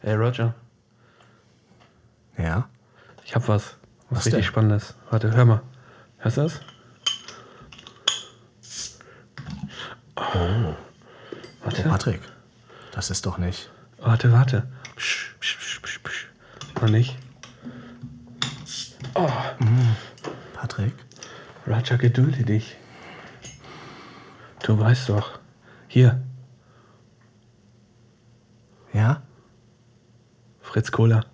Hey 0.00 0.14
Roger, 0.14 0.54
Ja. 2.38 2.68
ich 3.24 3.34
hab 3.34 3.48
was. 3.48 3.76
Was, 4.08 4.18
Was 4.18 4.26
richtig 4.26 4.32
denn? 4.32 4.42
Spannendes. 4.44 4.94
Warte, 5.10 5.30
hör 5.32 5.44
mal. 5.44 5.62
Hörst 6.18 6.36
du 6.38 6.40
das? 6.42 6.60
Oh. 10.16 10.74
Warte, 11.62 11.82
Patrick, 11.82 12.20
das 12.92 13.10
ist 13.10 13.26
doch 13.26 13.38
nicht. 13.38 13.70
warte, 13.98 14.32
warte. 14.32 14.66
Psch, 14.96 15.34
psch, 15.40 15.58
psch, 15.58 15.80
psch, 15.82 15.98
psch. 16.02 16.26
Noch 16.80 16.88
nicht. 16.88 17.16
Patrick? 20.54 20.94
Roger, 21.66 21.98
gedulde 21.98 22.42
dich. 22.44 22.76
Du 24.62 24.78
weißt 24.78 25.08
doch. 25.10 25.38
Hier, 25.88 26.22
Fritz 30.80 30.90
Cola. 30.90 31.26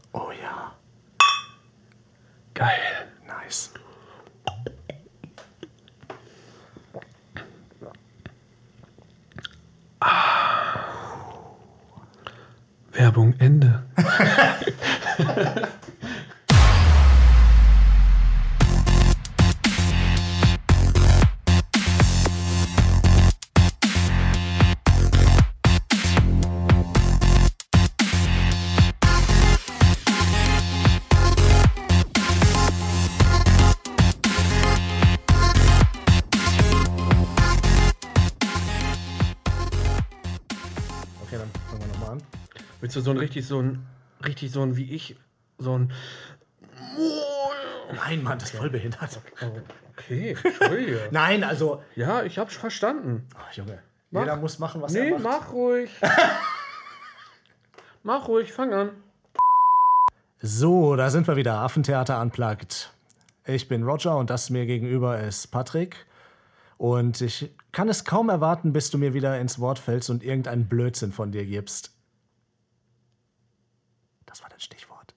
Du 42.97 43.01
so 43.01 43.11
ein 43.11 43.19
richtig 43.19 43.47
so 43.47 43.61
ein 43.61 43.87
richtig 44.25 44.51
so 44.51 44.63
ein 44.63 44.77
wie 44.77 44.95
ich 44.95 45.17
so 45.59 45.79
ein 45.79 45.93
Nein, 47.95 48.23
Mann, 48.23 48.39
das 48.39 48.51
ist 48.51 48.59
voll 48.59 48.71
behindert. 48.71 49.21
Okay, 49.93 50.37
Entschuldige. 50.43 51.01
Nein, 51.13 51.45
also. 51.45 51.83
ja, 51.95 52.23
ich 52.25 52.39
hab's 52.39 52.57
verstanden. 52.57 53.27
Ach, 53.39 53.53
Junge. 53.53 53.79
Mach. 54.11 54.23
Jeder 54.23 54.37
muss 54.37 54.59
machen, 54.59 54.83
was 54.83 54.93
Nee, 54.93 55.11
er 55.11 55.19
macht. 55.19 55.23
mach 55.23 55.53
ruhig. 55.53 55.91
mach 58.03 58.29
ruhig, 58.29 58.53
fang 58.53 58.73
an. 58.75 58.91
So, 60.41 60.97
da 60.97 61.11
sind 61.11 61.27
wir 61.29 61.37
wieder. 61.37 61.61
Affentheater 61.61 62.21
unplugged. 62.21 62.91
Ich 63.47 63.69
bin 63.69 63.85
Roger 63.85 64.17
und 64.17 64.31
das 64.31 64.51
mir 64.51 64.67
gegenüber 64.67 65.21
ist 65.21 65.49
Patrick. 65.49 66.07
Und 66.79 67.21
ich 67.21 67.51
kann 67.73 67.89
es 67.89 68.05
kaum 68.05 68.29
erwarten, 68.29 68.73
bis 68.73 68.91
du 68.91 68.99
mir 68.99 69.15
wieder 69.15 69.39
ins 69.41 69.61
Wort 69.61 69.79
fällst 69.79 70.11
und 70.11 70.23
irgendeinen 70.25 70.69
Blödsinn 70.69 71.13
von 71.13 71.31
dir 71.33 71.47
gibst. 71.47 71.96
Das 74.37 74.43
war 74.43 74.51
das 74.51 74.65
Stichwort. 74.65 75.15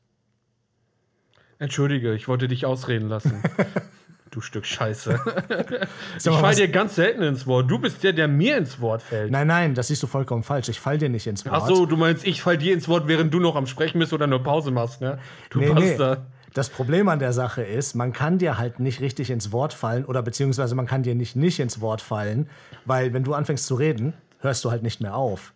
Entschuldige, 1.58 2.14
ich 2.14 2.30
wollte 2.30 2.48
dich 2.48 2.66
ausreden 2.66 3.10
lassen. 3.10 3.44
du 4.32 4.40
Stück 4.40 4.66
Scheiße. 4.66 5.20
ich 6.18 6.24
fall 6.24 6.56
dir 6.56 6.70
ganz 6.70 6.96
selten 6.96 7.22
ins 7.24 7.46
Wort. 7.46 7.70
Du 7.70 7.80
bist 7.80 8.02
der, 8.02 8.14
der 8.14 8.30
mir 8.30 8.56
ins 8.56 8.80
Wort 8.80 9.02
fällt. 9.02 9.30
Nein, 9.30 9.48
nein, 9.48 9.76
das 9.76 9.90
siehst 9.90 10.02
du 10.02 10.08
vollkommen 10.08 10.44
falsch. 10.44 10.70
Ich 10.70 10.80
fall 10.80 10.98
dir 10.98 11.10
nicht 11.10 11.28
ins 11.28 11.46
Wort. 11.46 11.54
Ach 11.54 11.68
so, 11.68 11.86
du 11.86 11.98
meinst, 11.98 12.26
ich 12.26 12.42
fall 12.42 12.58
dir 12.58 12.74
ins 12.74 12.88
Wort, 12.88 13.10
während 13.10 13.34
du 13.34 13.42
noch 13.42 13.58
am 13.58 13.68
Sprechen 13.68 14.00
bist 14.00 14.14
oder 14.14 14.26
nur 14.26 14.42
Pause 14.42 14.72
machst, 14.72 15.02
ne? 15.02 15.20
Du 15.50 15.60
Nee, 15.60 15.74
nee. 15.74 15.90
Bastard. 15.90 16.22
Das 16.54 16.70
Problem 16.70 17.10
an 17.10 17.20
der 17.20 17.34
Sache 17.34 17.62
ist, 17.62 17.96
man 17.96 18.14
kann 18.14 18.38
dir 18.38 18.58
halt 18.58 18.80
nicht 18.80 19.02
richtig 19.02 19.32
ins 19.32 19.52
Wort 19.52 19.74
fallen 19.74 20.06
oder 20.06 20.22
beziehungsweise 20.22 20.76
man 20.76 20.86
kann 20.86 21.04
dir 21.04 21.14
nicht 21.14 21.36
nicht 21.36 21.60
ins 21.60 21.82
Wort 21.82 22.00
fallen, 22.00 22.50
weil 22.86 23.12
wenn 23.12 23.26
du 23.26 23.34
anfängst 23.34 23.66
zu 23.66 23.76
reden, 23.76 24.14
hörst 24.40 24.64
du 24.64 24.72
halt 24.72 24.82
nicht 24.82 25.02
mehr 25.02 25.16
auf. 25.18 25.52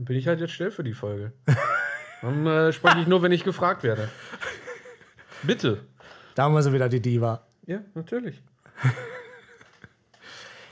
Dann 0.00 0.06
bin 0.06 0.16
ich 0.16 0.26
halt 0.26 0.40
jetzt 0.40 0.52
still 0.54 0.70
für 0.70 0.82
die 0.82 0.94
Folge. 0.94 1.32
Dann 2.22 2.46
äh, 2.46 2.72
spreche 2.72 3.00
ich 3.00 3.06
nur, 3.06 3.20
wenn 3.20 3.32
ich 3.32 3.44
gefragt 3.44 3.82
werde. 3.82 4.08
Bitte. 5.42 5.84
Da 6.34 6.44
haben 6.44 6.54
wir 6.54 6.62
so 6.62 6.72
wieder 6.72 6.88
die 6.88 7.00
Diva. 7.02 7.42
Ja, 7.66 7.80
natürlich. 7.94 8.42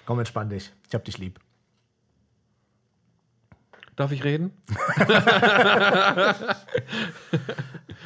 Komm, 0.06 0.18
entspann 0.18 0.48
dich. 0.48 0.72
Ich 0.88 0.94
hab 0.94 1.04
dich 1.04 1.18
lieb. 1.18 1.38
Darf 3.96 4.12
ich 4.12 4.24
reden? 4.24 4.56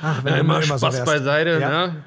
Ach, 0.02 0.24
wenn 0.24 0.34
Ja, 0.34 0.40
immer 0.40 0.54
nur 0.54 0.62
Spaß 0.62 0.82
wärst. 0.82 1.04
beiseite, 1.04 1.60
Ja. 1.60 1.86
ne? 1.86 2.04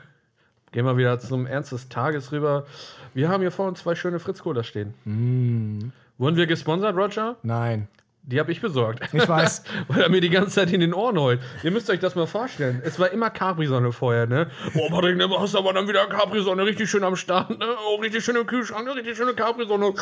Gehen 0.74 0.84
wir 0.86 0.98
wieder 0.98 1.18
zum 1.20 1.48
Ernst 1.48 1.72
des 1.72 1.88
Tages 1.88 2.34
rüber. 2.34 2.66
Wir 3.14 3.30
haben 3.30 3.40
hier 3.40 3.52
vor 3.52 3.70
uns 3.70 3.80
zwei 3.80 3.96
schöne 3.96 4.20
Fritz 4.20 4.40
Cola 4.44 4.62
stehen. 4.64 4.94
Mm. 5.06 5.92
Wurden 6.18 6.36
wir 6.36 6.48
gesponsert, 6.48 6.98
Roger? 6.98 7.38
Nein. 7.44 7.88
Die 8.28 8.40
habe 8.40 8.52
ich 8.52 8.60
besorgt. 8.60 9.08
Ich 9.14 9.28
weiß. 9.28 9.64
Weil 9.88 10.02
er 10.02 10.10
mir 10.10 10.20
die 10.20 10.32
ganze 10.32 10.52
Zeit 10.52 10.74
in 10.74 10.80
den 10.80 10.94
Ohren 10.94 11.20
heult. 11.20 11.40
Ihr 11.64 11.70
müsst 11.70 11.90
euch 11.92 12.00
das 12.00 12.16
mal 12.16 12.26
vorstellen. 12.26 12.82
Es 12.84 12.98
war 13.00 13.12
immer 13.12 13.30
Capri-Sonne 13.30 13.92
vorher, 13.92 14.26
ne? 14.26 14.50
Oh, 14.74 14.90
Patrick, 14.90 15.16
ne, 15.18 15.30
hast 15.38 15.56
aber 15.56 15.74
dann 15.74 15.88
wieder 15.88 16.08
Capri-Sonne 16.08 16.66
richtig 16.66 16.90
schön 16.90 17.04
am 17.04 17.16
Start, 17.16 17.52
ne? 17.52 17.68
Oh, 17.88 17.96
richtig 17.98 18.26
schön 18.26 18.36
im 18.36 18.48
Kühlschrank, 18.48 18.88
ne? 18.88 18.96
richtig 18.96 19.16
schöne 19.16 19.36
Capri-Sonne. 19.36 19.94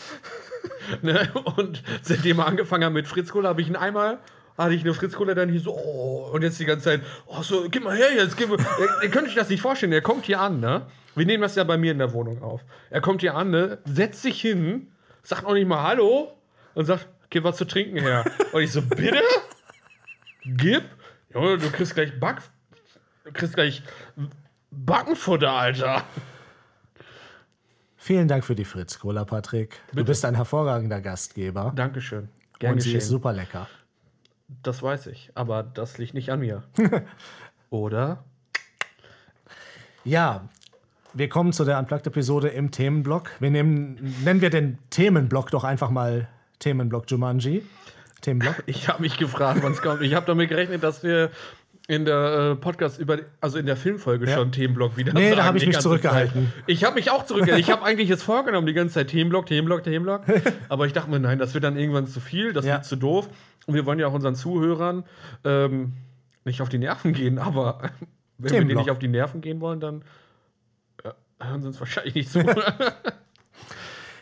ne? 1.02 1.28
Und 1.56 1.82
seitdem 2.00 2.38
er 2.38 2.46
angefangen 2.46 2.84
hat 2.86 2.92
mit 2.92 3.06
Fritz 3.06 3.30
Cola, 3.30 3.50
habe 3.50 3.60
ich 3.60 3.68
ihn 3.68 3.76
einmal, 3.76 4.18
hatte 4.56 4.74
ich 4.74 4.82
eine 4.82 4.94
Fritz 4.94 5.14
Cola 5.14 5.34
dann 5.34 5.50
hier 5.50 5.60
so, 5.60 5.72
oh, 5.72 6.30
und 6.32 6.42
jetzt 6.42 6.58
die 6.58 6.64
ganze 6.64 6.84
Zeit, 6.84 7.02
oh, 7.26 7.42
so, 7.42 7.66
gib 7.70 7.84
mal 7.84 7.94
her 7.94 8.14
jetzt, 8.16 8.38
gib 8.38 8.48
mal. 8.48 8.58
ihr, 8.58 9.02
ihr 9.02 9.10
könnt 9.10 9.28
euch 9.28 9.34
das 9.34 9.50
nicht 9.50 9.60
vorstellen, 9.60 9.92
er 9.92 10.00
kommt 10.00 10.24
hier 10.24 10.40
an, 10.40 10.60
ne? 10.60 10.86
Wir 11.14 11.26
nehmen 11.26 11.42
das 11.42 11.56
ja 11.56 11.64
bei 11.64 11.76
mir 11.76 11.92
in 11.92 11.98
der 11.98 12.14
Wohnung 12.14 12.42
auf. 12.42 12.62
Er 12.88 13.02
kommt 13.02 13.20
hier 13.20 13.34
an, 13.34 13.50
ne? 13.50 13.78
Setzt 13.84 14.22
sich 14.22 14.40
hin, 14.40 14.90
sagt 15.22 15.42
noch 15.42 15.52
nicht 15.52 15.68
mal 15.68 15.82
Hallo 15.82 16.32
und 16.74 16.86
sagt, 16.86 17.06
gib 17.32 17.44
was 17.44 17.56
zu 17.56 17.64
trinken 17.64 17.98
her. 17.98 18.24
Und 18.52 18.62
ich 18.62 18.70
so, 18.70 18.82
bitte? 18.82 19.22
Gib? 20.44 20.84
Junge, 21.34 21.58
du 21.58 21.70
kriegst 21.70 21.94
gleich 21.94 22.18
Back. 22.20 22.42
Du 23.24 23.32
kriegst 23.32 23.54
gleich 23.54 23.82
Backenfutter, 24.70 25.50
Alter. 25.50 26.04
Vielen 27.96 28.28
Dank 28.28 28.44
für 28.44 28.54
die 28.54 28.64
Fritz-Cola, 28.64 29.24
Patrick. 29.24 29.80
Du 29.92 30.04
bist 30.04 30.24
ein 30.24 30.34
hervorragender 30.34 31.00
Gastgeber. 31.00 31.72
Dankeschön. 31.74 32.28
Gern 32.58 32.74
und 32.74 32.80
sie 32.80 32.88
geschehen. 32.88 32.98
ist 32.98 33.08
super 33.08 33.32
lecker. 33.32 33.68
Das 34.62 34.82
weiß 34.82 35.06
ich, 35.06 35.30
aber 35.34 35.62
das 35.62 35.98
liegt 35.98 36.14
nicht 36.14 36.30
an 36.30 36.40
mir. 36.40 36.64
Oder? 37.70 38.24
Ja, 40.04 40.48
wir 41.14 41.28
kommen 41.28 41.52
zu 41.52 41.64
der 41.64 41.78
Unplugged-Episode 41.78 42.48
im 42.48 42.70
Themenblock. 42.70 43.30
Wir 43.40 43.50
nehmen, 43.50 44.16
nennen 44.24 44.40
wir 44.40 44.50
den 44.50 44.78
Themenblock 44.90 45.50
doch 45.50 45.64
einfach 45.64 45.90
mal 45.90 46.28
Themenblock 46.62 47.10
Jumanji. 47.10 47.62
Themenblock. 48.20 48.62
Ich 48.66 48.88
habe 48.88 49.02
mich 49.02 49.18
gefragt, 49.18 49.60
wann 49.62 49.72
es 49.72 49.82
kommt. 49.82 50.00
Ich 50.02 50.14
habe 50.14 50.24
damit 50.26 50.48
gerechnet, 50.48 50.82
dass 50.82 51.02
wir 51.02 51.30
in 51.88 52.04
der 52.04 52.52
äh, 52.52 52.54
Podcast 52.56 53.00
über, 53.00 53.18
also 53.40 53.58
in 53.58 53.66
der 53.66 53.76
Filmfolge 53.76 54.26
Ja. 54.28 54.36
schon 54.36 54.52
Themenblock 54.52 54.96
wieder 54.96 55.12
Nee, 55.12 55.30
da 55.30 55.36
sagen, 55.36 55.48
hab 55.48 55.54
ich 55.56 55.62
die 55.62 55.68
mich 55.68 55.78
zurückgehalten. 55.80 56.44
Zeit. 56.54 56.64
Ich 56.68 56.84
habe 56.84 56.94
mich 56.94 57.10
auch 57.10 57.26
zurückgehalten. 57.26 57.60
Ich 57.60 57.70
habe 57.72 57.82
eigentlich 57.84 58.08
jetzt 58.08 58.22
vorgenommen, 58.22 58.68
die 58.68 58.72
ganze 58.72 58.94
Zeit 58.94 59.08
Themenblock, 59.08 59.46
Themenblock, 59.46 59.82
Themenblock. 59.82 60.22
Aber 60.68 60.86
ich 60.86 60.92
dachte 60.92 61.10
mir, 61.10 61.18
nein, 61.18 61.40
das 61.40 61.54
wird 61.54 61.64
dann 61.64 61.76
irgendwann 61.76 62.06
zu 62.06 62.20
viel, 62.20 62.52
das 62.52 62.64
Ja. 62.64 62.74
wird 62.74 62.84
zu 62.84 62.94
doof. 62.96 63.28
Und 63.66 63.74
wir 63.74 63.84
wollen 63.84 63.98
ja 63.98 64.06
auch 64.06 64.12
unseren 64.14 64.36
Zuhörern 64.36 65.02
ähm, 65.44 65.94
nicht 66.44 66.62
auf 66.62 66.68
die 66.68 66.78
Nerven 66.78 67.12
gehen, 67.12 67.38
aber 67.38 67.80
wenn 68.38 68.52
wir 68.52 68.60
denen 68.64 68.76
nicht 68.78 68.90
auf 68.90 68.98
die 68.98 69.08
Nerven 69.08 69.40
gehen 69.40 69.60
wollen, 69.60 69.78
dann 69.80 70.02
ja, 71.04 71.14
hören 71.40 71.62
sie 71.62 71.68
uns 71.68 71.78
wahrscheinlich 71.80 72.14
nicht 72.14 72.30
zu. 72.30 72.40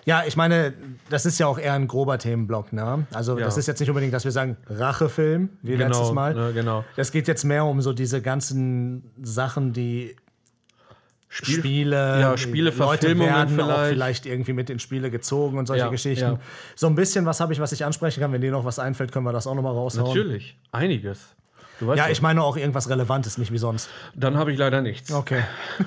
Ja, 0.07 0.23
ich 0.27 0.37
meine, 0.37 0.73
das 1.11 1.27
ist 1.27 1.39
ja 1.39 1.47
auch 1.47 1.59
eher 1.59 1.75
ein 1.75 1.87
grober 1.87 2.19
Themenblock, 2.19 2.73
ne? 2.73 3.07
Also, 3.13 3.39
Ja. 3.39 3.45
das 3.45 3.57
ist 3.59 3.67
jetzt 3.67 3.81
nicht 3.81 3.89
unbedingt, 3.91 4.13
dass 4.15 4.25
wir 4.25 4.33
sagen, 4.33 4.57
Rachefilm, 4.69 5.51
wie 5.63 5.77
letztes 5.77 6.13
Mal. 6.13 6.35
ne, 6.35 6.53
genau. 6.55 6.85
Es 6.97 7.13
geht 7.13 7.29
jetzt 7.29 7.45
mehr 7.45 7.65
um 7.65 7.81
so 7.83 7.93
diese 7.93 8.23
ganzen 8.23 9.11
Sachen, 9.23 9.73
die 9.73 10.17
Spiele, 11.33 12.21
ja, 12.21 12.37
Spiele, 12.37 12.71
Leute 12.71 13.17
werden 13.19 13.61
auch 13.61 13.67
vielleicht. 13.69 13.89
vielleicht 13.93 14.27
irgendwie 14.27 14.53
mit 14.53 14.69
in 14.69 14.81
Spiele 14.81 15.11
gezogen 15.13 15.59
und 15.59 15.67
solche 15.67 15.85
Ja, 15.85 15.91
Geschichten. 15.91 16.25
ja. 16.25 16.39
So 16.75 16.89
ein 16.89 16.97
bisschen 16.97 17.25
was 17.25 17.39
habe 17.41 17.53
ich, 17.53 17.61
was 17.61 17.71
ich 17.71 17.85
ansprechen 17.85 18.21
kann. 18.21 18.33
Wenn 18.33 18.41
dir 18.41 18.51
noch 18.51 18.65
was 18.65 18.81
einfällt, 18.81 19.13
können 19.13 19.27
wir 19.27 19.33
das 19.33 19.47
auch 19.47 19.55
noch 19.55 19.63
mal 19.63 19.71
raushauen. 19.71 20.09
Natürlich, 20.09 20.57
einiges. 20.73 21.21
Ja, 21.95 22.09
ich 22.09 22.21
meine 22.21 22.43
auch 22.43 22.57
irgendwas 22.57 22.91
Relevantes, 22.91 23.39
nicht 23.39 23.53
wie 23.53 23.59
sonst. 23.59 23.89
Dann 24.15 24.37
habe 24.37 24.51
ich 24.53 24.59
leider 24.59 24.83
nichts. 24.83 25.13
Okay. 25.13 25.43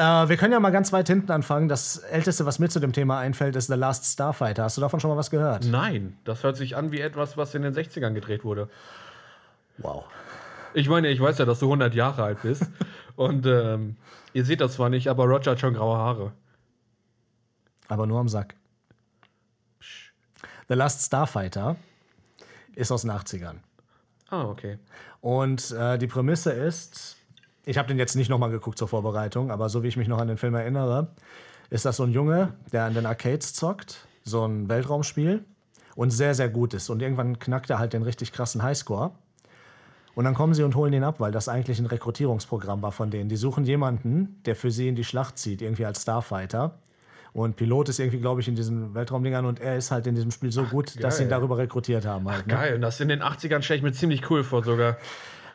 äh, 0.00 0.28
wir 0.28 0.36
können 0.38 0.52
ja 0.52 0.60
mal 0.60 0.70
ganz 0.70 0.92
weit 0.92 1.08
hinten 1.08 1.30
anfangen. 1.30 1.68
Das 1.68 1.98
älteste, 1.98 2.46
was 2.46 2.58
mir 2.58 2.70
zu 2.70 2.80
dem 2.80 2.92
Thema 2.92 3.18
einfällt, 3.18 3.54
ist 3.54 3.66
The 3.66 3.74
Last 3.74 4.06
Starfighter. 4.06 4.64
Hast 4.64 4.78
du 4.78 4.80
davon 4.80 4.98
schon 4.98 5.10
mal 5.10 5.16
was 5.18 5.30
gehört? 5.30 5.66
Nein, 5.66 6.16
das 6.24 6.42
hört 6.42 6.56
sich 6.56 6.76
an 6.76 6.90
wie 6.90 7.00
etwas, 7.00 7.36
was 7.36 7.54
in 7.54 7.62
den 7.62 7.74
60ern 7.74 8.14
gedreht 8.14 8.42
wurde. 8.42 8.70
Wow. 9.76 10.04
Ich 10.72 10.88
meine, 10.88 11.08
ich 11.08 11.20
weiß 11.20 11.36
ja, 11.38 11.44
dass 11.44 11.58
du 11.58 11.66
100 11.66 11.94
Jahre 11.94 12.22
alt 12.22 12.42
bist. 12.42 12.64
und 13.16 13.44
ähm, 13.44 13.96
ihr 14.32 14.44
seht 14.44 14.62
das 14.62 14.74
zwar 14.74 14.88
nicht, 14.88 15.08
aber 15.08 15.24
Roger 15.24 15.52
hat 15.52 15.60
schon 15.60 15.74
graue 15.74 15.98
Haare. 15.98 16.32
Aber 17.88 18.06
nur 18.06 18.20
am 18.20 18.28
Sack. 18.28 18.54
The 20.68 20.74
Last 20.74 21.04
Starfighter 21.06 21.76
ist 22.74 22.90
aus 22.90 23.02
den 23.02 23.10
80ern. 23.10 23.56
Ah, 24.30 24.44
okay. 24.44 24.78
Und 25.20 25.72
äh, 25.72 25.98
die 25.98 26.06
Prämisse 26.06 26.52
ist, 26.52 27.16
ich 27.70 27.78
habe 27.78 27.86
den 27.86 27.98
jetzt 27.98 28.16
nicht 28.16 28.28
nochmal 28.28 28.50
geguckt 28.50 28.78
zur 28.78 28.88
Vorbereitung, 28.88 29.52
aber 29.52 29.68
so 29.68 29.84
wie 29.84 29.86
ich 29.86 29.96
mich 29.96 30.08
noch 30.08 30.18
an 30.18 30.26
den 30.26 30.36
Film 30.36 30.54
erinnere, 30.54 31.12
ist 31.70 31.84
das 31.84 31.98
so 31.98 32.02
ein 32.02 32.10
Junge, 32.10 32.54
der 32.72 32.84
an 32.84 32.94
den 32.94 33.06
Arcades 33.06 33.54
zockt, 33.54 34.08
so 34.24 34.44
ein 34.44 34.68
Weltraumspiel 34.68 35.44
und 35.94 36.10
sehr, 36.10 36.34
sehr 36.34 36.48
gut 36.48 36.74
ist. 36.74 36.90
Und 36.90 37.00
irgendwann 37.00 37.38
knackt 37.38 37.70
er 37.70 37.78
halt 37.78 37.92
den 37.92 38.02
richtig 38.02 38.32
krassen 38.32 38.64
Highscore. 38.64 39.12
Und 40.16 40.24
dann 40.24 40.34
kommen 40.34 40.52
sie 40.52 40.64
und 40.64 40.74
holen 40.74 40.92
ihn 40.92 41.04
ab, 41.04 41.20
weil 41.20 41.30
das 41.30 41.48
eigentlich 41.48 41.78
ein 41.78 41.86
Rekrutierungsprogramm 41.86 42.82
war 42.82 42.90
von 42.90 43.08
denen. 43.08 43.28
Die 43.28 43.36
suchen 43.36 43.64
jemanden, 43.64 44.42
der 44.46 44.56
für 44.56 44.72
sie 44.72 44.88
in 44.88 44.96
die 44.96 45.04
Schlacht 45.04 45.38
zieht, 45.38 45.62
irgendwie 45.62 45.86
als 45.86 46.02
Starfighter. 46.02 46.80
Und 47.32 47.54
Pilot 47.54 47.90
ist 47.90 48.00
irgendwie, 48.00 48.18
glaube 48.18 48.40
ich, 48.40 48.48
in 48.48 48.56
diesen 48.56 48.94
Weltraumdingern 48.96 49.46
und 49.46 49.60
er 49.60 49.76
ist 49.76 49.92
halt 49.92 50.08
in 50.08 50.16
diesem 50.16 50.32
Spiel 50.32 50.50
so 50.50 50.64
gut, 50.64 51.00
dass 51.00 51.18
sie 51.18 51.22
ihn 51.22 51.28
geil. 51.28 51.38
darüber 51.38 51.58
rekrutiert 51.58 52.04
haben. 52.04 52.28
Halt, 52.28 52.48
ne? 52.48 52.54
Geil. 52.54 52.74
Und 52.74 52.80
das 52.80 52.98
in 52.98 53.06
den 53.06 53.22
80ern 53.22 53.62
stelle 53.62 53.76
ich 53.78 53.84
mir 53.84 53.92
ziemlich 53.92 54.28
cool 54.28 54.42
vor 54.42 54.64
sogar. 54.64 54.96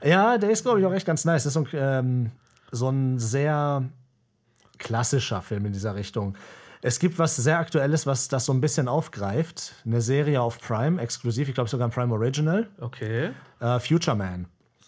Ja, 0.06 0.38
der 0.38 0.52
ist, 0.52 0.64
glaube 0.64 0.80
ich, 0.80 0.86
auch 0.86 0.94
echt 0.94 1.06
ganz 1.06 1.26
nice. 1.26 1.44
Das 1.44 1.56
ist 1.56 1.62
so 1.62 1.62
ein, 1.62 1.68
ähm, 1.74 2.32
so 2.72 2.90
ein 2.90 3.20
sehr 3.20 3.84
klassischer 4.78 5.42
Film 5.42 5.66
in 5.66 5.74
dieser 5.74 5.96
Richtung. 5.96 6.36
Es 6.82 7.00
gibt 7.00 7.18
was 7.18 7.36
sehr 7.36 7.58
Aktuelles, 7.58 8.06
was 8.06 8.28
das 8.28 8.46
so 8.46 8.54
ein 8.54 8.62
bisschen 8.62 8.88
aufgreift. 8.88 9.74
Eine 9.86 10.02
Serie 10.02 10.42
auf 10.42 10.60
Prime, 10.60 11.02
exklusiv, 11.02 11.50
ich 11.50 11.56
glaube 11.56 11.70
sogar 11.70 11.88
ein 11.88 11.92
Prime 11.92 12.14
Original. 12.14 12.68
Okay. 12.80 13.32
Äh, 13.60 13.80
Future 13.80 14.16
Man. 14.16 14.46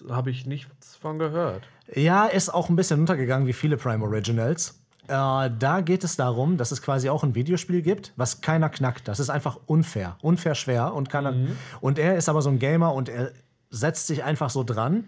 Habe 0.08 0.30
ich 0.30 0.46
nichts 0.46 0.96
von 0.96 1.18
gehört. 1.18 1.64
Ja, 1.92 2.26
ist 2.26 2.54
auch 2.54 2.70
ein 2.70 2.76
bisschen 2.76 3.00
untergegangen 3.00 3.48
wie 3.48 3.54
viele 3.54 3.78
Prime 3.78 4.04
Originals. 4.04 4.80
Äh, 5.08 5.50
da 5.58 5.82
geht 5.84 6.04
es 6.04 6.18
darum, 6.18 6.58
dass 6.58 6.72
es 6.72 6.82
quasi 6.82 7.10
auch 7.10 7.24
ein 7.24 7.34
Videospiel 7.34 7.82
gibt, 7.82 8.14
was 8.16 8.42
keiner 8.42 8.70
knackt. 8.70 9.08
Das 9.08 9.20
ist 9.20 9.32
einfach 9.32 9.58
unfair. 9.66 10.18
Unfair 10.22 10.54
schwer. 10.54 10.94
Und, 10.94 11.10
keiner, 11.10 11.34
und 11.82 11.98
er 11.98 12.16
ist 12.18 12.30
aber 12.30 12.44
so 12.44 12.50
ein 12.50 12.60
Gamer 12.60 12.94
und 12.94 13.10
er 13.10 13.32
setzt 13.70 14.08
sich 14.08 14.24
einfach 14.24 14.50
so 14.50 14.64
dran 14.64 15.08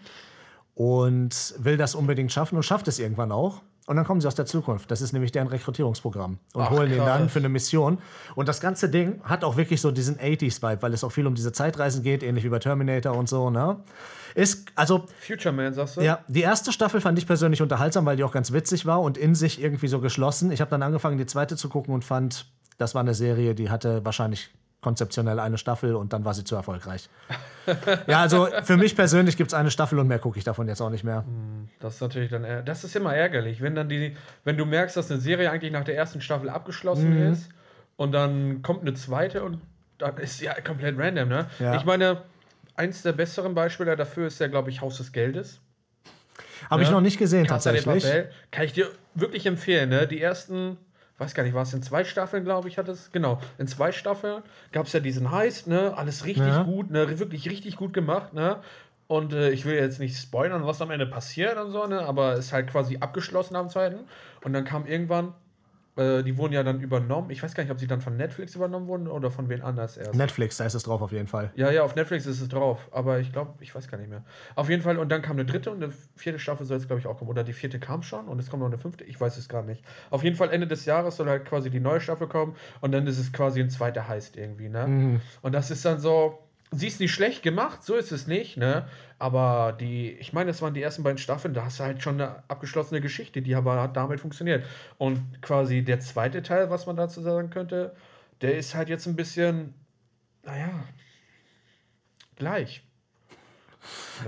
und 0.76 1.56
will 1.58 1.78
das 1.78 1.96
unbedingt 1.96 2.32
schaffen 2.32 2.56
und 2.56 2.64
schafft 2.64 2.88
es 2.88 3.00
irgendwann 3.00 3.32
auch. 3.32 3.62
Und 3.90 3.96
dann 3.96 4.06
kommen 4.06 4.22
sie 4.22 4.28
aus 4.28 4.36
der 4.36 4.46
Zukunft. 4.46 4.92
Das 4.92 5.02
ist 5.02 5.14
nämlich 5.14 5.32
deren 5.32 5.48
Rekrutierungsprogramm. 5.48 6.38
Und 6.54 6.62
Ach, 6.62 6.70
holen 6.70 6.92
ihn 6.92 7.00
dann 7.00 7.28
für 7.28 7.40
eine 7.40 7.50
Mission. 7.50 7.98
Und 8.36 8.48
das 8.48 8.62
ganze 8.62 8.88
Ding 8.88 9.20
hat 9.24 9.44
auch 9.44 9.58
wirklich 9.58 9.82
so 9.82 9.90
diesen 9.90 10.18
80s-Vibe, 10.20 10.84
weil 10.84 10.94
es 10.94 11.04
auch 11.04 11.10
viel 11.10 11.26
um 11.26 11.34
diese 11.34 11.52
Zeitreisen 11.52 12.04
geht, 12.04 12.22
ähnlich 12.22 12.44
wie 12.44 12.50
bei 12.50 12.60
Terminator 12.60 13.18
und 13.18 13.28
so. 13.28 13.50
Ne? 13.50 13.78
Ist, 14.36 14.68
also 14.76 15.08
Future 15.20 15.52
Man, 15.52 15.74
sagst 15.74 15.98
du? 15.98 16.02
ja, 16.02 16.20
die 16.28 16.42
erste 16.42 16.72
Staffel 16.72 17.02
fand 17.02 17.18
ich 17.18 17.26
persönlich 17.26 17.64
unterhaltsam, 17.64 18.06
weil 18.06 18.16
die 18.16 18.24
auch 18.24 18.32
ganz 18.32 18.52
witzig 18.52 18.86
war 18.86 19.02
und 19.02 19.18
in 19.18 19.34
sich 19.34 19.60
irgendwie 19.60 19.88
so 19.88 20.00
geschlossen. 20.00 20.52
Ich 20.52 20.62
habe 20.62 20.70
dann 20.70 20.84
angefangen, 20.84 21.18
die 21.18 21.26
zweite 21.26 21.56
zu 21.56 21.68
gucken 21.68 21.92
und 21.92 22.06
fand, 22.06 22.46
das 22.78 22.94
war 22.94 23.02
eine 23.02 23.16
Serie, 23.16 23.56
die 23.56 23.72
hatte 23.72 24.06
wahrscheinlich 24.06 24.52
konzeptionell 24.82 25.40
eine 25.40 25.58
Staffel 25.58 25.96
und 25.96 26.14
dann 26.14 26.24
war 26.26 26.34
sie 26.34 26.44
zu 26.44 26.56
erfolgreich. 26.56 27.10
ja, 28.08 28.22
also 28.22 28.48
für 28.64 28.78
mich 28.78 28.96
persönlich 28.96 29.36
gibt 29.38 29.50
es 29.52 29.54
eine 29.54 29.72
Staffel 29.72 30.00
und 30.00 30.08
mehr 30.08 30.20
gucke 30.20 30.38
ich 30.38 30.44
davon 30.46 30.68
jetzt 30.68 30.82
auch 30.82 30.90
nicht 30.90 31.04
mehr. 31.04 31.26
Das 31.80 31.96
ist 31.96 32.02
natürlich 32.02 32.30
dann, 32.30 32.46
das 32.66 32.84
ist 32.84 32.96
immer 32.96 33.14
ärgerlich, 33.14 33.62
wenn 33.62 33.76
dann 33.76 33.90
die, 33.90 34.16
wenn 34.46 34.58
du 34.58 34.66
merkst, 34.66 34.96
dass 34.96 35.12
eine 35.12 35.20
Serie 35.20 35.52
eigentlich 35.52 35.74
nach 35.74 35.84
der 35.84 35.96
ersten 35.98 36.22
Staffel 36.22 36.50
abgeschlossen 36.50 37.16
Mhm. 37.16 37.32
ist 37.34 37.50
und 37.98 38.14
dann 38.14 38.62
kommt 38.62 38.82
eine 38.82 38.94
zweite 38.94 39.44
und 39.44 39.60
dann 39.98 40.16
ist 40.18 40.38
sie 40.38 40.46
ja 40.46 40.54
komplett 40.62 40.98
random, 40.98 41.28
ne? 41.28 41.48
Ja. 41.60 41.76
Ich 41.76 41.84
meine, 41.84 42.22
eins 42.76 43.02
der 43.02 43.12
besseren 43.12 43.54
Beispiele 43.54 43.98
dafür 43.98 44.28
ist 44.28 44.40
ja, 44.40 44.48
glaube 44.48 44.70
ich, 44.70 44.80
Haus 44.80 44.98
des 44.98 45.12
Geldes. 45.12 45.60
Habe 46.70 46.84
ich 46.84 46.88
Ja. 46.88 46.94
noch 46.96 47.02
nicht 47.02 47.18
gesehen 47.20 47.46
Casa 47.48 47.72
tatsächlich. 47.72 48.06
Kann 48.52 48.64
ich 48.64 48.72
dir 48.74 48.88
wirklich 49.14 49.46
empfehlen, 49.46 49.90
ne? 49.90 50.08
Die 50.08 50.22
ersten, 50.22 50.78
weiß 51.20 51.34
gar 51.34 51.44
nicht, 51.44 51.54
war 51.54 51.64
es 51.64 51.74
in 51.74 51.84
zwei 51.84 52.04
Staffeln, 52.04 52.44
glaube 52.44 52.68
ich, 52.68 52.78
hat 52.78 52.88
es. 52.88 53.12
Genau, 53.12 53.40
in 53.58 53.68
zwei 53.68 53.92
Staffeln 53.92 54.42
gab 54.72 54.86
es 54.88 54.94
ja 54.94 55.00
diesen 55.00 55.32
Heist, 55.32 55.68
ne? 55.68 55.94
Alles 55.98 56.26
richtig 56.26 56.48
Ja. 56.48 56.64
gut, 56.64 56.92
ne? 56.92 57.20
Wirklich 57.20 57.50
richtig 57.50 57.76
gut 57.76 57.94
gemacht, 57.94 58.34
ne? 58.34 58.58
Und 59.08 59.34
äh, 59.34 59.50
ich 59.50 59.66
will 59.66 59.74
jetzt 59.74 60.00
nicht 60.00 60.16
spoilern, 60.18 60.66
was 60.68 60.82
am 60.82 60.92
Ende 60.92 61.08
passiert 61.08 61.58
und 61.58 61.72
so, 61.72 61.88
ne? 61.88 62.02
Aber 62.02 62.36
ist 62.36 62.54
halt 62.54 62.68
quasi 62.70 62.98
abgeschlossen 63.00 63.56
am 63.56 63.70
zweiten. 63.70 64.02
Und 64.44 64.54
dann 64.54 64.66
kam 64.66 64.86
irgendwann, 64.86 65.34
äh, 66.00 66.24
die 66.24 66.38
wurden 66.38 66.54
ja 66.54 66.64
dann 66.64 66.80
übernommen. 66.80 67.30
Ich 67.30 67.44
weiß 67.44 67.54
gar 67.54 67.64
nicht, 67.64 67.72
ob 67.72 67.80
sie 67.80 67.88
dann 67.88 68.00
von 68.00 68.16
Netflix 68.16 68.56
übernommen 68.56 68.88
wurden 68.88 69.08
oder 69.08 69.32
von 69.32 69.50
wen 69.50 69.62
anders 69.62 69.98
erst. 69.98 70.16
Netflix, 70.16 70.58
da 70.58 70.66
ist 70.66 70.74
es 70.74 70.84
drauf 70.84 71.02
auf 71.02 71.12
jeden 71.12 71.28
Fall. 71.28 71.52
Ja, 71.56 71.70
ja, 71.72 71.84
auf 71.84 71.96
Netflix 71.96 72.26
ist 72.26 72.40
es 72.40 72.48
drauf, 72.48 72.88
aber 72.92 73.20
ich 73.20 73.34
glaube, 73.34 73.54
ich 73.60 73.76
weiß 73.76 73.90
gar 73.90 73.98
nicht 73.98 74.10
mehr. 74.10 74.24
Auf 74.56 74.70
jeden 74.70 74.82
Fall, 74.82 74.98
und 74.98 75.10
dann 75.10 75.22
kam 75.22 75.36
eine 75.36 75.46
dritte 75.46 75.72
und 75.72 75.84
eine 75.84 75.92
vierte 76.16 76.40
Staffel 76.40 76.66
soll 76.66 76.78
jetzt, 76.78 76.88
glaube 76.88 77.00
ich, 77.02 77.08
auch 77.08 77.18
kommen. 77.18 77.30
Oder 77.30 77.44
die 77.44 77.54
vierte 77.54 77.80
kam 77.80 78.02
schon 78.04 78.28
und 78.28 78.40
es 78.40 78.50
kommt 78.50 78.62
noch 78.62 78.70
eine 78.70 78.78
fünfte, 78.78 79.04
ich 79.04 79.20
weiß 79.20 79.38
es 79.38 79.50
gar 79.50 79.64
nicht. 79.64 79.84
Auf 80.10 80.24
jeden 80.24 80.36
Fall 80.36 80.52
Ende 80.52 80.68
des 80.68 80.86
Jahres 80.86 81.18
soll 81.18 81.28
halt 81.28 81.46
quasi 81.46 81.70
die 81.70 81.82
neue 81.82 82.00
Staffel 82.00 82.28
kommen 82.28 82.56
und 82.82 82.92
dann 82.92 83.06
ist 83.06 83.20
es 83.20 83.34
quasi 83.34 83.60
ein 83.60 83.70
zweiter 83.70 84.08
Heist 84.08 84.38
irgendwie, 84.38 84.70
ne? 84.70 85.20
Und 85.42 85.54
das 85.54 85.70
ist 85.72 85.84
dann 85.84 86.00
so, 86.00 86.40
sie 86.72 86.88
ist 86.88 87.00
nicht 87.00 87.14
schlecht 87.14 87.44
gemacht, 87.44 87.84
so 87.84 87.96
ist 87.96 88.12
es 88.12 88.28
nicht, 88.28 88.58
ne? 88.58 88.88
Aber 89.18 89.76
die, 89.80 90.12
ich 90.12 90.34
meine, 90.34 90.52
das 90.52 90.62
waren 90.62 90.74
die 90.74 90.82
ersten 90.82 91.04
beiden 91.04 91.18
Staffeln, 91.18 91.54
da 91.54 91.66
hast 91.66 91.80
du 91.80 91.84
halt 91.84 92.02
schon 92.02 92.22
eine 92.22 92.44
abgeschlossene 92.48 93.02
Geschichte, 93.02 93.42
die 93.42 93.56
aber 93.56 93.82
hat 93.82 93.98
damit 93.98 94.20
funktioniert. 94.20 94.66
Und 94.98 95.42
quasi 95.42 95.84
der 95.84 96.00
zweite 96.00 96.42
Teil, 96.42 96.70
was 96.70 96.86
man 96.86 96.96
dazu 96.96 97.22
sagen 97.22 97.50
könnte, 97.50 97.96
der 98.42 98.58
ist 98.58 98.76
halt 98.76 98.88
jetzt 98.88 99.08
ein 99.08 99.16
bisschen, 99.16 99.74
naja, 100.44 100.70
gleich. 102.36 102.84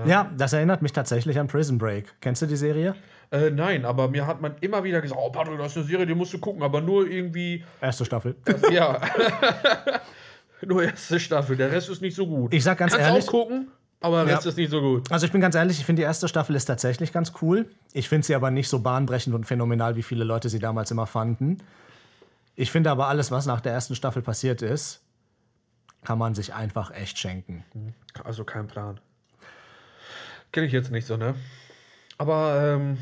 Ja, 0.06 0.32
das 0.38 0.54
erinnert 0.54 0.82
mich 0.82 0.94
tatsächlich 0.94 1.38
an 1.40 1.48
Prison 1.48 1.78
Break. 1.78 2.06
Kennst 2.22 2.42
du 2.42 2.46
die 2.46 2.56
Serie? 2.56 2.96
Äh, 3.32 3.50
nein, 3.52 3.86
aber 3.86 4.10
mir 4.10 4.26
hat 4.28 4.42
man 4.42 4.56
immer 4.62 4.84
wieder 4.84 5.02
gesagt, 5.02 5.22
oh 5.22 5.30
Patrick, 5.30 5.58
das 5.58 5.72
ist 5.72 5.78
eine 5.78 5.86
Serie, 5.86 6.06
die 6.06 6.16
musst 6.16 6.34
du 6.34 6.40
gucken, 6.40 6.64
aber 6.64 6.82
nur 6.82 7.08
irgendwie, 7.08 7.64
Erste 7.80 8.04
Staffel. 8.04 8.36
ja. 8.72 9.00
nur 10.66 10.84
erste 10.84 11.20
Staffel, 11.20 11.56
der 11.58 11.72
Rest 11.72 11.90
ist 11.90 12.02
nicht 12.02 12.16
so 12.16 12.28
gut. 12.28 12.54
Ich 12.54 12.64
sag 12.64 12.78
ganz 12.78 12.94
Kannst 12.94 13.08
ehrlich- 13.08 13.28
auch 13.28 13.32
gucken, 13.32 13.72
aber 14.00 14.26
der 14.26 14.36
Rest 14.36 14.46
Ja. 14.46 14.50
ist 14.52 14.58
nicht 14.58 14.72
so 14.72 14.82
gut. 14.82 15.12
Also 15.12 15.26
ich 15.26 15.32
bin 15.32 15.42
ganz 15.42 15.56
ehrlich, 15.56 15.80
ich 15.80 15.86
finde 15.86 16.02
die 16.02 16.06
erste 16.06 16.28
Staffel 16.28 16.56
ist 16.56 16.66
tatsächlich 16.66 17.12
ganz 17.14 17.34
cool. 17.42 17.70
Ich 17.94 18.10
finde 18.10 18.26
sie 18.28 18.36
aber 18.36 18.52
nicht 18.52 18.70
so 18.70 18.80
bahnbrechend 18.80 19.34
und 19.36 19.46
phänomenal, 19.46 19.96
wie 19.96 20.04
viele 20.04 20.24
Leute 20.24 20.50
sie 20.50 20.60
damals 20.60 20.92
immer 20.92 21.08
fanden. 21.08 21.60
Ich 22.56 22.72
finde 22.72 22.92
aber 22.92 23.08
alles, 23.08 23.32
was 23.32 23.46
nach 23.46 23.62
der 23.62 23.74
ersten 23.74 23.96
Staffel 23.96 24.22
passiert 24.22 24.62
ist, 24.62 25.02
kann 26.04 26.18
man 26.18 26.34
sich 26.36 26.54
einfach 26.54 26.92
echt 26.92 27.18
schenken. 27.18 27.64
Also 28.24 28.44
kein 28.44 28.68
Plan. 28.68 29.00
Kenne 30.52 30.68
ich 30.68 30.74
jetzt 30.74 30.92
nicht 30.92 31.08
so, 31.08 31.16
ne? 31.18 31.36
Aber 32.18 32.62
ähm, 32.62 32.98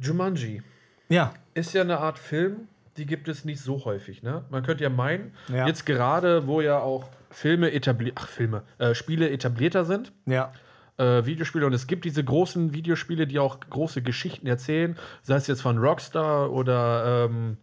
Jumanji 0.00 0.62
Ja, 1.08 1.34
ist 1.54 1.72
ja 1.74 1.82
eine 1.82 1.98
Art 1.98 2.18
Film, 2.18 2.68
die 2.96 3.06
gibt 3.06 3.28
es 3.28 3.44
nicht 3.44 3.60
so 3.60 3.84
häufig, 3.84 4.22
ne? 4.22 4.44
Man 4.50 4.62
könnte 4.62 4.84
ja 4.84 4.90
meinen, 4.90 5.32
Ja. 5.48 5.66
jetzt 5.66 5.84
gerade, 5.86 6.46
wo 6.46 6.60
ja 6.60 6.78
auch 6.78 7.08
Filme 7.30 7.72
etabliert, 7.72 8.14
ach 8.18 8.28
Filme, 8.28 8.62
äh, 8.78 8.94
Spiele 8.94 9.28
etablierter 9.30 9.84
sind, 9.84 10.12
ja. 10.26 10.52
äh, 10.98 11.24
Videospiele 11.26 11.66
und 11.66 11.72
es 11.72 11.86
gibt 11.88 12.04
diese 12.04 12.22
großen 12.22 12.72
Videospiele, 12.72 13.26
die 13.26 13.38
auch 13.40 13.58
große 13.68 14.02
Geschichten 14.02 14.46
erzählen, 14.46 14.96
sei 15.22 15.36
es 15.36 15.46
jetzt 15.48 15.62
von 15.62 15.78
Rockstar 15.78 16.52
oder 16.52 17.26
ähm, 17.28 17.56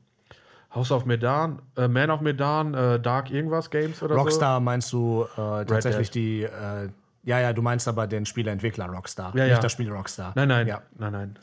House 0.76 0.92
of 0.92 1.06
Medan, 1.06 1.62
äh, 1.78 1.88
Man 1.88 2.10
of 2.12 2.22
Medan, 2.22 2.74
äh, 2.74 3.00
Dark 3.00 3.30
irgendwas 3.32 3.70
Games 3.70 4.02
oder 4.04 4.16
Rockstar 4.16 4.60
meinst 4.60 4.92
du 4.94 5.26
äh, 5.38 5.66
tatsächlich 5.66 6.12
die. 6.12 6.44
Äh, 6.44 6.90
ja, 7.24 7.40
ja, 7.40 7.54
du 7.54 7.62
meinst 7.62 7.88
aber 7.88 8.08
den 8.08 8.26
Spieleentwickler 8.26 8.88
Rockstar, 8.88 9.36
Ja, 9.36 9.44
nicht 9.44 9.52
ja. 9.54 9.60
das 9.60 9.72
Spiel 9.72 9.92
Rockstar. 9.92 10.32
so. 10.34 10.40
Nein, 10.40 10.48
nein, 10.48 10.68
Ja, 10.68 10.82
nein, 10.98 11.12
nein. 11.12 11.36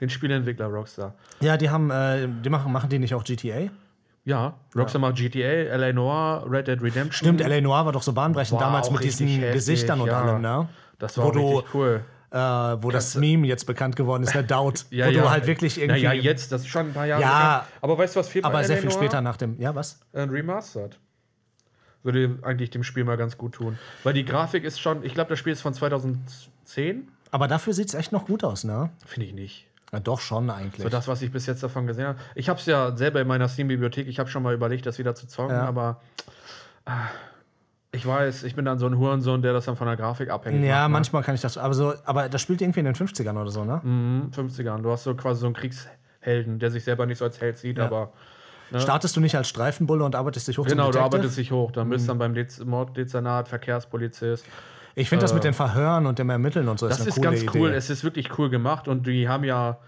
Den 0.00 0.10
Spieleentwickler 0.10 0.66
Rockstar. 0.66 1.14
ja 1.40 1.56
die 1.56 1.70
haben, 1.70 1.90
äh, 1.90 2.26
die 2.42 2.48
machen, 2.50 2.72
machen 2.72 2.88
die 2.88 2.98
nicht 2.98 3.14
auch 3.14 3.24
GTA? 3.24 3.70
Ja, 4.24 4.54
Rockstar 4.76 5.00
macht 5.00 5.16
GTA, 5.16 5.74
LA 5.76 5.92
Noir, 5.92 6.44
Red 6.48 6.68
Dead 6.68 6.80
Redemption. 6.80 7.12
Stimmt, 7.12 7.40
L.A. 7.40 7.60
Noir 7.60 7.86
war 7.86 7.92
doch 7.92 8.02
so 8.02 8.12
bahnbrechend 8.12 8.60
War 8.60 8.66
damals 8.66 8.90
mit 8.90 9.02
diesen 9.02 9.26
heftig, 9.26 9.52
Gesichtern 9.54 10.00
und 10.00 10.08
ja. 10.08 10.20
allem, 10.22 10.42
ne? 10.42 10.68
Das 10.98 11.16
war 11.16 11.34
richtig 11.34 11.74
cool. 11.74 12.04
Äh, 12.30 12.36
wo 12.36 12.90
das 12.90 13.16
Meme 13.16 13.46
jetzt 13.46 13.66
bekannt 13.66 13.96
geworden 13.96 14.22
ist, 14.22 14.34
der 14.34 14.44
Doubt. 14.44 14.86
Ja, 14.90 15.06
wo 15.06 15.10
ja. 15.10 15.22
du 15.22 15.30
halt 15.30 15.46
wirklich 15.46 15.80
irgendwie. 15.80 16.04
Naja, 16.04 16.12
jetzt, 16.12 16.52
das 16.52 16.60
ist 16.62 16.68
schon 16.68 16.88
ein 16.88 16.92
paar 16.92 17.06
Jahre 17.06 17.22
Ja. 17.22 17.28
bekannt. 17.58 17.72
Aber 17.80 17.98
weißt 17.98 18.14
du, 18.14 18.20
was 18.20 18.28
fehlt 18.28 18.44
aber 18.44 18.62
sehr 18.62 18.76
viel 18.76 18.90
später 18.92 19.20
nach 19.20 19.36
dem. 19.36 19.58
Ja, 19.58 19.74
was? 19.74 19.98
Ein 20.12 20.30
Remastered. 20.30 20.98
Würde 22.02 22.38
eigentlich 22.42 22.70
dem 22.70 22.84
Spiel 22.84 23.04
mal 23.04 23.16
ganz 23.16 23.36
gut 23.36 23.54
tun. 23.54 23.78
Weil 24.04 24.14
die 24.14 24.24
Grafik 24.24 24.64
ist 24.64 24.80
schon, 24.80 25.04
ich 25.04 25.12
glaube, 25.12 25.30
das 25.30 25.38
Spiel 25.38 25.52
ist 25.52 25.60
von 25.60 25.74
2010. 25.74 27.08
Aber 27.32 27.48
dafür 27.48 27.72
sieht 27.72 27.88
es 27.88 27.94
echt 27.94 28.12
noch 28.12 28.26
gut 28.26 28.44
aus, 28.44 28.64
ne? 28.64 28.90
Finde 29.06 29.26
ich 29.26 29.34
nicht. 29.34 29.66
Ja, 29.92 30.00
doch 30.00 30.20
schon 30.20 30.50
eigentlich. 30.50 30.82
So 30.82 30.88
das, 30.88 31.08
was 31.08 31.20
ich 31.22 31.32
bis 31.32 31.46
jetzt 31.46 31.62
davon 31.62 31.86
gesehen 31.86 32.06
habe. 32.06 32.18
Ich 32.34 32.48
habe 32.48 32.58
es 32.58 32.66
ja 32.66 32.96
selber 32.96 33.20
in 33.20 33.26
meiner 33.26 33.48
Steam-Bibliothek. 33.48 34.06
Ich 34.06 34.18
habe 34.18 34.28
schon 34.30 34.42
mal 34.42 34.54
überlegt, 34.54 34.86
das 34.86 34.98
wieder 34.98 35.14
zu 35.14 35.26
zocken, 35.26 35.56
Ja. 35.56 35.64
aber 35.66 36.00
ah, 36.84 37.08
ich 37.92 38.06
weiß, 38.06 38.44
ich 38.44 38.54
bin 38.54 38.64
dann 38.64 38.78
so 38.78 38.86
ein 38.86 38.96
Hurensohn, 38.96 39.42
der 39.42 39.52
das 39.52 39.64
dann 39.64 39.76
von 39.76 39.88
der 39.88 39.96
Grafik 39.96 40.30
abhängig 40.30 40.64
ja, 40.64 40.82
macht. 40.82 40.88
ne? 40.88 40.92
manchmal 40.92 41.22
kann 41.24 41.34
ich 41.34 41.40
das. 41.40 41.58
Aber, 41.58 41.74
so, 41.74 41.94
aber 42.04 42.28
das 42.28 42.40
spielt 42.40 42.60
irgendwie 42.60 42.80
in 42.80 42.86
den 42.86 42.94
50ern 42.94 43.40
oder 43.40 43.50
so, 43.50 43.64
ne? 43.64 43.80
Mhm, 43.82 44.30
50ern. 44.32 44.82
Du 44.82 44.90
hast 44.92 45.02
so 45.04 45.14
quasi 45.14 45.40
so 45.40 45.46
einen 45.46 45.56
Kriegshelden, 45.56 46.60
der 46.60 46.70
sich 46.70 46.84
selber 46.84 47.06
nicht 47.06 47.18
so 47.18 47.24
als 47.24 47.40
Held 47.40 47.58
sieht, 47.58 47.80
aber 47.80 48.12
Startest 48.78 49.16
du 49.16 49.20
nicht 49.20 49.36
als 49.36 49.48
Streifenbulle 49.48 50.04
und 50.04 50.14
arbeitest 50.14 50.46
dich 50.48 50.58
hoch 50.58 50.66
genau, 50.66 50.92
du 50.92 51.00
arbeitest 51.00 51.36
dich 51.36 51.50
hoch. 51.50 51.72
Dann 51.72 51.88
bist 51.88 52.04
du 52.04 52.08
dann 52.08 52.18
beim 52.18 52.34
Dez 52.34 52.64
Morddezernat, 52.64 53.48
Verkehrspolizist. 53.48 54.44
Ich 55.00 55.08
finde 55.08 55.24
das 55.24 55.34
mit 55.34 55.44
den 55.44 55.54
Verhören 55.54 56.06
und 56.06 56.18
dem 56.18 56.30
Ermitteln 56.30 56.68
und 56.68 56.78
so 56.78 56.88
Das 56.88 57.00
ist 57.00 57.06
ist 57.08 57.16
eine 57.18 57.26
coole 57.28 57.40
ganz 57.44 57.54
cool. 57.54 57.68
Idee. 57.68 57.76
Es 57.78 57.90
ist 57.90 58.04
wirklich 58.04 58.38
cool 58.38 58.50
gemacht 58.50 58.86
und 58.88 59.06
die 59.06 59.28
haben 59.28 59.44
ja 59.44 59.78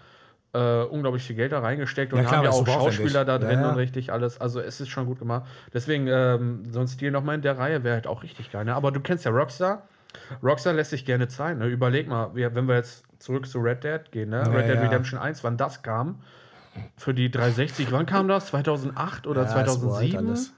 äh, 0.53 0.83
unglaublich 0.83 1.23
viel 1.23 1.35
Geld 1.35 1.51
da 1.51 1.59
reingesteckt 1.59 2.13
und 2.13 2.19
Ja, 2.19 2.25
klar, 2.25 2.37
haben 2.37 2.43
ja 2.45 2.49
ist 2.51 2.55
auch. 2.57 2.67
Schauspieler 2.67 3.25
da 3.25 3.33
Ja, 3.33 3.39
drin 3.39 3.59
ja. 3.61 3.69
und 3.69 3.75
richtig 3.75 4.11
alles. 4.11 4.39
Also 4.41 4.59
es 4.59 4.79
ist 4.81 4.89
schon 4.89 5.05
gut 5.05 5.19
gemacht. 5.19 5.43
Deswegen, 5.73 6.07
ähm, 6.07 6.63
so 6.71 6.79
ein 6.79 6.87
Stil 6.87 7.11
nochmal 7.11 7.35
in 7.35 7.41
der 7.41 7.57
Reihe 7.57 7.83
wäre 7.83 7.95
halt 7.95 8.07
auch 8.07 8.23
richtig 8.23 8.51
geil. 8.51 8.65
Ne? 8.65 8.75
Aber 8.75 8.91
du 8.91 8.99
kennst 8.99 9.25
ja 9.25 9.31
Rockstar. 9.31 9.83
Rockstar 10.43 10.73
lässt 10.73 10.91
sich 10.91 11.05
gerne 11.05 11.27
Zeit. 11.27 11.57
Ne? 11.57 11.67
Überleg 11.67 12.07
mal, 12.07 12.35
wir, 12.35 12.53
wenn 12.55 12.67
wir 12.67 12.75
jetzt 12.75 13.03
zurück 13.19 13.47
zu 13.47 13.59
Red 13.59 13.83
Dead 13.83 14.11
gehen, 14.11 14.29
ne? 14.29 14.41
Red 14.53 14.67
Dead 14.67 14.75
ja. 14.75 14.81
Redemption 14.81 15.19
1, 15.19 15.43
wann 15.43 15.57
das 15.57 15.81
kam. 15.81 16.19
Für 16.97 17.13
die 17.13 17.31
360, 17.31 17.91
wann 17.91 18.05
kam 18.05 18.27
das? 18.27 18.47
2008 18.47 19.25
oder 19.27 19.41
Ja, 19.43 19.47
ist 19.47 19.53
uralt 19.53 19.69
2007? 19.69 20.53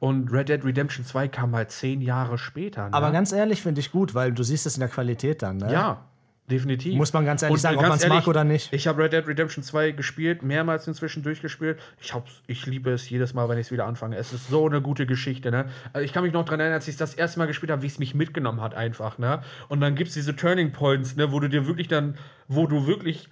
Und 0.00 0.32
Red 0.32 0.48
Dead 0.48 0.64
Redemption 0.64 1.04
2 1.04 1.28
kam 1.28 1.54
halt 1.54 1.70
zehn 1.70 2.00
Jahre 2.00 2.38
später. 2.38 2.88
Ne? 2.88 2.94
Aber 2.94 3.12
ganz 3.12 3.32
ehrlich, 3.32 3.62
finde 3.62 3.80
ich 3.80 3.92
gut, 3.92 4.14
weil 4.14 4.32
du 4.32 4.42
siehst 4.42 4.64
es 4.64 4.74
in 4.74 4.80
der 4.80 4.88
Qualität 4.88 5.42
dann. 5.42 5.58
Ne? 5.58 5.70
Ja, 5.70 6.06
definitiv. 6.50 6.96
Muss 6.96 7.12
man 7.12 7.26
ganz 7.26 7.42
ehrlich 7.42 7.52
Und, 7.52 7.60
sagen, 7.60 7.76
äh, 7.76 7.80
ob 7.80 7.82
ganz 7.82 8.02
man's 8.02 8.08
mag 8.08 8.26
oder 8.26 8.42
nicht. 8.42 8.72
Ich 8.72 8.86
habe 8.86 9.02
Red 9.02 9.12
Dead 9.12 9.26
Redemption 9.26 9.62
2 9.62 9.90
gespielt, 9.90 10.42
mehrmals 10.42 10.88
inzwischen 10.88 11.22
durchgespielt. 11.22 11.78
Ich, 12.00 12.14
hab's, 12.14 12.30
ich 12.46 12.64
liebe 12.64 12.90
es 12.90 13.10
jedes 13.10 13.34
Mal, 13.34 13.50
wenn 13.50 13.58
ich 13.58 13.66
es 13.66 13.72
wieder 13.72 13.84
anfange. 13.84 14.16
Es 14.16 14.32
ist 14.32 14.48
so 14.48 14.66
eine 14.66 14.80
gute 14.80 15.04
Geschichte. 15.04 15.50
Ne? 15.50 15.66
Also 15.92 16.02
ich 16.02 16.14
kann 16.14 16.24
mich 16.24 16.32
noch 16.32 16.46
daran 16.46 16.60
erinnern, 16.60 16.76
als 16.76 16.88
ich 16.88 16.94
es 16.94 16.98
das 16.98 17.12
erste 17.12 17.38
Mal 17.38 17.46
gespielt 17.46 17.70
habe, 17.70 17.82
wie 17.82 17.86
es 17.88 17.98
mich 17.98 18.14
mitgenommen 18.14 18.62
hat 18.62 18.74
einfach. 18.74 19.18
Ne? 19.18 19.42
Und 19.68 19.82
dann 19.82 19.96
gibt 19.96 20.08
es 20.08 20.14
diese 20.14 20.34
Turning 20.34 20.72
Points, 20.72 21.14
ne? 21.14 21.30
wo 21.30 21.40
du 21.40 21.48
dir 21.50 21.66
wirklich 21.66 21.88
dann, 21.88 22.16
wo 22.48 22.66
du 22.66 22.86
wirklich 22.86 23.28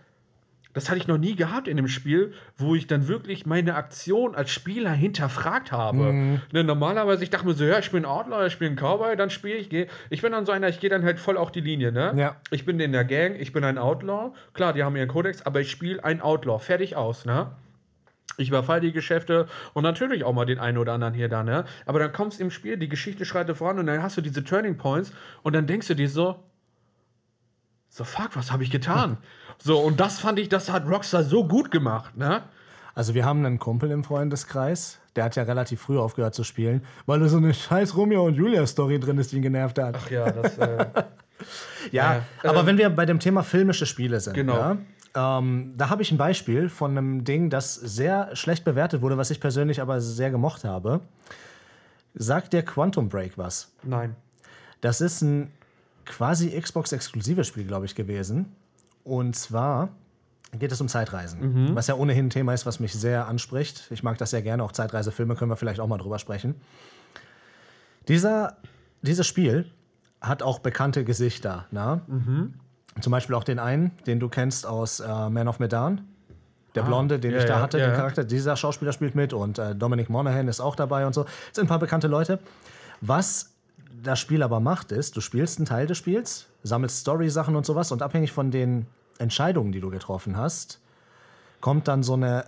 das 0.79 0.89
hatte 0.89 0.99
ich 0.99 1.09
noch 1.09 1.19
nie 1.19 1.35
gehabt 1.35 1.67
in 1.67 1.77
dem 1.77 1.89
Spiel, 1.89 2.33
wo 2.57 2.77
ich 2.77 2.87
dann 2.87 3.09
wirklich 3.09 3.47
meine 3.47 3.75
Aktion 3.75 4.37
als 4.37 4.53
Spieler 4.53 4.93
hinterfragt 4.93 5.73
habe. 5.73 6.13
Mhm. 6.13 6.41
Ne, 6.53 6.63
normalerweise, 6.63 7.25
ich 7.25 7.31
dachte 7.31 7.47
mir 7.47 7.55
so, 7.55 7.65
ja, 7.65 7.81
ich 7.81 7.91
bin 7.91 8.05
ein 8.05 8.09
Outlaw, 8.09 8.47
ich 8.47 8.61
bin 8.61 8.75
ein 8.75 8.77
Cowboy, 8.77 9.17
dann 9.17 9.29
spiele 9.29 9.57
ich, 9.57 9.69
geh. 9.71 9.89
ich 10.09 10.23
bin 10.23 10.31
dann 10.31 10.47
so 10.47 10.53
einer, 10.53 10.69
ich 10.69 10.79
gehe 10.79 10.89
dann 10.89 11.03
halt 11.03 11.19
voll 11.19 11.37
auf 11.37 11.51
die 11.51 11.63
Linie, 11.63 11.91
ne? 11.91 12.15
Ja. 12.17 12.37
Ich 12.53 12.65
bin 12.65 12.79
in 12.79 12.93
der 12.93 13.05
Gang, 13.05 13.35
ich 13.41 13.53
bin 13.53 13.65
ein 13.65 13.77
Outlaw, 13.77 14.33
klar, 14.53 14.73
die 14.73 14.85
haben 14.85 14.95
ihren 14.95 15.09
Kodex, 15.09 15.43
aber 15.43 15.61
ich 15.61 15.69
spiele 15.69 16.05
ein 16.05 16.21
Outlaw, 16.21 16.61
fertig 16.61 16.95
aus, 16.95 17.25
ne? 17.25 17.51
Ich 18.37 18.51
überfall 18.51 18.81
die 18.81 18.93
Geschäfte 18.93 19.49
und 19.75 19.83
natürlich 19.83 20.23
auch 20.23 20.33
mal 20.33 20.47
den 20.47 20.61
einen 20.61 20.79
oder 20.79 20.93
anderen 20.93 21.13
hier 21.13 21.29
da, 21.29 21.43
ne? 21.43 21.65
Aber 21.87 21.99
dann 21.99 22.13
kommst 22.13 22.39
du 22.39 22.45
im 22.45 22.53
Spiel, 22.53 22.77
die 22.77 22.89
Geschichte 22.89 23.25
schreitet 23.25 23.57
voran 23.57 23.81
und 23.81 23.87
dann 23.87 24.01
hast 24.01 24.17
du 24.17 24.21
diese 24.21 24.45
Turning 24.45 24.77
Points 24.77 25.13
und 25.43 25.57
dann 25.57 25.67
denkst 25.67 25.89
du 25.89 25.95
dir 25.95 26.09
so, 26.09 26.37
so 27.89 28.05
fuck, 28.05 28.37
was 28.37 28.53
habe 28.53 28.63
ich 28.63 28.71
getan? 28.71 29.17
So, 29.63 29.79
und 29.81 29.99
das 30.01 30.21
fand 30.21 30.39
ich, 30.39 30.49
das 30.49 30.71
hat 30.71 30.89
Rockstar 30.89 31.25
so 31.25 31.47
gut 31.47 31.71
gemacht, 31.71 32.17
ne? 32.17 32.43
Also 32.95 33.15
wir 33.15 33.25
haben 33.25 33.45
einen 33.45 33.59
Kumpel 33.59 33.91
im 33.93 34.03
Freundeskreis, 34.03 34.99
der 35.15 35.25
hat 35.25 35.37
ja 35.37 35.45
relativ 35.45 35.81
früh 35.81 35.99
aufgehört 35.99 36.35
zu 36.35 36.43
spielen, 36.43 36.83
weil 37.07 37.21
da 37.21 37.29
so 37.29 37.37
eine 37.37 37.55
scheiß 37.55 37.97
Romeo 37.97 38.25
und 38.27 38.35
Julia 38.35 38.67
Story 38.67 38.99
drin 38.99 39.19
ist, 39.19 39.31
die 39.33 39.37
ihn 39.37 39.43
genervt 39.43 39.79
hat. 39.79 39.97
Ach 39.99 40.11
ja, 40.11 40.31
das, 40.31 40.59
äh, 40.59 40.87
Ja, 41.93 42.17
Ja, 42.17 42.23
aber 42.51 42.61
ähm, 42.61 42.67
wenn 42.67 42.79
wir 42.79 42.91
bei 42.91 43.07
dem 43.07 43.21
Thema 43.21 43.43
filmische 43.45 43.87
Spiele 43.87 44.19
sind, 44.21 44.35
Genau. 44.35 44.57
ja, 44.57 44.77
ähm, 45.39 45.75
da 45.77 45.91
habe 45.91 46.03
ich 46.03 46.11
ein 46.11 46.19
Beispiel 46.19 46.69
von 46.69 46.99
einem 46.99 47.25
Ding, 47.25 47.51
das 47.51 47.75
sehr 47.75 48.35
schlecht 48.35 48.65
bewertet 48.65 49.01
wurde, 49.01 49.17
was 49.17 49.31
ich 49.31 49.41
persönlich 49.41 49.81
aber 49.81 50.01
sehr 50.01 50.31
gemocht 50.31 50.65
habe. 50.65 51.01
Sagt 52.15 52.53
der 52.53 52.65
Quantum 52.65 53.09
Break 53.09 53.39
was? 53.39 53.73
nein. 53.83 54.17
Das 54.81 55.01
ist 55.01 55.23
ein 55.23 55.53
quasi 56.05 56.51
Xbox-exklusives 56.61 57.49
Spiel, 57.49 57.65
glaube 57.65 57.85
ich, 57.87 57.97
gewesen. 57.97 58.55
Und 59.09 59.35
zwar 59.37 59.89
geht 60.53 60.71
es 60.71 60.83
um 60.83 60.89
Zeitreisen, 60.89 61.75
was 61.75 61.87
ja 61.87 61.95
ohnehin 61.95 62.27
ein 62.27 62.31
Thema 62.31 62.53
ist, 62.53 62.67
was 62.67 62.79
mich 62.79 62.93
sehr 62.93 63.27
anspricht. 63.27 63.87
Ich 63.91 64.03
mag 64.03 64.19
das 64.19 64.31
sehr 64.31 64.43
gerne, 64.43 64.63
auch 64.63 64.73
Zeitreisefilme 64.73 65.35
können 65.35 65.51
wir 65.51 65.57
vielleicht 65.57 65.81
auch 65.81 65.87
mal 65.87 65.97
drüber 65.97 66.19
sprechen. 66.19 66.55
Dieser, 68.07 68.59
dieses 69.01 69.27
Spiel 69.27 69.71
hat 70.21 70.43
auch 70.43 70.59
bekannte 70.59 71.05
Gesichter. 71.05 71.67
Na? 71.71 72.03
Zum 73.01 73.11
Beispiel 73.11 73.35
auch 73.35 73.45
den 73.45 73.59
einen, 73.59 73.93
den 74.07 74.21
du 74.21 74.29
kennst 74.29 74.67
aus 74.67 75.01
äh, 75.01 75.31
Man 75.31 75.49
of 75.49 75.59
Medan. 75.59 76.03
Der 76.75 76.83
Blonde, 76.83 77.19
den 77.19 77.33
ja, 77.33 77.39
ich 77.39 77.45
da 77.47 77.61
hatte, 77.61 77.79
ja, 77.79 77.87
den. 77.87 77.97
Charakter, 77.97 78.25
dieser 78.25 78.57
Schauspieler 78.57 78.93
spielt 78.93 79.15
mit 79.15 79.33
und 79.33 79.59
äh, 79.59 79.75
Dominic 79.75 80.11
Monaghan 80.11 80.49
ist 80.49 80.61
auch 80.61 80.77
dabei 80.77 81.07
und 81.07 81.15
so. 81.15 81.25
Das 81.25 81.33
sind 81.55 81.65
ein 81.65 81.69
paar 81.69 81.79
bekannte 81.79 82.09
Leute. 82.09 82.41
Was 83.01 83.55
das 84.03 84.19
Spiel 84.19 84.43
aber 84.43 84.61
macht, 84.61 84.93
ist, 84.93 85.17
du 85.17 85.21
spielst 85.23 85.59
einen 85.59 85.67
Teil 85.67 85.87
des 85.87 85.97
Spiels, 85.97 86.47
sammelst 86.63 86.99
Story-Sachen 86.99 87.57
und 87.57 87.65
sowas 87.65 87.91
und 87.91 88.03
abhängig 88.03 88.33
von 88.33 88.51
den 88.51 88.87
Entscheidungen, 89.19 89.73
die 89.73 89.81
du 89.81 89.91
getroffen 89.91 90.37
hast, 90.37 90.81
kommt 91.61 91.89
dann 91.89 92.03
so 92.03 92.15
eine, 92.15 92.45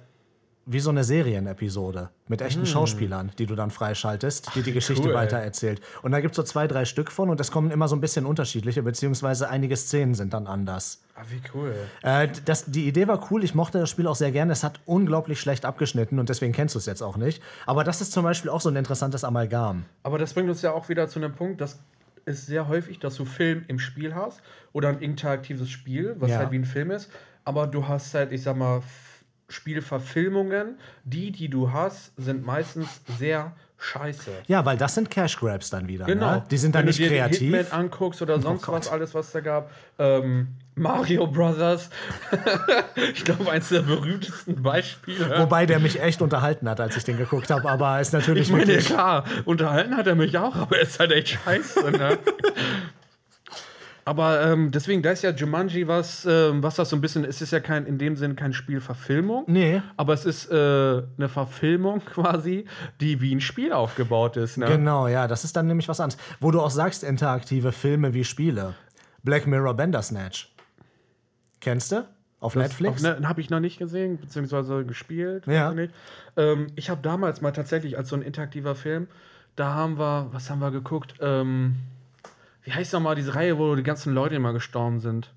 wie 0.66 0.80
so 0.80 0.90
eine 0.90 1.04
Serienepisode 1.04 2.10
mit 2.28 2.42
echten 2.42 2.64
Schauspielern, 2.64 3.32
die 3.38 3.46
du 3.46 3.56
dann 3.56 3.70
freischaltest, 3.70 4.54
die 4.54 4.62
die 4.62 4.72
Geschichte 4.72 5.08
cool, 5.08 5.14
weitererzählt. 5.14 5.80
Und 6.02 6.12
da 6.12 6.20
gibt 6.20 6.32
es 6.32 6.36
so 6.36 6.42
zwei, 6.44 6.68
drei 6.68 6.84
Stück 6.84 7.10
von 7.10 7.28
und 7.28 7.40
es 7.40 7.50
kommen 7.50 7.72
immer 7.72 7.88
so 7.88 7.96
ein 7.96 8.00
bisschen 8.00 8.24
unterschiedliche, 8.24 8.82
beziehungsweise 8.82 9.48
einige 9.48 9.76
Szenen 9.76 10.14
sind 10.14 10.32
dann 10.32 10.46
anders. 10.46 11.02
Ah, 11.16 11.22
wie 11.28 11.42
cool. 11.54 11.74
Äh, 12.02 12.28
das, 12.44 12.66
die 12.66 12.86
Idee 12.86 13.08
war 13.08 13.30
cool, 13.30 13.42
ich 13.42 13.54
mochte 13.54 13.80
das 13.80 13.90
Spiel 13.90 14.06
auch 14.06 14.14
sehr 14.14 14.30
gerne. 14.30 14.52
Es 14.52 14.62
hat 14.62 14.80
unglaublich 14.86 15.40
schlecht 15.40 15.64
abgeschnitten 15.64 16.20
und 16.20 16.28
deswegen 16.28 16.52
kennst 16.52 16.76
du 16.76 16.78
es 16.78 16.86
jetzt 16.86 17.02
auch 17.02 17.16
nicht. 17.16 17.42
Aber 17.66 17.82
das 17.82 18.00
ist 18.00 18.12
zum 18.12 18.22
Beispiel 18.22 18.50
auch 18.50 18.60
so 18.60 18.68
ein 18.68 18.76
interessantes 18.76 19.24
Amalgam. 19.24 19.86
Aber 20.04 20.18
das 20.18 20.34
bringt 20.34 20.48
uns 20.48 20.62
ja 20.62 20.72
auch 20.72 20.88
wieder 20.88 21.08
zu 21.08 21.18
einem 21.18 21.34
Punkt, 21.34 21.60
das 21.60 21.80
ist 22.24 22.46
sehr 22.46 22.68
häufig, 22.68 22.98
dass 22.98 23.14
du 23.16 23.24
Film 23.24 23.64
im 23.68 23.78
Spiel 23.78 24.14
hast 24.14 24.42
oder 24.72 24.88
ein 24.88 25.00
interaktives 25.00 25.70
Spiel, 25.70 26.16
was 26.18 26.30
Ja. 26.30 26.38
halt 26.38 26.50
wie 26.52 26.58
ein 26.58 26.64
Film 26.64 26.90
ist. 26.90 27.10
Aber 27.44 27.66
du 27.66 27.88
hast 27.88 28.14
halt, 28.14 28.32
ich 28.32 28.42
sag 28.42 28.56
mal, 28.56 28.82
Spielverfilmungen. 29.48 30.78
Die, 31.04 31.32
die 31.32 31.48
du 31.48 31.72
hast, 31.72 32.12
sind 32.16 32.44
meistens 32.44 33.02
sehr 33.18 33.54
scheiße. 33.80 34.30
Ja, 34.46 34.64
weil 34.64 34.76
das 34.76 34.94
sind 34.94 35.10
Cash 35.10 35.38
Grabs 35.38 35.70
dann 35.70 35.88
wieder. 35.88 36.04
Genau. 36.04 36.36
Ne? 36.36 36.44
Die 36.50 36.58
sind 36.58 36.74
dann 36.74 36.82
Wenn 36.82 36.86
nicht 36.88 36.98
du 36.98 37.04
dir 37.04 37.10
kreativ. 37.10 37.52
Oh 37.52 37.56
Hitman 37.56 37.80
anguckst 37.80 38.22
oder 38.22 38.40
sonst 38.40 38.62
Gott. 38.62 38.74
was, 38.76 38.88
alles, 38.88 39.14
was 39.14 39.32
da 39.32 39.40
gab. 39.40 39.70
Ähm, 39.98 40.48
Mario 40.74 41.26
Brothers. 41.26 41.90
ich 43.14 43.24
glaube, 43.24 43.50
eins 43.50 43.68
der 43.70 43.82
berühmtesten 43.82 44.62
Beispiele. 44.62 45.38
Wobei 45.38 45.66
der 45.66 45.80
mich 45.80 46.00
echt 46.00 46.22
unterhalten 46.22 46.68
hat, 46.68 46.80
als 46.80 46.96
ich 46.96 47.04
den 47.04 47.16
geguckt 47.16 47.50
habe. 47.50 47.68
Aber 47.68 48.00
ist 48.00 48.12
natürlich 48.12 48.48
Ich 48.48 48.52
meine, 48.52 48.76
klar, 48.78 49.24
unterhalten 49.44 49.96
hat 49.96 50.06
er 50.06 50.14
mich 50.14 50.36
auch, 50.38 50.54
aber 50.56 50.76
er 50.76 50.82
ist 50.82 50.98
halt 51.00 51.12
echt 51.12 51.38
scheiße, 51.44 51.90
ne? 51.90 52.18
aber 54.04 54.42
ähm, 54.42 54.70
deswegen, 54.70 55.02
da 55.02 55.10
ist 55.10 55.22
ja 55.22 55.30
Jumanji 55.30 55.86
was, 55.86 56.26
ähm, 56.26 56.62
was 56.62 56.76
das 56.76 56.90
so 56.90 56.96
ein 56.96 57.00
bisschen, 57.00 57.24
es 57.24 57.42
ist 57.42 57.52
ja 57.52 57.60
kein, 57.60 57.86
in 57.86 57.98
dem 57.98 58.16
Sinn 58.16 58.36
kein 58.36 58.52
Spielverfilmung. 58.52 59.44
Nee. 59.46 59.82
Aber 59.96 60.14
es 60.14 60.24
ist 60.24 60.50
äh, 60.50 60.54
eine 60.54 61.28
Verfilmung 61.28 62.00
quasi, 62.04 62.64
die 63.00 63.20
wie 63.20 63.34
ein 63.34 63.40
Spiel 63.40 63.72
aufgebaut 63.72 64.36
ist, 64.36 64.56
ne? 64.56 64.66
Genau, 64.66 65.08
ja, 65.08 65.28
das 65.28 65.44
ist 65.44 65.56
dann 65.56 65.66
nämlich 65.66 65.88
was 65.88 66.00
anderes. 66.00 66.20
Wo 66.40 66.50
du 66.50 66.60
auch 66.60 66.70
sagst, 66.70 67.04
interaktive 67.04 67.72
Filme 67.72 68.14
wie 68.14 68.24
Spiele. 68.24 68.74
Black 69.22 69.46
Mirror 69.46 69.74
Bandersnatch. 69.74 70.52
Kennst 71.60 71.92
du? 71.92 72.06
Auf 72.40 72.56
Netflix? 72.56 73.02
Ne, 73.02 73.20
habe 73.24 73.42
ich 73.42 73.50
noch 73.50 73.60
nicht 73.60 73.78
gesehen, 73.78 74.18
beziehungsweise 74.18 74.86
gespielt. 74.86 75.46
Ja. 75.46 75.74
Ähm, 76.38 76.68
ich 76.74 76.88
habe 76.88 77.02
damals 77.02 77.42
mal 77.42 77.52
tatsächlich 77.52 77.98
als 77.98 78.08
so 78.08 78.16
ein 78.16 78.22
interaktiver 78.22 78.74
Film, 78.74 79.08
da 79.56 79.74
haben 79.74 79.98
wir, 79.98 80.28
was 80.32 80.48
haben 80.48 80.60
wir 80.60 80.70
geguckt? 80.70 81.14
Ähm, 81.20 81.76
wie 82.70 82.74
heißt 82.74 82.92
nochmal 82.92 83.16
diese 83.16 83.34
Reihe, 83.34 83.58
wo 83.58 83.74
die 83.74 83.82
ganzen 83.82 84.14
Leute 84.14 84.36
immer 84.36 84.52
gestorben 84.52 85.00
sind? 85.00 85.34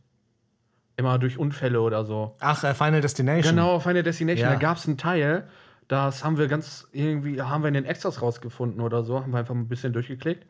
Immer 0.98 1.18
durch 1.18 1.40
Unfälle 1.40 1.82
oder 1.82 2.06
so. 2.06 2.36
Ach, 2.40 2.63
äh, 2.63 2.75
Final 2.75 3.02
Destination. 3.02 3.56
Genau, 3.56 3.80
Final 3.80 4.04
Destination, 4.04 4.46
Ja. 4.48 4.54
da 4.54 4.60
gab 4.60 4.78
es 4.78 4.88
einen 4.88 5.00
Teil, 5.00 5.48
das 5.88 6.24
haben 6.24 6.38
wir 6.38 6.48
ganz 6.48 6.88
irgendwie, 6.92 7.42
haben 7.42 7.63
wir 7.63 7.70
in 7.70 7.74
den 7.74 7.86
Extras 7.86 8.22
rausgefunden 8.22 8.82
oder 8.82 9.04
so, 9.04 9.20
haben 9.20 9.32
wir 9.32 9.40
einfach 9.40 9.56
ein 9.56 9.68
bisschen 9.68 9.94
durchgeklickt. 9.94 10.46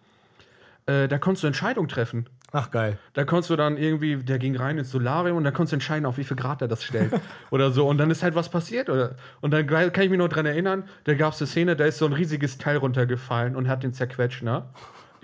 Äh, 0.86 1.08
da 1.08 1.18
konntest 1.20 1.44
du 1.44 1.48
Entscheidungen 1.48 1.88
treffen. 1.88 2.28
Ach, 2.52 2.70
geil. 2.70 2.98
Da 3.14 3.24
konntest 3.24 3.50
du 3.50 3.56
dann 3.56 3.78
irgendwie, 3.78 4.18
der 4.18 4.38
ging 4.38 4.58
rein 4.58 4.78
ins 4.78 4.92
Solarium 4.92 5.38
und 5.38 5.46
dann 5.46 5.54
konntest 5.54 5.72
du 5.72 5.76
entscheiden, 5.78 6.06
auf 6.06 6.18
wie 6.18 6.26
viel 6.26 6.36
Grad 6.36 6.62
er 6.62 6.68
das 6.68 6.84
stellt. 6.84 7.14
oder 7.50 7.72
so. 7.72 7.88
Und 7.88 7.98
dann 7.98 8.12
ist 8.12 8.24
halt 8.24 8.36
was 8.36 8.50
passiert. 8.50 8.90
Oder? 8.90 9.16
Und 9.40 9.52
dann 9.52 9.66
kann 9.66 10.04
ich 10.04 10.10
mich 10.10 10.20
noch 10.20 10.28
dran 10.28 10.46
erinnern, 10.46 10.84
da 11.06 11.14
gab 11.14 11.32
es 11.32 11.40
eine 11.40 11.48
Szene, 11.48 11.76
da 11.78 11.86
ist 11.86 12.00
so 12.00 12.06
ein 12.06 12.12
riesiges 12.14 12.58
Teil 12.58 12.76
runtergefallen 12.76 13.56
und 13.56 13.70
hat 13.70 13.84
den 13.84 13.94
zerquetscht, 13.94 14.44
ne? 14.44 14.66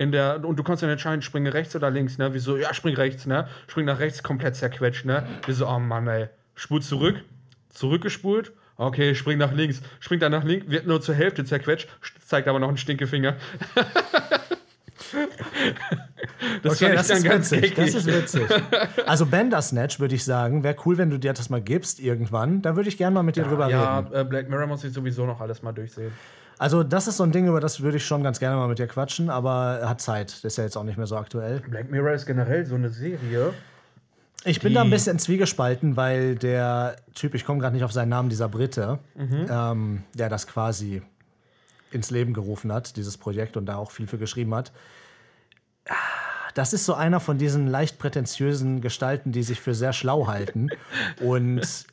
In 0.00 0.12
der, 0.12 0.42
und 0.42 0.56
du 0.58 0.62
konntest 0.62 0.82
dann 0.82 0.88
entscheiden, 0.88 1.20
springe 1.20 1.52
rechts 1.52 1.76
oder 1.76 1.90
links, 1.90 2.16
ne? 2.16 2.32
Wieso, 2.32 2.56
ja, 2.56 2.72
spring 2.72 2.94
rechts, 2.96 3.26
ne? 3.26 3.46
Spring 3.68 3.84
nach 3.84 3.98
rechts, 3.98 4.22
komplett 4.22 4.56
zerquetscht, 4.56 5.04
ne? 5.04 5.26
Wir 5.44 5.54
so, 5.54 5.68
oh 5.68 5.78
Mann, 5.78 6.08
ey. 6.08 6.28
Spul 6.54 6.80
zurück, 6.80 7.22
zurückgespult. 7.68 8.52
Okay, 8.78 9.14
spring 9.14 9.36
nach 9.36 9.52
links. 9.52 9.82
Spring 10.00 10.18
dann 10.18 10.32
nach 10.32 10.42
links, 10.42 10.70
wird 10.70 10.86
nur 10.86 11.02
zur 11.02 11.14
Hälfte 11.14 11.44
zerquetscht, 11.44 11.86
zeigt 12.24 12.48
aber 12.48 12.58
noch 12.58 12.68
einen 12.68 12.78
Stinkefinger. 12.78 13.36
das 16.62 16.82
Okay, 16.82 16.94
das 16.94 17.10
ist 17.10 17.24
witzig. 17.24 17.74
Das 17.74 17.94
ist 17.94 18.06
witzig. 18.06 18.46
Also 19.04 19.26
Bandersnatch 19.26 20.00
würde 20.00 20.14
ich 20.14 20.24
sagen, 20.24 20.64
wäre 20.64 20.76
cool, 20.86 20.96
wenn 20.96 21.10
du 21.10 21.18
dir 21.18 21.34
das 21.34 21.50
mal 21.50 21.60
gibst 21.60 22.00
irgendwann. 22.00 22.62
Da 22.62 22.74
würde 22.74 22.88
ich 22.88 22.96
gerne 22.96 23.12
mal 23.12 23.22
mit 23.22 23.36
dir 23.36 23.44
drüber 23.44 23.68
ja, 23.68 23.98
reden. 23.98 24.14
äh, 24.14 24.24
Black 24.24 24.48
Mirror 24.48 24.66
muss 24.66 24.82
ich 24.82 24.94
sowieso 24.94 25.26
noch 25.26 25.42
alles 25.42 25.62
mal 25.62 25.72
durchsehen. 25.72 26.12
Also 26.60 26.82
das 26.82 27.08
ist 27.08 27.16
so 27.16 27.22
ein 27.22 27.32
Ding, 27.32 27.48
über 27.48 27.58
das 27.58 27.80
würde 27.80 27.96
ich 27.96 28.04
schon 28.04 28.22
ganz 28.22 28.38
gerne 28.38 28.54
mal 28.54 28.68
mit 28.68 28.78
dir 28.78 28.86
quatschen, 28.86 29.30
aber 29.30 29.80
hat 29.82 30.02
Zeit. 30.02 30.30
Das 30.30 30.44
ist 30.44 30.58
ja 30.58 30.64
jetzt 30.64 30.76
auch 30.76 30.84
nicht 30.84 30.98
mehr 30.98 31.06
so 31.06 31.16
aktuell. 31.16 31.60
Black 31.60 31.90
Mirror 31.90 32.12
ist 32.12 32.26
generell 32.26 32.66
so 32.66 32.74
eine 32.74 32.90
Serie. 32.90 33.54
Ich 34.44 34.60
bin 34.60 34.74
da 34.74 34.82
ein 34.82 34.90
bisschen 34.90 35.18
zwiegespalten, 35.18 35.96
weil 35.96 36.34
der 36.34 36.96
Typ, 37.14 37.34
ich 37.34 37.46
komme 37.46 37.60
gerade 37.60 37.74
nicht 37.74 37.84
auf 37.84 37.92
seinen 37.92 38.10
Namen, 38.10 38.28
dieser 38.28 38.50
Brite, 38.50 38.98
ähm, 39.16 40.02
der 40.12 40.28
das 40.28 40.46
quasi 40.46 41.00
ins 41.92 42.10
Leben 42.10 42.34
gerufen 42.34 42.70
hat, 42.70 42.94
dieses 42.96 43.16
Projekt 43.16 43.56
und 43.56 43.64
da 43.64 43.76
auch 43.76 43.90
viel 43.90 44.06
für 44.06 44.18
geschrieben 44.18 44.54
hat. 44.54 44.70
Das 46.52 46.74
ist 46.74 46.84
so 46.84 46.92
einer 46.92 47.20
von 47.20 47.38
diesen 47.38 47.68
leicht 47.68 47.98
prätentiösen 47.98 48.82
Gestalten, 48.82 49.32
die 49.32 49.44
sich 49.44 49.62
für 49.62 49.74
sehr 49.74 49.94
schlau 49.94 50.26
halten 50.26 50.68
und 51.22 51.86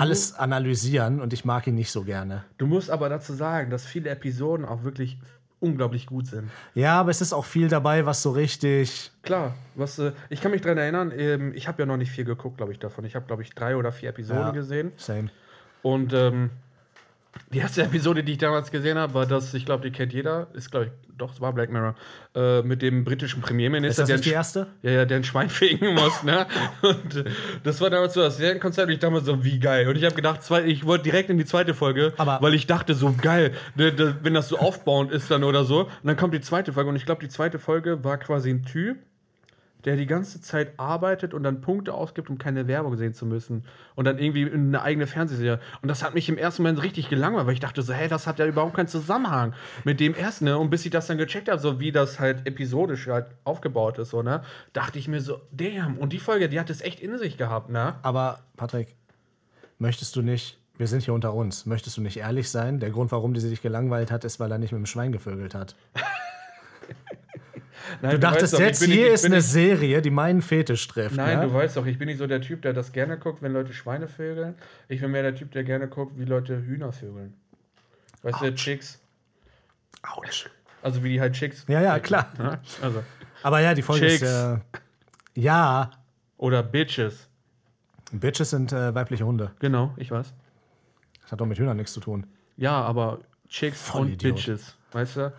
alles 0.00 0.34
analysieren 0.34 1.20
und 1.20 1.32
ich 1.32 1.44
mag 1.44 1.66
ihn 1.66 1.74
nicht 1.74 1.90
so 1.90 2.02
gerne. 2.04 2.44
Du 2.58 2.66
musst 2.66 2.90
aber 2.90 3.08
dazu 3.08 3.32
sagen, 3.32 3.70
dass 3.70 3.84
viele 3.86 4.10
Episoden 4.10 4.64
auch 4.66 4.84
wirklich 4.84 5.18
unglaublich 5.60 6.06
gut 6.06 6.26
sind. 6.26 6.50
Ja, 6.74 7.00
aber 7.00 7.10
es 7.10 7.20
ist 7.22 7.32
auch 7.32 7.44
viel 7.46 7.68
dabei, 7.68 8.04
was 8.04 8.22
so 8.22 8.32
richtig. 8.32 9.10
Klar, 9.22 9.54
was, 9.74 9.98
äh, 9.98 10.12
ich 10.28 10.40
kann 10.42 10.50
mich 10.50 10.60
daran 10.60 10.76
erinnern, 10.78 11.12
ähm, 11.16 11.52
ich 11.54 11.68
habe 11.68 11.82
ja 11.82 11.86
noch 11.86 11.96
nicht 11.96 12.10
viel 12.10 12.24
geguckt, 12.24 12.58
glaube 12.58 12.72
ich, 12.72 12.78
davon. 12.78 13.04
Ich 13.04 13.14
habe, 13.14 13.26
glaube 13.26 13.42
ich, 13.42 13.50
drei 13.54 13.76
oder 13.76 13.90
vier 13.92 14.10
Episoden 14.10 14.42
Ja. 14.46 14.50
gesehen. 14.50 14.92
Same. 14.96 15.30
Und 15.82 16.12
ähm, 16.12 16.50
die 17.52 17.58
erste 17.58 17.82
Episode, 17.82 18.24
die 18.24 18.32
ich 18.32 18.38
damals 18.38 18.70
gesehen 18.70 18.98
habe, 18.98 19.14
war 19.14 19.26
das, 19.26 19.54
ich 19.54 19.64
glaube, 19.64 19.82
die 19.88 19.90
kennt 19.96 20.12
jeder, 20.12 20.48
ist, 20.54 20.70
glaube 20.70 20.86
ich, 20.86 20.92
doch, 21.16 21.32
es 21.32 21.40
war 21.40 21.52
Black 21.52 21.70
Mirror, 21.70 21.94
äh, 22.34 22.62
mit 22.62 22.82
dem 22.82 23.04
britischen 23.04 23.38
Ist 23.40 23.46
Premierminister, 23.46 24.02
das 24.02 24.08
der 24.08 24.16
nicht 24.16 24.26
die 24.28 24.32
erste? 24.32 24.66
ja, 24.82 24.90
ja, 24.90 25.04
der 25.04 25.18
ein 25.18 25.24
Schwein 25.24 25.48
fegen 25.48 25.94
muss, 25.94 26.22
ne? 26.24 26.46
Und 26.82 27.16
äh, 27.16 27.24
das 27.62 27.80
war 27.80 27.90
damals 27.90 28.14
so 28.14 28.20
das 28.22 28.36
Serienkonzept. 28.38 28.88
Und 28.88 28.94
ich 28.94 28.98
dachte 28.98 29.14
mir 29.14 29.20
so, 29.20 29.44
wie 29.44 29.60
geil. 29.60 29.86
Und 29.86 29.96
ich 29.96 30.04
habe 30.04 30.16
gedacht, 30.16 30.42
zwei, 30.42 30.64
ich 30.64 30.84
wollte 30.84 31.04
direkt 31.04 31.30
in 31.30 31.38
die 31.38 31.44
zweite 31.44 31.74
Folge, 31.74 32.12
Aber- 32.16 32.38
weil 32.42 32.54
ich 32.54 32.66
dachte, 32.66 32.94
so 32.94 33.14
geil, 33.20 33.52
ne, 33.76 33.92
ne, 33.92 34.16
wenn 34.22 34.34
das 34.34 34.48
so 34.48 34.58
aufbauend 34.58 35.12
ist 35.12 35.30
dann 35.30 35.44
oder 35.44 35.64
so. 35.64 35.82
Und 35.84 35.90
dann 36.02 36.16
kommt 36.16 36.34
die 36.34 36.40
zweite 36.40 36.72
Folge. 36.72 36.90
Und 36.90 36.96
ich 36.96 37.06
glaube, 37.06 37.20
die 37.20 37.28
zweite 37.28 37.60
Folge 37.60 38.02
war 38.02 38.18
quasi 38.18 38.50
ein 38.50 38.64
Typ, 38.64 38.96
der 39.84 39.96
die 39.96 40.06
ganze 40.06 40.40
Zeit 40.40 40.72
arbeitet 40.78 41.34
und 41.34 41.42
dann 41.42 41.60
Punkte 41.60 41.92
ausgibt, 41.92 42.30
um 42.30 42.38
keine 42.38 42.66
Werbung 42.66 42.96
sehen 42.96 43.14
zu 43.14 43.26
müssen. 43.26 43.64
Und 43.94 44.06
dann 44.06 44.18
irgendwie 44.18 44.42
in 44.42 44.68
eine 44.68 44.82
eigene 44.82 45.06
Fernsehserie. 45.06 45.60
Und 45.82 45.88
das 45.88 46.02
hat 46.02 46.14
mich 46.14 46.28
im 46.28 46.38
ersten 46.38 46.62
Moment 46.62 46.82
richtig 46.82 47.08
gelangweilt, 47.08 47.46
weil 47.46 47.54
ich 47.54 47.60
dachte 47.60 47.82
so, 47.82 47.92
hey, 47.92 48.08
das 48.08 48.26
hat 48.26 48.38
ja 48.38 48.46
überhaupt 48.46 48.74
keinen 48.74 48.88
Zusammenhang 48.88 49.54
mit 49.84 50.00
dem 50.00 50.14
ersten. 50.14 50.46
Ne? 50.46 50.58
Und 50.58 50.70
bis 50.70 50.84
ich 50.84 50.90
das 50.90 51.06
dann 51.06 51.18
gecheckt 51.18 51.48
habe, 51.48 51.60
so 51.60 51.80
wie 51.80 51.92
das 51.92 52.18
halt 52.18 52.46
episodisch 52.46 53.06
halt 53.06 53.26
aufgebaut 53.44 53.98
ist, 53.98 54.10
so, 54.10 54.22
ne, 54.22 54.42
dachte 54.72 54.98
ich 54.98 55.08
mir 55.08 55.20
so, 55.20 55.40
damn. 55.52 55.98
Und 55.98 56.12
die 56.12 56.18
Folge, 56.18 56.48
die 56.48 56.58
hat 56.58 56.70
es 56.70 56.80
echt 56.80 57.00
in 57.00 57.18
sich 57.18 57.36
gehabt, 57.36 57.68
ne? 57.68 57.96
Aber, 58.02 58.40
Patrick, 58.56 58.94
möchtest 59.78 60.16
du 60.16 60.22
nicht. 60.22 60.58
Wir 60.76 60.88
sind 60.88 61.02
hier 61.02 61.14
unter 61.14 61.34
uns. 61.34 61.66
Möchtest 61.66 61.96
du 61.96 62.00
nicht 62.00 62.16
ehrlich 62.16 62.50
sein? 62.50 62.80
Der 62.80 62.90
Grund, 62.90 63.12
warum 63.12 63.32
die 63.32 63.40
sich 63.40 63.62
gelangweilt 63.62 64.10
hat, 64.10 64.24
ist, 64.24 64.40
weil 64.40 64.50
er 64.50 64.58
nicht 64.58 64.72
mit 64.72 64.80
dem 64.80 64.86
Schwein 64.86 65.12
gevögelt 65.12 65.54
hat. 65.54 65.76
Nein, 68.02 68.12
Du 68.12 68.18
dachtest 68.18 68.52
weißt 68.52 68.54
doch, 68.54 68.60
jetzt, 68.60 68.80
nicht- 68.82 68.92
hier 68.92 69.08
ich 69.08 69.14
ist 69.14 69.24
eine 69.24 69.36
nicht- 69.36 69.46
Serie, 69.46 70.02
die 70.02 70.10
meinen 70.10 70.42
Fetisch 70.42 70.86
trifft. 70.88 71.16
Nein, 71.16 71.38
ne? 71.40 71.46
du 71.46 71.54
weißt 71.54 71.76
doch, 71.76 71.86
ich 71.86 71.98
bin 71.98 72.06
nicht 72.08 72.18
so 72.18 72.26
der 72.26 72.40
Typ, 72.40 72.62
der 72.62 72.72
das 72.72 72.92
gerne 72.92 73.18
guckt, 73.18 73.42
wenn 73.42 73.52
Leute 73.52 73.72
Schweine 73.72 74.08
vögeln. 74.08 74.54
Ich 74.88 75.00
bin 75.00 75.10
mehr 75.10 75.22
der 75.22 75.34
Typ, 75.34 75.50
der 75.52 75.64
gerne 75.64 75.88
guckt, 75.88 76.18
wie 76.18 76.24
Leute 76.24 76.56
Hühner 76.64 76.92
vögeln. 76.92 77.34
Weißt 78.22 78.40
du, 78.40 78.54
Chicks. 78.54 79.00
Autsch. 80.02 80.48
Also 80.82 81.02
wie 81.02 81.10
die 81.10 81.20
halt 81.20 81.34
Chicks. 81.34 81.64
Ja, 81.68 81.80
ja, 81.80 81.98
klar. 81.98 82.30
Ja, 82.38 82.60
Also. 82.82 83.02
Aber 83.42 83.60
ja, 83.60 83.74
die 83.74 83.82
Folge 83.82 84.06
Chicks. 84.06 84.22
ist. 84.22 84.28
Äh, 84.32 84.58
ja, 85.34 85.90
Oder 86.36 86.62
Bitches. 86.62 87.28
Bitches 88.12 88.50
sind 88.50 88.72
äh, 88.72 88.94
weibliche 88.94 89.24
Hunde. 89.26 89.50
Genau, 89.60 89.92
ich 89.96 90.10
weiß. 90.10 90.32
Das 91.22 91.32
hat 91.32 91.40
doch 91.40 91.46
mit 91.46 91.58
Hühnern 91.58 91.76
nichts 91.76 91.92
zu 91.92 92.00
tun. 92.00 92.26
Ja, 92.56 92.80
aber 92.82 93.20
Chicks 93.48 93.80
und 93.90 93.92
Vollidiot. 93.92 94.36
Bitches. 94.36 94.76
Weißt 94.92 95.16
du? 95.16 95.32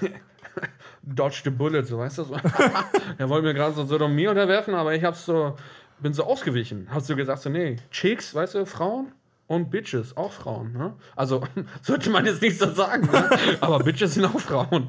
Dodge 1.02 1.42
the 1.44 1.50
Bullet, 1.50 1.84
so 1.84 1.98
weißt 1.98 2.18
du? 2.18 2.24
So. 2.24 2.34
er 3.18 3.28
wollte 3.28 3.46
mir 3.46 3.54
gerade 3.54 3.74
so 3.74 3.84
Sodomie 3.84 4.26
unterwerfen, 4.26 4.74
aber 4.74 4.94
ich 4.94 5.04
hab's 5.04 5.24
so, 5.26 5.56
bin 6.00 6.12
so 6.12 6.24
ausgewichen. 6.24 6.88
Hast 6.90 7.08
du 7.08 7.16
gesagt, 7.16 7.42
so, 7.42 7.50
nee, 7.50 7.76
Chicks, 7.90 8.34
weißt 8.34 8.54
du, 8.56 8.66
Frauen 8.66 9.12
und 9.46 9.70
Bitches, 9.70 10.16
auch 10.16 10.32
Frauen. 10.32 10.72
Ne? 10.72 10.94
Also, 11.14 11.46
sollte 11.82 12.10
man 12.10 12.26
jetzt 12.26 12.42
nicht 12.42 12.58
so 12.58 12.70
sagen, 12.72 13.06
ne? 13.10 13.30
aber 13.60 13.78
Bitches 13.80 14.14
sind 14.14 14.24
auch 14.24 14.40
Frauen. 14.40 14.88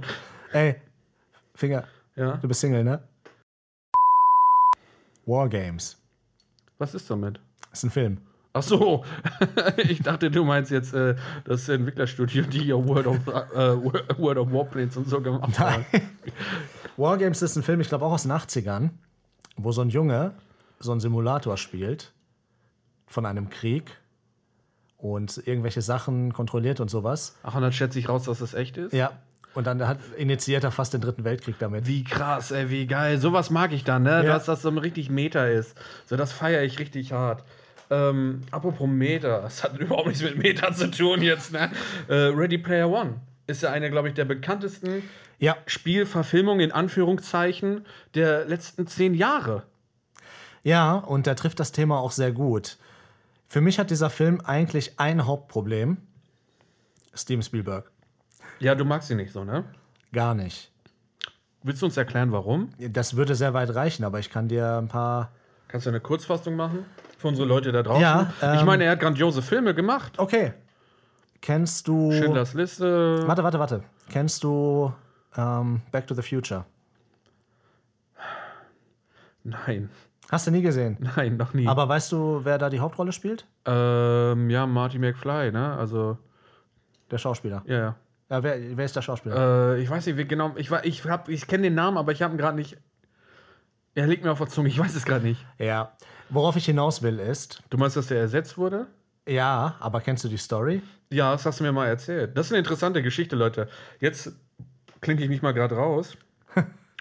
Ey, 0.52 0.76
Finger, 1.54 1.86
Ja, 2.16 2.38
du 2.38 2.48
bist 2.48 2.62
Single, 2.62 2.84
ne? 2.84 3.02
Wargames. 5.26 5.98
was 6.78 6.94
ist 6.96 7.10
damit? 7.10 7.40
Ist 7.72 7.84
ein 7.84 7.92
Film. 7.92 8.22
Ach 8.58 8.64
so, 8.64 9.06
ich 9.78 10.02
dachte, 10.02 10.32
du 10.32 10.44
meinst 10.44 10.72
jetzt 10.72 10.94
äh, 10.94 11.16
das 11.44 11.70
Entwicklerstudio, 11.70 12.44
die 12.44 12.66
ja 12.66 12.76
World 12.76 13.08
of, 13.08 13.28
äh, 13.28 14.18
World 14.18 14.38
of 14.38 14.52
Warplanes 14.52 14.98
und 14.98 15.08
so 15.08 15.22
gemacht 15.22 15.60
haben. 15.60 15.86
Wargames 16.98 17.42
ist 17.42 17.56
ein 17.56 17.64
Film, 17.64 17.82
ich 17.82 17.90
glaube 17.90 18.06
auch 18.06 18.14
aus 18.14 18.24
den 18.24 18.32
80ern, 18.32 18.90
wo 19.56 19.72
so 19.72 19.82
ein 19.82 19.90
Junge 19.90 20.34
so 20.80 20.92
einen 20.92 21.00
Simulator 21.00 21.58
spielt 21.58 22.14
von 23.06 23.26
einem 23.26 23.50
Krieg 23.50 23.98
und 24.98 25.42
irgendwelche 25.46 25.82
Sachen 25.82 26.34
kontrolliert 26.34 26.80
und 26.80 26.90
sowas. 26.90 27.36
Ach, 27.44 27.56
und 27.56 27.62
dann 27.62 27.72
schätze 27.72 28.00
ich 28.00 28.10
raus, 28.10 28.24
dass 28.24 28.40
das 28.40 28.54
echt 28.54 28.78
ist? 28.78 28.94
Ja. 28.94 29.12
Und 29.54 29.66
dann 29.66 29.88
hat, 29.88 30.00
initiiert 30.18 30.64
er 30.64 30.72
fast 30.72 30.94
den 30.94 31.02
Dritten 31.02 31.24
Weltkrieg 31.24 31.56
damit. 31.58 31.88
Wie 31.88 32.04
krass, 32.04 32.52
ey, 32.52 32.70
wie 32.70 32.86
geil. 32.86 33.20
Sowas 33.20 33.50
mag 33.50 33.72
ich 33.74 33.84
dann, 33.84 34.04
ne? 34.04 34.24
Ja. 34.24 34.34
Dass 34.34 34.46
das 34.46 34.62
so 34.62 34.70
richtig 34.70 35.10
Meta 35.10 35.46
ist. 35.46 35.76
So, 36.06 36.16
das 36.16 36.32
feiere 36.32 36.64
ich 36.64 36.78
richtig 36.78 37.12
hart. 37.12 37.44
Ähm, 37.90 38.42
apropos 38.52 38.88
Meta, 38.88 39.42
das 39.42 39.64
hat 39.64 39.78
überhaupt 39.80 40.08
nichts 40.08 40.24
mit 40.24 40.38
Meta 40.38 40.74
zu 40.74 40.92
tun 40.92 41.22
jetzt, 41.22 41.54
ne? 41.54 41.72
Äh, 42.08 42.14
Ready 42.14 42.58
Player 42.58 42.90
One 42.90 43.22
ist 43.48 43.62
ja 43.62 43.72
eine, 43.72 43.90
glaube 43.90 44.10
ich, 44.10 44.14
der 44.14 44.26
bekanntesten 44.26 45.04
Ja, 45.40 45.56
Spielverfilmungen 45.68 46.60
in 46.62 46.72
Anführungszeichen 46.74 47.86
der 48.14 48.46
letzten 48.46 48.88
zehn 48.88 49.14
Jahre. 49.14 49.64
ja, 50.64 50.96
und 50.96 51.26
der 51.28 51.36
trifft 51.38 51.60
das 51.62 51.72
Thema 51.72 52.00
auch 52.00 52.12
sehr 52.12 52.32
gut. 52.34 52.78
Für 53.48 53.62
mich 53.62 53.80
hat 53.80 53.90
dieser 53.90 54.10
Film 54.10 54.42
eigentlich 54.42 55.00
ein 55.00 55.26
Hauptproblem. 55.26 55.98
Steven 57.14 57.42
Spielberg. 57.42 57.90
Ja, 58.60 58.76
du 58.76 58.84
magst 58.84 59.08
sie 59.08 59.16
nicht 59.16 59.32
so, 59.32 59.46
ne? 59.46 59.64
Gar 60.12 60.36
nicht. 60.36 60.72
Willst 61.64 61.82
du 61.82 61.86
uns 61.86 61.96
erklären, 61.98 62.32
warum? 62.34 62.70
Das 62.78 63.16
würde 63.16 63.36
sehr 63.36 63.54
weit 63.54 63.74
reichen, 63.74 64.04
aber 64.04 64.20
ich 64.20 64.30
kann 64.30 64.48
dir 64.50 64.78
ein 64.78 64.88
paar. 64.90 65.32
Kannst 65.70 65.86
du 65.86 65.90
eine 65.90 66.00
Kurzfassung 66.02 66.56
machen? 66.56 66.86
Für 67.18 67.28
unsere 67.30 67.48
Leute 67.48 67.72
da 67.72 67.84
draußen? 67.84 68.02
Ja, 68.02 68.32
ich 68.54 68.60
ähm, 68.62 68.66
meine, 68.66 68.84
er 68.86 68.92
hat 68.92 69.00
grandiose 69.00 69.42
Filme 69.42 69.74
gemacht. 69.74 70.14
Okay. 70.18 70.54
Kennst 71.42 71.88
du. 71.88 72.12
Schindlers 72.12 72.54
Liste. 72.54 73.28
Warte, 73.28 73.44
warte, 73.44 73.60
warte. 73.60 73.84
Kennst 74.10 74.44
du 74.44 74.92
ähm, 75.36 75.82
Back 75.92 76.08
to 76.08 76.14
the 76.16 76.22
Future? 76.22 76.66
Nein, 79.44 79.90
Hast 80.30 80.46
du 80.46 80.52
nie 80.52 80.62
gesehen. 80.62 80.98
nein, 81.16 81.38
noch 81.38 81.54
nie. 81.54 81.68
Aber 81.68 81.88
weißt 81.88 82.12
du, 82.12 82.42
wer 82.44 82.58
da 82.58 82.70
die 82.70 82.82
Hauptrolle 82.82 83.14
spielt? 83.14 83.46
Ähm, 83.66 84.50
ja, 84.50 84.66
Marty 84.66 85.00
McFly, 85.00 85.52
ne? 85.54 85.74
Also, 85.78 86.18
Der 87.12 87.18
Schauspieler. 87.18 87.64
ja, 87.66 87.78
ja. 87.78 87.96
Ja, 88.30 88.44
wer, 88.44 88.58
wer 88.76 88.84
ist 88.84 88.94
der 88.94 89.02
Schauspieler? 89.02 89.76
Äh, 89.76 89.82
ich 89.82 89.90
weiß 89.90 90.06
nicht, 90.06 90.18
wie 90.18 90.26
genau. 90.28 90.52
Ich, 90.58 90.70
ich, 90.84 91.06
hab- 91.06 91.30
ich 91.30 91.48
kenne 91.48 91.64
den 91.64 91.76
Namen, 91.76 91.98
aber 91.98 92.12
ich 92.12 92.22
habe 92.22 92.34
ihn 92.34 92.38
gerade 92.38 92.58
nicht. 92.58 92.76
Er 93.96 94.06
liegt 94.06 94.26
mir 94.26 94.32
auf 94.32 94.38
der 94.40 94.48
Zunge, 94.48 94.68
ich 94.68 94.78
weiß 94.78 94.94
es 94.96 95.06
gerade 95.06 95.24
nicht. 95.26 95.46
Ja. 95.58 95.94
Worauf 96.30 96.56
ich 96.56 96.66
hinaus 96.66 97.02
will 97.02 97.20
ist, 97.20 97.64
Du 97.70 97.78
meinst, 97.78 97.96
dass 97.98 98.08
der 98.08 98.20
ersetzt 98.20 98.58
wurde? 98.58 98.88
ja, 99.28 99.76
aber 99.80 100.02
kennst 100.02 100.24
du 100.24 100.28
die 100.30 100.38
Story? 100.38 100.82
Ja, 101.10 101.32
das 101.34 101.46
hast 101.46 101.60
du 101.60 101.64
mir 101.64 101.72
mal 101.72 101.88
erzählt. 101.88 102.38
Das 102.38 102.48
ist 102.48 102.52
eine 102.52 102.60
interessante 102.60 103.02
Geschichte, 103.04 103.36
Leute. 103.36 103.68
Jetzt 104.00 104.32
klinke 105.02 105.24
ich 105.24 105.30
mich 105.30 105.42
mal 105.42 105.54
gerade 105.54 105.76
raus 105.76 106.18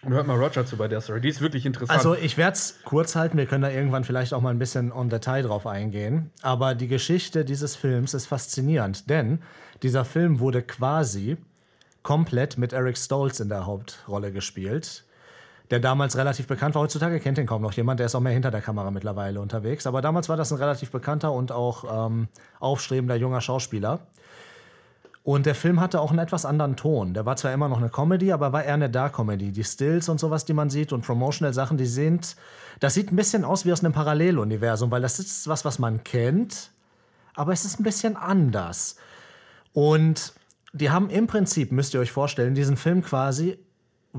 und 0.02 0.12
hört 0.12 0.26
mal 0.26 0.36
Roger 0.36 0.64
zu 0.66 0.76
bei 0.76 0.86
der 0.88 1.00
Story. 1.00 1.20
Die 1.20 1.28
ist 1.28 1.40
wirklich 1.40 1.66
interessant. 1.66 1.96
Also, 1.98 2.14
ich 2.14 2.36
werde 2.36 2.52
es 2.52 2.78
kurz 2.84 3.16
halten. 3.16 3.36
Wir 3.38 3.46
können 3.46 3.62
da 3.62 3.70
irgendwann 3.70 4.04
vielleicht 4.04 4.32
auch 4.34 4.40
mal 4.40 4.50
ein 4.50 4.58
bisschen 4.58 4.92
on 4.92 5.08
Detail 5.08 5.42
drauf 5.42 5.66
eingehen. 5.66 6.30
Aber 6.42 6.74
die 6.76 6.86
Geschichte 6.88 7.44
dieses 7.44 7.74
Films 7.74 8.14
ist 8.14 8.26
faszinierend, 8.26 9.08
denn 9.10 9.40
dieser 9.82 10.04
Film 10.04 10.38
wurde 10.38 10.62
quasi 10.62 11.36
komplett 12.02 12.58
mit 12.58 12.72
Eric 12.72 12.96
Stoltz 12.98 13.40
in 13.40 13.48
der 13.48 13.66
Hauptrolle 13.66 14.30
gespielt. 14.30 15.04
Der 15.70 15.80
damals 15.80 16.16
relativ 16.16 16.46
bekannt 16.46 16.74
war. 16.74 16.82
Heutzutage 16.82 17.18
kennt 17.20 17.38
ihn 17.38 17.46
kaum 17.46 17.62
noch 17.62 17.72
jemand. 17.72 17.98
Der 17.98 18.06
ist 18.06 18.14
auch 18.14 18.20
mehr 18.20 18.32
hinter 18.32 18.50
der 18.50 18.62
Kamera 18.62 18.90
mittlerweile 18.90 19.40
unterwegs. 19.40 19.86
Aber 19.86 20.00
damals 20.00 20.28
war 20.28 20.36
das 20.36 20.52
ein 20.52 20.58
relativ 20.58 20.90
bekannter 20.90 21.32
und 21.32 21.50
auch 21.52 22.06
ähm, 22.06 22.28
aufstrebender 22.60 23.16
junger 23.16 23.40
Schauspieler. 23.40 24.00
Und 25.26 25.44
der 25.44 25.56
Film 25.56 25.80
hatte 25.80 26.00
auch 26.00 26.10
einen 26.10 26.20
etwas 26.20 26.46
anderen 26.46 26.76
Ton. 26.76 27.12
Der 27.12 27.26
war 27.26 27.34
zwar 27.34 27.52
immer 27.52 27.68
noch 27.68 27.78
eine 27.78 27.88
Comedy, 27.88 28.30
aber 28.30 28.52
war 28.52 28.62
eher 28.62 28.74
eine 28.74 28.88
Dark-Comedy. 28.88 29.50
Die 29.50 29.64
Stills 29.64 30.08
und 30.08 30.20
sowas, 30.20 30.44
die 30.44 30.52
man 30.52 30.70
sieht 30.70 30.92
und 30.92 31.04
Promotional-Sachen, 31.04 31.76
die 31.76 31.86
sind. 31.86 32.36
Das 32.78 32.94
sieht 32.94 33.10
ein 33.10 33.16
bisschen 33.16 33.44
aus 33.44 33.64
wie 33.64 33.72
aus 33.72 33.82
einem 33.82 33.92
Paralleluniversum, 33.92 34.88
weil 34.92 35.02
das 35.02 35.18
ist 35.18 35.48
was, 35.48 35.64
was 35.64 35.80
man 35.80 36.04
kennt, 36.04 36.70
aber 37.34 37.52
es 37.52 37.64
ist 37.64 37.80
ein 37.80 37.82
bisschen 37.82 38.16
anders. 38.16 38.98
Und 39.72 40.32
die 40.72 40.90
haben 40.90 41.10
im 41.10 41.26
Prinzip, 41.26 41.72
müsst 41.72 41.92
ihr 41.94 41.98
euch 41.98 42.12
vorstellen, 42.12 42.54
diesen 42.54 42.76
Film 42.76 43.02
quasi 43.02 43.58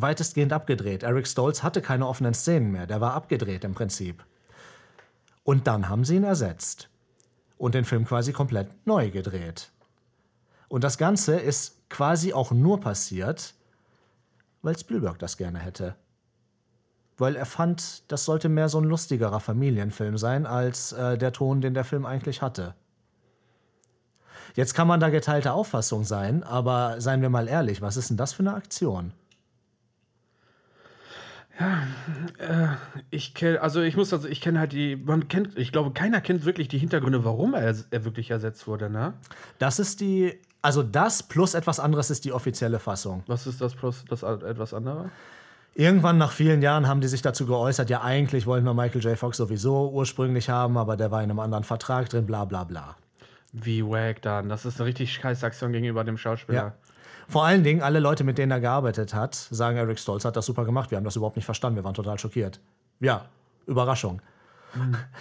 weitestgehend 0.02 0.54
abgedreht. 0.54 1.04
Eric 1.04 1.28
Stoltz 1.28 1.64
hatte 1.64 1.82
keine 1.82 2.08
offenen 2.08 2.34
Szenen 2.34 2.72
mehr. 2.72 2.88
Der 2.88 3.02
war 3.02 3.14
abgedreht 3.14 3.64
im 3.64 3.74
Prinzip. 3.74 4.24
Und 5.44 5.68
dann 5.68 5.90
haben 5.90 6.04
sie 6.04 6.16
ihn 6.16 6.24
ersetzt. 6.24 6.90
Und 7.58 7.74
den 7.74 7.86
Film 7.86 8.06
quasi 8.06 8.34
komplett 8.34 8.86
neu 8.86 9.10
gedreht. 9.10 9.72
Und 10.68 10.84
das 10.84 10.98
Ganze 10.98 11.40
ist 11.40 11.90
quasi 11.90 12.34
auch 12.34 12.52
nur 12.52 12.80
passiert, 12.80 13.56
weil 14.62 14.78
Spielberg 14.78 15.18
das 15.20 15.38
gerne 15.38 15.60
hätte. 15.60 15.96
Weil 17.18 17.36
er 17.36 17.46
fand, 17.46 18.12
das 18.12 18.26
sollte 18.26 18.50
mehr 18.50 18.70
so 18.70 18.80
ein 18.80 18.84
lustigerer 18.84 19.40
Familienfilm 19.40 20.18
sein, 20.18 20.46
als 20.46 20.92
äh, 20.92 21.18
der 21.18 21.32
Ton, 21.32 21.62
den 21.62 21.74
der 21.74 21.86
Film 21.86 22.06
eigentlich 22.06 22.42
hatte. 22.42 22.76
Jetzt 24.54 24.74
kann 24.74 24.88
man 24.88 25.00
da 25.00 25.10
geteilter 25.10 25.54
Auffassung 25.54 26.04
sein, 26.04 26.44
aber 26.44 27.00
seien 27.00 27.22
wir 27.22 27.30
mal 27.30 27.48
ehrlich, 27.48 27.82
was 27.82 27.98
ist 27.98 28.10
denn 28.10 28.18
das 28.18 28.34
für 28.34 28.44
eine 28.44 28.54
Aktion? 28.54 29.14
Ich 33.10 33.34
kenne, 33.34 33.62
also 33.62 33.82
ich 33.82 33.98
muss 33.98 34.14
also, 34.14 34.28
ich 34.28 34.42
kenne 34.42 34.60
halt 34.60 34.74
die, 34.74 34.96
man 34.96 35.28
kennt, 35.28 35.58
ich 35.58 35.72
glaube, 35.72 35.92
keiner 35.92 36.22
kennt 36.22 36.46
wirklich 36.46 36.68
die 36.68 36.78
Hintergründe, 36.78 37.26
warum 37.26 37.56
er, 37.56 37.76
er 37.90 38.06
wirklich 38.06 38.30
ersetzt 38.30 38.68
wurde, 38.68 38.90
ne? 38.90 39.14
Das 39.58 39.80
ist 39.80 40.00
die, 40.00 40.40
also 40.62 40.84
das 40.84 41.24
plus 41.24 41.56
etwas 41.56 41.80
anderes 41.80 42.12
ist 42.12 42.26
die 42.26 42.32
offizielle 42.32 42.80
Fassung. 42.80 43.24
Was 43.28 43.48
ist 43.48 43.60
das 43.60 43.74
plus 43.74 44.06
das 44.08 44.22
etwas 44.24 44.74
andere? 44.74 45.10
Irgendwann 45.74 46.18
nach 46.18 46.32
vielen 46.32 46.62
Jahren 46.62 46.88
haben 46.88 47.02
die 47.02 47.08
sich 47.08 47.22
dazu 47.22 47.46
geäußert, 47.46 47.90
ja, 47.90 48.02
eigentlich 48.02 48.46
wollten 48.46 48.66
wir 48.66 48.74
Michael 48.74 49.02
J. 49.02 49.18
Fox 49.18 49.38
sowieso 49.38 49.92
ursprünglich 49.92 50.50
haben, 50.50 50.78
aber 50.78 50.98
der 50.98 51.12
war 51.12 51.24
in 51.24 51.30
einem 51.30 51.40
anderen 51.40 51.64
Vertrag 51.64 52.10
drin, 52.10 52.26
bla 52.26 52.46
bla 52.46 52.64
bla. 52.64 52.96
Wie 53.54 53.84
wack 53.84 54.22
dann? 54.22 54.50
Das 54.50 54.66
ist 54.66 54.80
eine 54.80 54.88
richtig 54.88 55.14
scheiß 55.14 55.44
Aktion 55.44 55.72
gegenüber 55.72 56.04
dem 56.04 56.18
Schauspieler. 56.18 56.58
Ja. 56.58 56.74
Vor 57.30 57.46
allen 57.46 57.64
Dingen, 57.64 57.82
alle 57.82 58.00
Leute, 58.00 58.24
mit 58.24 58.38
denen 58.38 58.52
er 58.52 58.60
gearbeitet 58.62 59.14
hat, 59.14 59.36
sagen, 59.36 59.78
Eric 59.78 60.00
Stolz 60.00 60.24
hat 60.26 60.36
das 60.38 60.46
super 60.46 60.64
gemacht. 60.66 60.92
Wir 60.92 60.98
haben 60.98 61.04
das 61.06 61.16
überhaupt 61.16 61.36
nicht 61.36 61.46
verstanden. 61.46 61.76
Wir 61.78 61.84
waren 61.84 61.94
total 61.94 62.18
schockiert. 62.18 62.60
Ja, 63.00 63.26
Überraschung. 63.66 64.22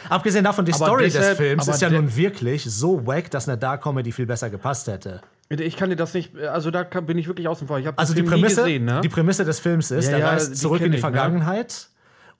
Abgesehen 0.08 0.44
davon, 0.44 0.64
die 0.64 0.72
Aber 0.74 0.84
Story 0.86 1.04
deshalb- 1.04 1.28
des 1.30 1.36
Films 1.36 1.68
ist 1.68 1.80
ja 1.82 1.90
nun 1.90 2.14
wirklich 2.16 2.64
so 2.64 3.06
wack, 3.06 3.30
dass 3.30 3.48
eine 3.48 3.56
Dark-Comedy 3.58 4.12
viel 4.12 4.26
besser 4.26 4.50
gepasst 4.50 4.86
hätte. 4.86 5.20
Ich 5.48 5.76
kann 5.76 5.90
dir 5.90 5.96
das 5.96 6.12
nicht, 6.14 6.36
also 6.38 6.70
da 6.72 6.82
kann, 6.84 7.06
bin 7.06 7.18
ich 7.18 7.28
wirklich 7.28 7.46
außen 7.48 7.68
vor. 7.68 7.78
Ich 7.78 7.86
habe 7.86 7.96
Also 7.98 8.14
die 8.14 8.22
Prämisse, 8.24 8.62
gesehen, 8.62 8.84
ne? 8.84 9.00
die 9.02 9.08
Prämisse 9.08 9.44
des 9.44 9.60
Films 9.60 9.90
ist, 9.92 10.06
Ja, 10.06 10.12
er 10.12 10.18
ja, 10.18 10.28
reist 10.30 10.56
zurück 10.56 10.80
in 10.80 10.90
die 10.90 10.98
ich, 10.98 11.04
ne? 11.04 11.10
Vergangenheit. 11.10 11.88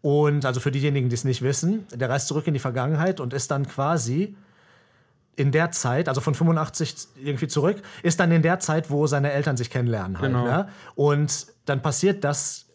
Und 0.02 0.44
also 0.44 0.60
für 0.60 0.70
diejenigen, 0.72 1.08
die 1.08 1.14
es 1.14 1.24
nicht 1.24 1.40
wissen, 1.42 1.86
der 1.94 2.10
reist 2.10 2.26
zurück 2.28 2.46
in 2.48 2.54
die 2.54 2.60
Vergangenheit 2.60 3.20
und 3.20 3.32
ist 3.32 3.50
dann 3.50 3.66
quasi 3.66 4.36
in 5.36 5.52
der 5.52 5.70
Zeit, 5.70 6.08
also 6.08 6.20
von 6.20 6.34
85 6.34 6.96
irgendwie 7.22 7.46
zurück, 7.46 7.82
ist 8.02 8.18
dann 8.20 8.32
in 8.32 8.42
der 8.42 8.58
Zeit, 8.58 8.90
wo 8.90 9.06
seine 9.06 9.32
Eltern 9.32 9.56
sich 9.56 9.70
kennenlernen. 9.70 10.18
Halt, 10.18 10.32
Genau. 10.32 10.44
ne? 10.44 10.68
Und 10.94 11.46
dann 11.66 11.82
passiert 11.82 12.24
das 12.24 12.66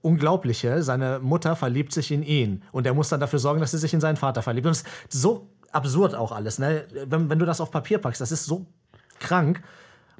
Unglaubliche, 0.00 0.82
seine 0.82 1.18
Mutter 1.18 1.56
verliebt 1.56 1.92
sich 1.92 2.10
in 2.12 2.22
ihn 2.22 2.62
und 2.72 2.86
er 2.86 2.94
muss 2.94 3.08
dann 3.08 3.18
dafür 3.20 3.38
sorgen, 3.38 3.60
dass 3.60 3.72
sie 3.72 3.78
sich 3.78 3.92
in 3.92 4.00
seinen 4.00 4.16
Vater 4.16 4.40
verliebt. 4.40 4.66
Und 4.66 4.72
es 4.72 4.82
ist 4.82 4.88
so 5.10 5.50
absurd 5.72 6.14
auch 6.14 6.32
alles, 6.32 6.58
ne? 6.58 6.84
wenn, 7.06 7.28
wenn 7.28 7.38
du 7.38 7.44
das 7.44 7.60
auf 7.60 7.70
Papier 7.70 7.98
packst, 7.98 8.20
das 8.20 8.32
ist 8.32 8.44
so 8.46 8.66
krank. 9.18 9.62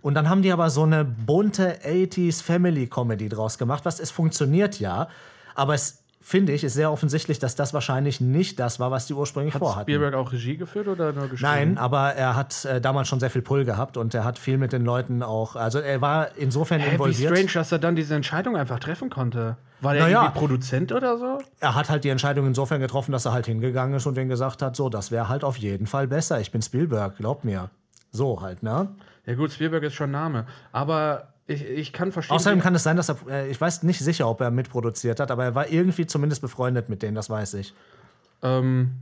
Und 0.02 0.14
dann 0.14 0.28
haben 0.28 0.42
die 0.42 0.52
aber 0.52 0.70
so 0.70 0.82
eine 0.82 1.04
bunte 1.04 1.78
80s 1.84 2.42
Family 2.42 2.88
Comedy 2.88 3.28
draus 3.28 3.58
gemacht, 3.58 3.84
was 3.84 4.00
es 4.00 4.10
funktioniert 4.10 4.78
ja, 4.80 5.08
aber 5.54 5.74
es 5.74 6.02
finde 6.28 6.52
ich 6.52 6.64
ist 6.64 6.74
sehr 6.74 6.90
offensichtlich, 6.90 7.38
dass 7.38 7.54
das 7.54 7.72
wahrscheinlich 7.72 8.20
nicht 8.20 8.58
das 8.58 8.80
war, 8.80 8.90
was 8.90 9.06
die 9.06 9.14
ursprünglich 9.14 9.54
Hat 9.54 9.60
vorhatten. 9.60 9.82
Spielberg 9.88 10.14
auch 10.14 10.32
Regie 10.32 10.56
geführt 10.56 10.88
oder 10.88 11.12
nur 11.12 11.28
geschrieben? 11.28 11.48
Nein, 11.52 11.78
aber 11.78 12.14
er 12.14 12.34
hat 12.34 12.64
äh, 12.64 12.80
damals 12.80 13.06
schon 13.06 13.20
sehr 13.20 13.30
viel 13.30 13.42
Pull 13.42 13.64
gehabt 13.64 13.96
und 13.96 14.12
er 14.12 14.24
hat 14.24 14.36
viel 14.36 14.58
mit 14.58 14.72
den 14.72 14.84
Leuten 14.84 15.22
auch, 15.22 15.54
also 15.54 15.78
er 15.78 16.00
war 16.00 16.36
insofern 16.36 16.80
wie 16.82 16.86
involviert. 16.86 17.32
strange, 17.32 17.52
dass 17.54 17.70
er 17.70 17.78
dann 17.78 17.94
diese 17.94 18.16
Entscheidung 18.16 18.56
einfach 18.56 18.80
treffen 18.80 19.08
konnte. 19.08 19.56
War 19.80 19.94
der 19.94 20.02
Naja. 20.02 20.22
irgendwie 20.24 20.38
Produzent 20.40 20.90
oder 20.90 21.16
so? 21.16 21.38
Er 21.60 21.76
hat 21.76 21.90
halt 21.90 22.02
die 22.02 22.08
Entscheidung 22.08 22.44
insofern 22.48 22.80
getroffen, 22.80 23.12
dass 23.12 23.24
er 23.24 23.32
halt 23.32 23.46
hingegangen 23.46 23.94
ist 23.94 24.06
und 24.06 24.16
denen 24.16 24.28
gesagt 24.28 24.62
hat, 24.62 24.74
so, 24.74 24.88
das 24.88 25.12
wäre 25.12 25.28
halt 25.28 25.44
auf 25.44 25.56
jeden 25.58 25.86
Fall 25.86 26.08
besser. 26.08 26.40
Ich 26.40 26.50
bin 26.50 26.60
Spielberg, 26.60 27.18
glaub 27.18 27.44
mir. 27.44 27.70
So 28.10 28.40
halt, 28.42 28.64
ne? 28.64 28.88
Ja 29.26 29.34
gut, 29.34 29.52
Spielberg 29.52 29.84
ist 29.84 29.94
schon 29.94 30.10
Name. 30.10 30.46
Aber 30.72 31.28
ich, 31.46 31.64
ich 31.64 31.92
kann 31.92 32.12
verstehen. 32.12 32.34
Außerdem 32.34 32.60
kann 32.60 32.74
es 32.74 32.82
sein, 32.82 32.96
dass 32.96 33.08
er, 33.08 33.16
äh, 33.28 33.48
ich 33.50 33.60
weiß 33.60 33.82
nicht 33.84 33.98
sicher, 34.00 34.28
ob 34.28 34.40
er 34.40 34.50
mitproduziert 34.50 35.20
hat, 35.20 35.30
aber 35.30 35.44
er 35.44 35.54
war 35.54 35.68
irgendwie 35.68 36.06
zumindest 36.06 36.42
befreundet 36.42 36.88
mit 36.88 37.02
denen, 37.02 37.14
das 37.14 37.30
weiß 37.30 37.54
ich. 37.54 37.74
Ähm, 38.42 38.92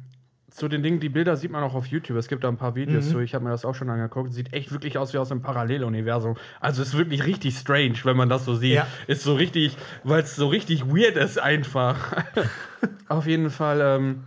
zu 0.51 0.69
den 0.69 0.85
Dingen, 0.85 1.01
die 1.01 1.09
Bilder 1.09 1.37
sieht 1.37 1.51
man 1.51 1.65
auch 1.65 1.75
auf 1.75 1.87
YouTube. 1.87 2.17
Es 2.17 2.29
gibt 2.29 2.45
da 2.45 2.49
ein 2.49 2.57
paar 2.57 2.71
Mhm. 2.71 2.77
Videos 2.77 3.11
zu. 3.11 3.19
Ich 3.19 3.35
habe 3.35 3.45
mir 3.45 3.51
das 3.51 3.65
auch 3.65 3.75
schon 3.75 3.91
angeguckt. 3.91 4.33
Sieht 4.33 4.53
echt 4.53 4.71
wirklich 4.71 4.97
aus 4.99 5.13
wie 5.13 5.19
aus 5.19 5.33
einem 5.33 5.43
Paralleluniversum. 5.43 6.37
Also 6.61 6.83
ist 6.83 6.97
wirklich 6.97 7.25
richtig 7.27 7.59
strange, 7.59 7.95
wenn 8.05 8.17
man 8.17 8.29
das 8.29 8.45
so 8.45 8.55
sieht. 8.55 8.75
Ja. 8.75 8.87
Ist 9.09 9.25
so 9.25 9.35
richtig, 9.35 9.77
weil 10.05 10.23
es 10.23 10.37
so 10.37 10.47
richtig 10.47 10.87
weird 10.87 11.17
ist 11.17 11.41
einfach. 11.41 12.23
auf 13.09 13.27
jeden 13.27 13.51
Fall. 13.51 13.81
Ähm, 13.83 14.25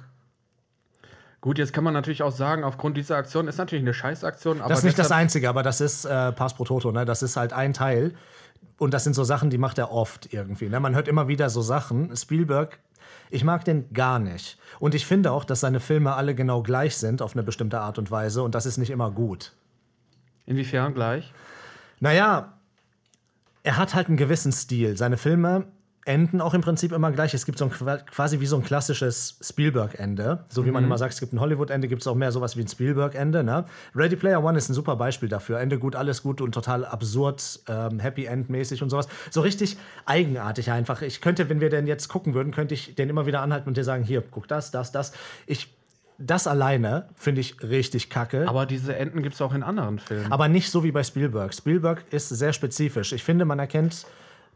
gut, 1.41 1.57
jetzt 1.57 1.73
kann 1.73 1.83
man 1.83 1.93
natürlich 1.93 2.23
auch 2.23 2.31
sagen, 2.31 2.63
aufgrund 2.63 2.97
dieser 2.97 3.17
Aktion 3.17 3.47
ist 3.47 3.57
natürlich 3.57 3.83
eine 3.83 3.93
Scheißaktion. 3.93 4.59
Aber 4.59 4.69
Das 4.69 4.79
ist 4.79 4.85
nicht 4.85 4.99
das 4.99 5.11
Einzige, 5.11 5.49
aber 5.49 5.63
das 5.63 5.81
ist 5.81 6.05
äh, 6.05 6.31
Pass 6.31 6.53
pro 6.53 6.65
Toto, 6.65 6.91
ne? 6.91 7.05
Das 7.05 7.23
ist 7.23 7.37
halt 7.37 7.53
ein 7.53 7.73
Teil. 7.73 8.13
Und 8.77 8.93
das 8.93 9.03
sind 9.03 9.13
so 9.13 9.23
Sachen, 9.23 9.49
die 9.49 9.57
macht 9.57 9.77
er 9.77 9.91
oft 9.91 10.33
irgendwie. 10.33 10.69
Ne? 10.69 10.79
Man 10.79 10.93
hört 10.93 11.07
immer 11.07 11.27
wieder 11.27 11.49
so 11.49 11.61
Sachen. 11.61 12.15
Spielberg, 12.15 12.79
ich 13.29 13.43
mag 13.43 13.65
den 13.65 13.91
gar 13.91 14.19
nicht. 14.19 14.59
Und 14.79 14.93
ich 14.93 15.05
finde 15.05 15.31
auch, 15.31 15.45
dass 15.45 15.61
seine 15.61 15.79
Filme 15.79 16.13
alle 16.13 16.35
genau 16.35 16.61
gleich 16.61 16.95
sind 16.97 17.21
auf 17.21 17.33
eine 17.33 17.43
bestimmte 17.43 17.79
Art 17.79 17.97
und 17.97 18.11
Weise. 18.11 18.43
Und 18.43 18.53
das 18.53 18.65
ist 18.65 18.77
nicht 18.77 18.91
immer 18.91 19.11
gut. 19.11 19.53
Inwiefern 20.45 20.93
gleich? 20.93 21.33
Naja, 21.99 22.53
er 23.63 23.77
hat 23.77 23.95
halt 23.95 24.07
einen 24.07 24.17
gewissen 24.17 24.51
Stil. 24.51 24.95
Seine 24.95 25.17
Filme 25.17 25.65
enden 26.07 26.41
auch 26.41 26.53
im 26.53 26.61
Prinzip 26.61 26.91
immer 26.91 27.11
gleich. 27.11 27.33
Es 27.33 27.45
gibt 27.45 27.57
so 27.59 27.65
ein 27.65 27.71
qua- 27.71 27.97
quasi 27.97 28.39
wie 28.39 28.45
so 28.45 28.55
ein 28.55 28.63
klassisches 28.63 29.37
Spielberg-Ende. 29.41 30.45
So 30.49 30.65
wie 30.65 30.71
man 30.71 30.83
immer 30.83 30.97
sagt, 30.97 31.13
es 31.13 31.19
gibt 31.19 31.33
ein 31.33 31.39
Hollywood-Ende, 31.39 31.87
gibt 31.87 32.01
es 32.01 32.07
auch 32.07 32.15
mehr 32.15 32.31
sowas 32.31 32.55
wie 32.57 32.61
ein 32.61 32.67
Spielberg-Ende. 32.67 33.43
Ne? 33.43 33.65
Ready 33.95 34.15
Player 34.15 34.43
One 34.43 34.57
ist 34.57 34.69
ein 34.69 34.73
super 34.73 34.95
Beispiel 34.95 35.29
dafür. 35.29 35.59
Ende 35.59 35.77
gut, 35.77 35.95
alles 35.95 36.23
gut 36.23 36.41
und 36.41 36.53
total 36.53 36.85
absurd, 36.85 37.59
ähm, 37.67 37.99
Happy 37.99 38.25
End-mäßig 38.25 38.81
und 38.81 38.89
sowas. 38.89 39.07
So 39.29 39.41
richtig 39.41 39.77
eigenartig 40.05 40.71
einfach. 40.71 41.01
Ich 41.01 41.21
könnte, 41.21 41.49
wenn 41.49 41.59
wir 41.61 41.69
den 41.69 41.87
jetzt 41.87 42.07
gucken 42.07 42.33
würden, 42.33 42.53
könnte 42.53 42.73
ich 42.73 42.95
den 42.95 43.09
immer 43.09 43.25
wieder 43.25 43.41
anhalten 43.41 43.67
und 43.67 43.77
dir 43.77 43.83
sagen, 43.83 44.03
hier, 44.03 44.23
guck 44.31 44.47
das, 44.47 44.71
das, 44.71 44.91
das. 44.91 45.11
Ich, 45.45 45.73
das 46.17 46.47
alleine 46.47 47.09
finde 47.15 47.41
ich 47.41 47.61
richtig 47.61 48.09
kacke. 48.09 48.47
Aber 48.47 48.65
diese 48.65 48.95
Enden 48.95 49.21
gibt 49.21 49.35
es 49.35 49.41
auch 49.41 49.53
in 49.53 49.61
anderen 49.61 49.99
Filmen. 49.99 50.31
Aber 50.31 50.47
nicht 50.47 50.71
so 50.71 50.83
wie 50.83 50.91
bei 50.91 51.03
Spielberg. 51.03 51.53
Spielberg 51.53 52.05
ist 52.11 52.29
sehr 52.29 52.53
spezifisch. 52.53 53.11
Ich 53.13 53.23
finde, 53.23 53.45
man 53.45 53.59
erkennt 53.59 54.05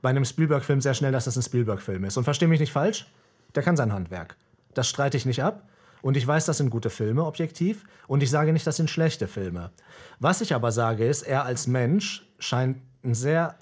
bei 0.01 0.09
einem 0.09 0.25
Spielberg-Film 0.25 0.81
sehr 0.81 0.93
schnell, 0.93 1.11
dass 1.11 1.25
das 1.25 1.35
ein 1.35 1.43
Spielberg-Film 1.43 2.03
ist. 2.05 2.17
Und 2.17 2.23
verstehe 2.23 2.47
mich 2.47 2.59
nicht 2.59 2.71
falsch, 2.71 3.07
der 3.55 3.63
kann 3.63 3.77
sein 3.77 3.93
Handwerk. 3.93 4.35
Das 4.73 4.87
streite 4.87 5.17
ich 5.17 5.25
nicht 5.25 5.43
ab. 5.43 5.67
Und 6.01 6.17
ich 6.17 6.25
weiß, 6.25 6.45
das 6.45 6.57
sind 6.57 6.71
gute 6.71 6.89
Filme, 6.89 7.25
objektiv. 7.25 7.83
Und 8.07 8.23
ich 8.23 8.31
sage 8.31 8.53
nicht, 8.53 8.65
das 8.65 8.77
sind 8.77 8.89
schlechte 8.89 9.27
Filme. 9.27 9.71
Was 10.19 10.41
ich 10.41 10.55
aber 10.55 10.71
sage, 10.71 11.05
ist, 11.05 11.21
er 11.21 11.45
als 11.45 11.67
Mensch 11.67 12.27
scheint 12.39 12.77
ein 13.03 13.13
sehr 13.13 13.55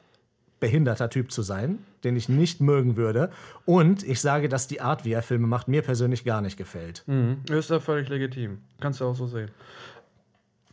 behinderter 0.59 1.09
Typ 1.09 1.31
zu 1.31 1.41
sein, 1.41 1.79
den 2.03 2.15
ich 2.15 2.29
nicht 2.29 2.61
mögen 2.61 2.95
würde. 2.95 3.31
Und 3.65 4.03
ich 4.03 4.21
sage, 4.21 4.49
dass 4.49 4.67
die 4.67 4.81
Art, 4.81 5.05
wie 5.05 5.13
er 5.13 5.21
Filme 5.21 5.47
macht, 5.47 5.67
mir 5.67 5.81
persönlich 5.81 6.23
gar 6.23 6.41
nicht 6.41 6.57
gefällt. 6.57 7.03
Mhm. 7.07 7.41
Ist 7.49 7.69
ja 7.69 7.79
völlig 7.79 8.09
legitim. 8.09 8.59
Kannst 8.79 9.01
du 9.01 9.05
auch 9.05 9.15
so 9.15 9.27
sehen. 9.27 9.51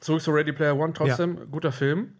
Zurück 0.00 0.22
zu 0.22 0.30
Ready 0.30 0.52
Player 0.52 0.76
One, 0.76 0.92
trotzdem 0.92 1.50
guter 1.50 1.72
Film. 1.72 2.12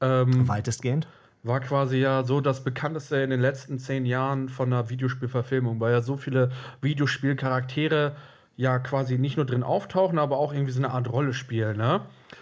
Ähm, 0.00 0.46
Weitestgehend. 0.48 1.06
War 1.44 1.60
quasi 1.60 1.98
ja 1.98 2.24
so 2.24 2.40
das 2.40 2.64
bekannteste 2.64 3.16
in 3.18 3.30
den 3.30 3.40
letzten 3.40 3.78
zehn 3.78 4.06
Jahren 4.06 4.48
von 4.48 4.72
einer 4.72 4.88
Videospielverfilmung, 4.90 5.78
weil 5.78 5.92
ja 5.92 6.00
so 6.02 6.16
viele 6.16 6.50
Videospielcharaktere 6.80 8.12
ja 8.56 8.78
quasi 8.78 9.18
nicht 9.18 9.36
nur 9.36 9.46
drin 9.46 9.62
auftauchen, 9.62 10.18
aber 10.18 10.38
auch 10.38 10.52
irgendwie 10.52 10.72
so 10.72 10.80
eine 10.80 10.90
Art 10.90 11.10
Rolle 11.10 11.34
spielen. 11.34 11.76
Ne? 11.76 12.00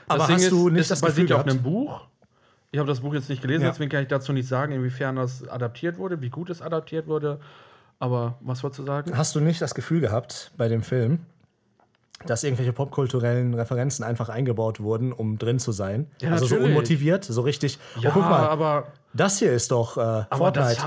Aber 0.09 0.29
hast 0.29 0.51
du 0.51 0.69
nicht 0.69 0.91
das 0.91 1.01
basiert 1.01 1.29
Gefühl 1.29 1.31
ja 1.31 1.37
auf 1.37 1.45
gehabt- 1.45 1.51
einem 1.51 1.62
Buch. 1.62 2.07
Ich 2.71 2.79
habe 2.79 2.88
das 2.88 3.01
Buch 3.01 3.12
jetzt 3.12 3.29
nicht 3.29 3.43
gelesen, 3.43 3.65
Ja. 3.65 3.71
deswegen 3.71 3.91
kann 3.91 4.03
ich 4.03 4.09
dazu 4.09 4.33
nicht 4.33 4.49
sagen, 4.49 4.73
inwiefern 4.73 5.17
das 5.17 5.47
adaptiert 5.47 5.99
wurde, 5.99 6.23
wie 6.23 6.31
gut 6.31 6.49
es 6.49 6.62
adaptiert 6.62 7.07
wurde. 7.07 7.38
Aber 7.99 8.38
was 8.41 8.62
wolltest 8.62 8.81
du 8.81 8.85
sagen? 8.85 9.17
Hast 9.17 9.35
du 9.35 9.41
nicht 9.41 9.61
das 9.61 9.75
Gefühl 9.75 10.01
gehabt 10.01 10.53
bei 10.57 10.69
dem 10.69 10.83
Film, 10.83 11.21
dass 12.27 12.45
irgendwelche 12.45 12.73
popkulturellen 12.73 13.55
Referenzen 13.55 14.05
einfach 14.05 14.29
eingebaut 14.29 14.81
wurden, 14.81 15.13
um 15.13 15.39
drin 15.39 15.59
zu 15.59 15.73
sein? 15.73 16.07
Ja, 16.21 16.31
also 16.33 16.47
so 16.47 16.55
natürlich. 16.55 16.71
unmotiviert, 16.75 17.25
so 17.25 17.41
richtig. 17.43 17.79
Ja, 18.01 18.11
oh, 18.11 18.13
guck 18.15 18.23
mal, 18.23 18.47
aber 18.49 18.89
das 19.15 19.39
hier 19.39 19.53
ist 19.53 19.71
doch 19.71 19.97
äh, 19.97 20.01
Aber 20.01 20.27
Fortnite. 20.37 20.69
das 20.77 20.83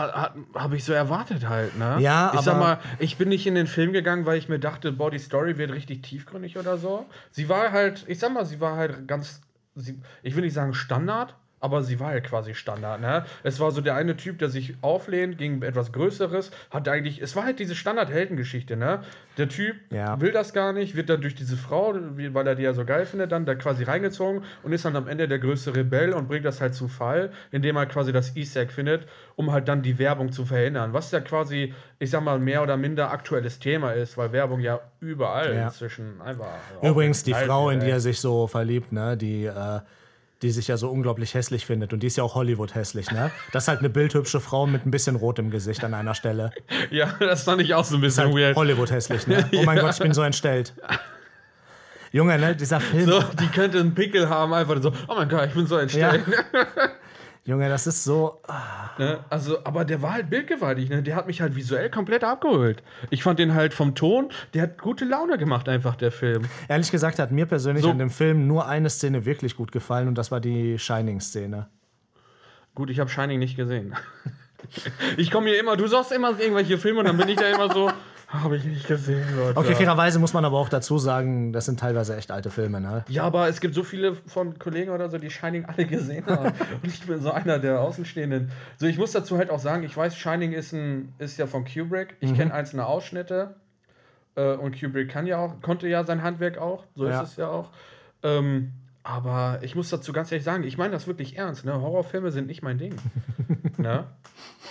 habe 0.56 0.76
ich 0.76 0.84
so 0.84 0.93
erwartet 0.93 1.48
halt, 1.48 1.78
ne? 1.78 1.98
Ja, 2.00 2.32
ich 2.34 2.41
sag 2.41 2.56
aber- 2.56 2.63
mal, 2.63 2.80
ich 3.00 3.17
bin 3.17 3.30
nicht 3.30 3.45
in 3.45 3.56
den 3.56 3.67
Film 3.67 3.93
gegangen, 3.93 4.26
weil 4.26 4.38
ich 4.38 4.50
mir 4.50 4.60
dachte, 4.60 4.91
boah, 4.91 5.12
die 5.12 5.19
Story 5.19 5.58
wird 5.58 5.71
richtig 5.71 6.02
tiefgründig 6.02 6.58
oder 6.58 6.78
so. 6.78 7.06
Sie 7.32 7.50
war 7.50 7.71
halt, 7.71 8.04
ich 8.08 8.19
sag 8.19 8.34
mal, 8.34 8.45
sie 8.45 8.60
war 8.60 8.78
halt 8.78 9.08
ganz, 9.08 9.41
sie, 9.76 10.00
ich 10.24 10.36
will 10.36 10.43
nicht 10.43 10.54
sagen 10.56 10.74
Standard, 10.74 11.36
aber 11.65 11.82
sie 11.82 11.99
war 11.99 12.10
halt 12.10 12.23
quasi 12.23 12.54
Standard, 12.54 13.01
ne? 13.01 13.25
Es 13.43 13.60
war 13.60 13.71
so 13.71 13.82
der 13.82 13.95
eine 13.95 14.15
Typ, 14.15 14.38
der 14.38 14.49
sich 14.49 14.75
auflehnt 14.82 15.39
gegen 15.39 15.62
etwas 15.63 15.91
Größeres, 15.91 16.51
hat 16.69 16.88
eigentlich, 16.88 17.21
es 17.21 17.36
war 17.36 17.43
halt 17.43 17.58
diese 17.60 17.73
Standard-Heldengeschichte, 17.75 18.78
ne? 18.78 18.99
Der 19.38 19.49
Typ 19.49 19.75
Ja. 19.91 20.19
will 20.21 20.32
das 20.32 20.54
gar 20.54 20.71
nicht, 20.73 20.95
wird 20.95 21.10
dann 21.10 21.21
durch 21.21 21.34
diese 21.36 21.58
Frau, 21.58 21.93
weil 21.95 22.47
er 22.47 22.56
die 22.56 22.63
ja 22.63 22.73
so 22.73 22.86
geil 22.86 23.06
findet, 23.06 23.32
dann 23.32 23.45
da 23.45 23.56
quasi 23.56 23.84
reingezogen 23.84 24.43
und 24.63 24.71
ist 24.73 24.86
dann 24.86 24.95
am 24.95 25.08
Ende 25.08 25.28
der 25.28 25.39
größte 25.39 25.75
Rebell 25.75 26.13
und 26.13 26.28
bringt 26.28 26.45
das 26.45 26.62
halt 26.62 26.75
zu 26.75 26.88
Fall, 26.88 27.32
indem 27.51 27.75
er 27.78 27.88
quasi 27.88 28.13
das 28.13 28.36
Easter 28.36 28.62
Egg 28.62 28.71
findet, 28.71 29.08
um 29.36 29.51
halt 29.51 29.67
dann 29.67 29.82
die 29.82 29.97
Werbung 29.97 30.32
zu 30.32 30.45
verhindern. 30.45 30.93
Was 30.93 31.12
ja 31.12 31.19
quasi, 31.19 31.73
ich 31.99 32.12
sag 32.12 32.23
mal, 32.23 32.38
mehr 32.39 32.62
oder 32.62 32.78
minder 32.78 33.10
aktuelles 33.12 33.58
Thema 33.60 33.91
ist, 33.91 34.17
weil 34.17 34.32
Werbung 34.32 34.60
ja 34.60 34.80
überall 34.99 35.54
Ja. 35.56 35.65
inzwischen 35.65 36.21
einfach. 36.21 36.45
Übrigens, 36.82 37.23
die 37.23 37.34
Frau, 37.34 37.69
in 37.71 37.80
die 37.80 37.89
er 37.89 37.99
sich 37.99 38.19
so 38.19 38.47
verliebt, 38.47 38.91
ne, 38.91 39.17
die, 39.17 39.45
äh, 39.45 39.80
die 40.45 40.51
sich 40.51 40.67
ja 40.67 40.77
so 40.77 40.89
unglaublich 40.89 41.34
hässlich 41.34 41.65
findet. 41.65 41.91
Und 41.91 42.03
die 42.03 42.08
ist 42.08 42.17
ja 42.17 42.23
auch 42.23 42.36
Hollywood 42.36 42.75
hässlich, 42.75 43.10
ne? 43.10 43.31
Das 43.51 43.63
ist 43.63 43.67
halt 43.67 43.79
eine 43.79 43.89
bildhübsche 43.89 44.39
Frau 44.39 44.67
mit 44.67 44.86
ein 44.86 44.91
bisschen 44.91 45.15
Rot 45.15 45.39
im 45.39 45.49
Gesicht 45.49 45.84
an 45.84 45.95
einer 45.95 46.13
Stelle. 46.13 46.51
Ja, 46.91 47.15
das 47.19 47.43
fand 47.43 47.63
ich 47.63 47.73
auch 47.73 47.84
so 47.84 47.95
ein 47.95 48.01
bisschen 48.01 48.25
Halt 48.25 48.36
weird. 48.36 48.55
Hollywood 48.55 48.91
hässlich, 48.91 49.25
ne? 49.25 49.49
Oh 49.55 49.63
mein 49.63 49.79
Gott, 49.79 49.93
ich 49.93 49.99
bin 49.99 50.13
so 50.13 50.21
entstellt. 50.21 50.73
Junge, 52.12 52.38
ne, 52.38 52.55
dieser 52.55 52.79
Film. 52.79 53.10
So, 53.10 53.23
die 53.39 53.47
könnte 53.47 53.79
einen 53.79 53.95
Pickel 53.95 54.29
haben, 54.29 54.53
einfach 54.53 54.81
so, 54.81 54.93
oh 55.08 55.15
mein 55.15 55.27
Gott, 55.27 55.47
ich 55.47 55.55
bin 55.55 55.65
so 55.65 55.77
entstellt. 55.77 56.23
Junge, 57.47 57.69
das 57.69 57.86
ist 57.86 58.03
so. 58.03 58.41
Ne? 58.97 59.19
Also, 59.29 59.63
aber 59.65 59.86
der 59.86 60.01
war 60.01 60.13
halt 60.13 60.31
bildgewaltig, 60.31 60.89
ne? 60.89 61.03
Der 61.03 61.15
hat 61.15 61.27
mich 61.27 61.41
halt 61.41 61.55
visuell 61.55 61.91
komplett 61.91 62.23
abgeholt. 62.23 62.81
Ich 63.12 63.21
fand 63.21 63.38
den 63.38 63.53
halt 63.53 63.73
vom 63.75 63.93
Ton, 63.93 64.29
der 64.55 64.63
hat 64.63 64.81
gute 64.81 65.05
Laune 65.05 65.38
gemacht, 65.38 65.69
einfach 65.69 65.95
der 65.95 66.12
Film. 66.12 66.45
Ehrlich 66.67 66.89
gesagt 66.89 67.19
hat 67.19 67.31
mir 67.31 67.45
persönlich 67.45 67.84
So. 67.84 67.91
an 67.91 67.99
dem 67.99 68.10
Film 68.10 68.47
nur 68.47 68.67
eine 68.67 68.89
Szene 68.89 69.25
wirklich 69.25 69.55
gut 69.55 69.71
gefallen 69.71 70.08
und 70.08 70.17
das 70.17 70.31
war 70.31 70.39
die 70.39 70.79
Shining-Szene. 70.79 71.67
Gut, 72.73 72.89
ich 72.89 72.99
habe 72.99 73.10
Shining 73.10 73.39
nicht 73.39 73.55
gesehen. 73.55 73.95
Ich 75.17 75.29
komme 75.29 75.49
hier 75.49 75.60
immer, 75.60 75.77
du 75.77 75.86
sagst 75.86 76.12
immer 76.12 76.39
irgendwelche 76.39 76.79
Filme 76.79 77.01
und 77.01 77.05
dann 77.05 77.17
bin 77.17 77.29
ich 77.29 77.36
da 77.36 77.45
immer 77.47 77.71
so, 77.71 77.91
habe 78.43 78.57
ich 78.57 78.63
nicht 78.65 78.88
gesehen, 78.88 79.23
Leute. 79.38 79.57
Okay, 79.59 79.75
fairerweise 79.75 80.19
muss 80.19 80.33
man 80.33 80.43
aber 80.45 80.57
auch 80.57 80.69
dazu 80.69 80.97
sagen, 80.97 81.53
das 81.53 81.65
sind 81.65 81.79
teilweise 81.79 82.15
echt 82.15 82.31
alte 82.31 82.49
Filme, 82.49 82.81
ne? 82.81 83.05
Ja, 83.07 83.23
aber 83.23 83.47
es 83.47 83.61
gibt 83.61 83.75
so 83.75 83.83
viele 83.83 84.15
von 84.15 84.57
Kollegen 84.59 84.91
oder 84.91 85.09
so, 85.09 85.17
die 85.17 85.29
Shining 85.29 85.65
alle 85.65 85.85
gesehen 85.85 86.25
haben. 86.25 86.53
Und 86.83 86.88
ich 86.88 87.01
bin 87.05 87.21
so 87.21 87.31
einer 87.31 87.59
der 87.59 87.81
Außenstehenden. 87.81 88.51
So, 88.77 88.88
ich 88.88 88.97
muss 88.97 89.11
dazu 89.11 89.38
halt 89.38 89.49
auch 89.49 89.59
sagen, 89.59 89.83
ich 89.83 89.95
weiß, 89.95 90.15
Shining 90.15 90.53
ist, 90.53 90.73
ein, 90.73 91.13
ist 91.17 91.38
ja 91.38 91.47
von 91.47 91.65
Kubrick. 91.65 92.15
Ich 92.19 92.33
kenne 92.33 92.53
einzelne 92.53 92.85
Ausschnitte. 92.85 93.55
Äh, 94.35 94.53
und 94.55 94.79
Kubrick 94.79 95.09
kann 95.09 95.25
ja 95.27 95.38
auch, 95.38 95.61
konnte 95.61 95.88
ja 95.88 96.03
sein 96.03 96.21
Handwerk 96.21 96.57
auch. 96.57 96.83
So 96.95 97.07
Ja. 97.07 97.21
ist 97.21 97.29
es 97.31 97.35
ja 97.38 97.47
auch. 97.47 97.69
Ähm, 98.23 98.73
aber 99.06 99.60
ich 99.62 99.76
muss 99.76 99.91
dazu 99.91 100.12
ganz 100.13 100.32
ehrlich 100.32 100.44
sagen, 100.44 100.63
ich 100.63 100.80
meine 100.80 100.91
das 100.91 101.06
wirklich 101.06 101.38
ernst. 101.38 101.63
Ne? 101.63 101.80
Horrorfilme 101.80 102.32
sind 102.32 102.48
nicht 102.48 102.63
mein 102.63 102.80
Ding. 102.80 102.96
ne? 103.78 104.06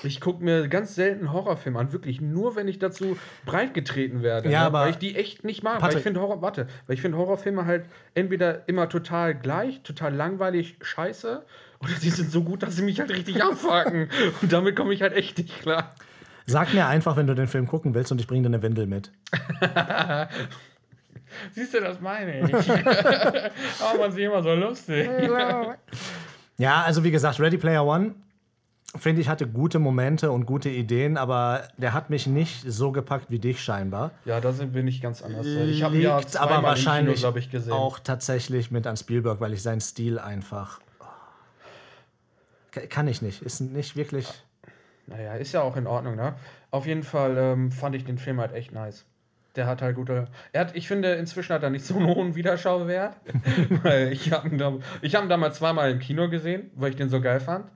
Ich 0.03 0.21
gucke 0.21 0.43
mir 0.43 0.67
ganz 0.67 0.97
selten 0.97 1.33
Horrorfilme 1.33 1.79
an, 1.79 1.93
wirklich 1.93 2.21
nur, 2.21 2.57
wenn 2.57 2.67
ich 2.67 2.81
dazu 2.81 3.17
breitgetreten 3.47 4.25
werde. 4.25 4.51
Ja, 4.51 4.63
ne? 4.63 4.67
aber- 4.67 4.81
weil 4.81 4.91
ich 4.91 4.99
die 4.99 5.15
echt 5.15 5.45
nicht 5.45 5.63
mag. 5.63 5.81
Weil 5.81 5.97
ich 5.97 6.03
finde 6.03 6.21
Horror, 6.21 6.43
warte, 6.43 6.67
weil 6.89 6.95
ich 6.95 7.01
finde 7.01 7.17
Horrorfilme 7.17 7.65
halt 7.65 7.87
entweder 8.15 8.69
immer 8.69 8.89
total 8.89 9.37
gleich, 9.37 9.83
total 9.83 10.13
langweilig, 10.13 10.79
scheiße, 10.83 11.45
oder 11.81 11.93
sie 11.93 12.11
sind 12.11 12.33
so 12.33 12.43
gut, 12.43 12.65
dass 12.65 12.75
sie 12.75 12.83
mich 12.83 12.99
halt 12.99 13.11
richtig 13.11 13.41
abfucken. 13.41 14.09
Und 14.43 14.53
damit 14.53 14.75
komme 14.75 14.93
ich 14.95 15.03
halt 15.03 15.13
echt 15.13 15.39
nicht 15.39 15.63
klar. 15.63 15.95
Sag 16.47 16.75
mir 16.75 16.89
einfach, 16.89 17.17
wenn 17.17 17.29
du 17.29 17.35
den 17.35 17.47
Film 17.47 17.69
gucken 17.69 17.95
willst 17.95 18.11
und 18.13 18.21
ich 18.21 18.27
bringe 18.27 18.43
dir 18.43 18.49
eine 18.49 18.63
Windel 18.63 18.87
mit. 18.87 19.13
Siehst 21.53 21.75
du, 21.75 21.81
das 21.81 22.01
meine 22.01 22.41
ich. 22.41 22.71
Aber 23.83 23.99
man 23.99 24.13
sich 24.13 24.25
immer 24.25 24.43
so 24.43 24.55
lustig. 24.55 25.09
Ja, 26.57 26.83
also 26.83 27.03
wie 27.03 27.11
gesagt, 27.11 27.41
Ready 27.41 27.59
Player 27.59 27.85
One, 27.85 28.15
finde 28.97 29.21
ich, 29.21 29.29
hatte 29.29 29.49
gute 29.49 29.81
Momente 29.81 30.31
und 30.31 30.47
gute 30.47 30.69
Ideen, 30.69 31.17
aber 31.17 31.67
der 31.79 31.93
hat 31.95 32.11
mich 32.11 32.29
nicht 32.29 32.63
so 32.65 32.93
gepackt 32.93 33.27
wie 33.29 33.41
dich 33.41 33.61
scheinbar. 33.61 34.13
Ja, 34.25 34.39
da 34.41 34.53
sind 34.53 34.73
wir 34.73 34.85
nicht 34.85 35.03
ganz 35.03 35.21
anders. 35.21 35.47
Ich 35.47 35.83
habe 35.83 35.97
ja 35.97 36.21
aber 36.39 36.63
wahrscheinlich 36.63 37.19
glaube 37.19 37.41
ich, 37.41 37.51
gesehen. 37.51 37.73
auch 37.73 37.99
tatsächlich 37.99 38.71
mit 38.71 38.87
an 38.87 38.97
Spielberg, 38.97 39.41
weil 39.41 39.53
ich 39.53 39.63
seinen 39.65 39.81
Stil 39.81 40.21
einfach. 40.21 40.79
Ka- 42.71 42.87
Kann 42.87 43.09
ich 43.09 43.21
nicht. 43.21 43.43
Ist 43.43 43.61
nicht 43.61 43.97
wirklich. 43.97 44.29
Naja, 45.09 45.35
ist 45.35 45.53
ja 45.53 45.63
auch 45.63 45.77
in 45.77 45.89
Ordnung, 45.89 46.15
ne? 46.15 46.35
Auf 46.71 46.87
jeden 46.87 47.03
Fall 47.03 47.37
ähm, 47.37 47.73
fand 47.73 47.97
ich 47.97 48.05
den 48.05 48.17
Film 48.19 48.41
halt 48.41 48.53
echt 48.53 48.71
nice. 48.73 49.05
Der 49.57 49.67
hat 49.67 49.83
halt 49.83 49.95
gute. 49.95 50.27
Er 50.53 50.63
hat, 50.63 50.77
ich 50.77 50.89
finde, 50.89 51.15
inzwischen 51.15 51.53
hat 51.55 51.63
er 51.63 51.71
nicht 51.71 51.85
so 51.85 51.97
einen 51.97 52.07
hohen 52.07 52.35
Wiederschauwert. 52.35 53.17
weil 53.83 54.13
ich 54.13 54.33
habe 54.33 54.49
ihn, 54.49 54.59
da, 54.59 54.73
ich 55.01 55.15
hab 55.15 55.23
ihn 55.23 55.29
damals 55.29 55.59
zweimal 55.59 55.91
im 55.91 56.01
Kino 56.01 56.29
gesehen, 56.29 56.71
weil 56.75 56.91
ich 56.91 56.97
den 56.97 57.09
so 57.09 57.21
geil 57.21 57.41
fand. 57.41 57.67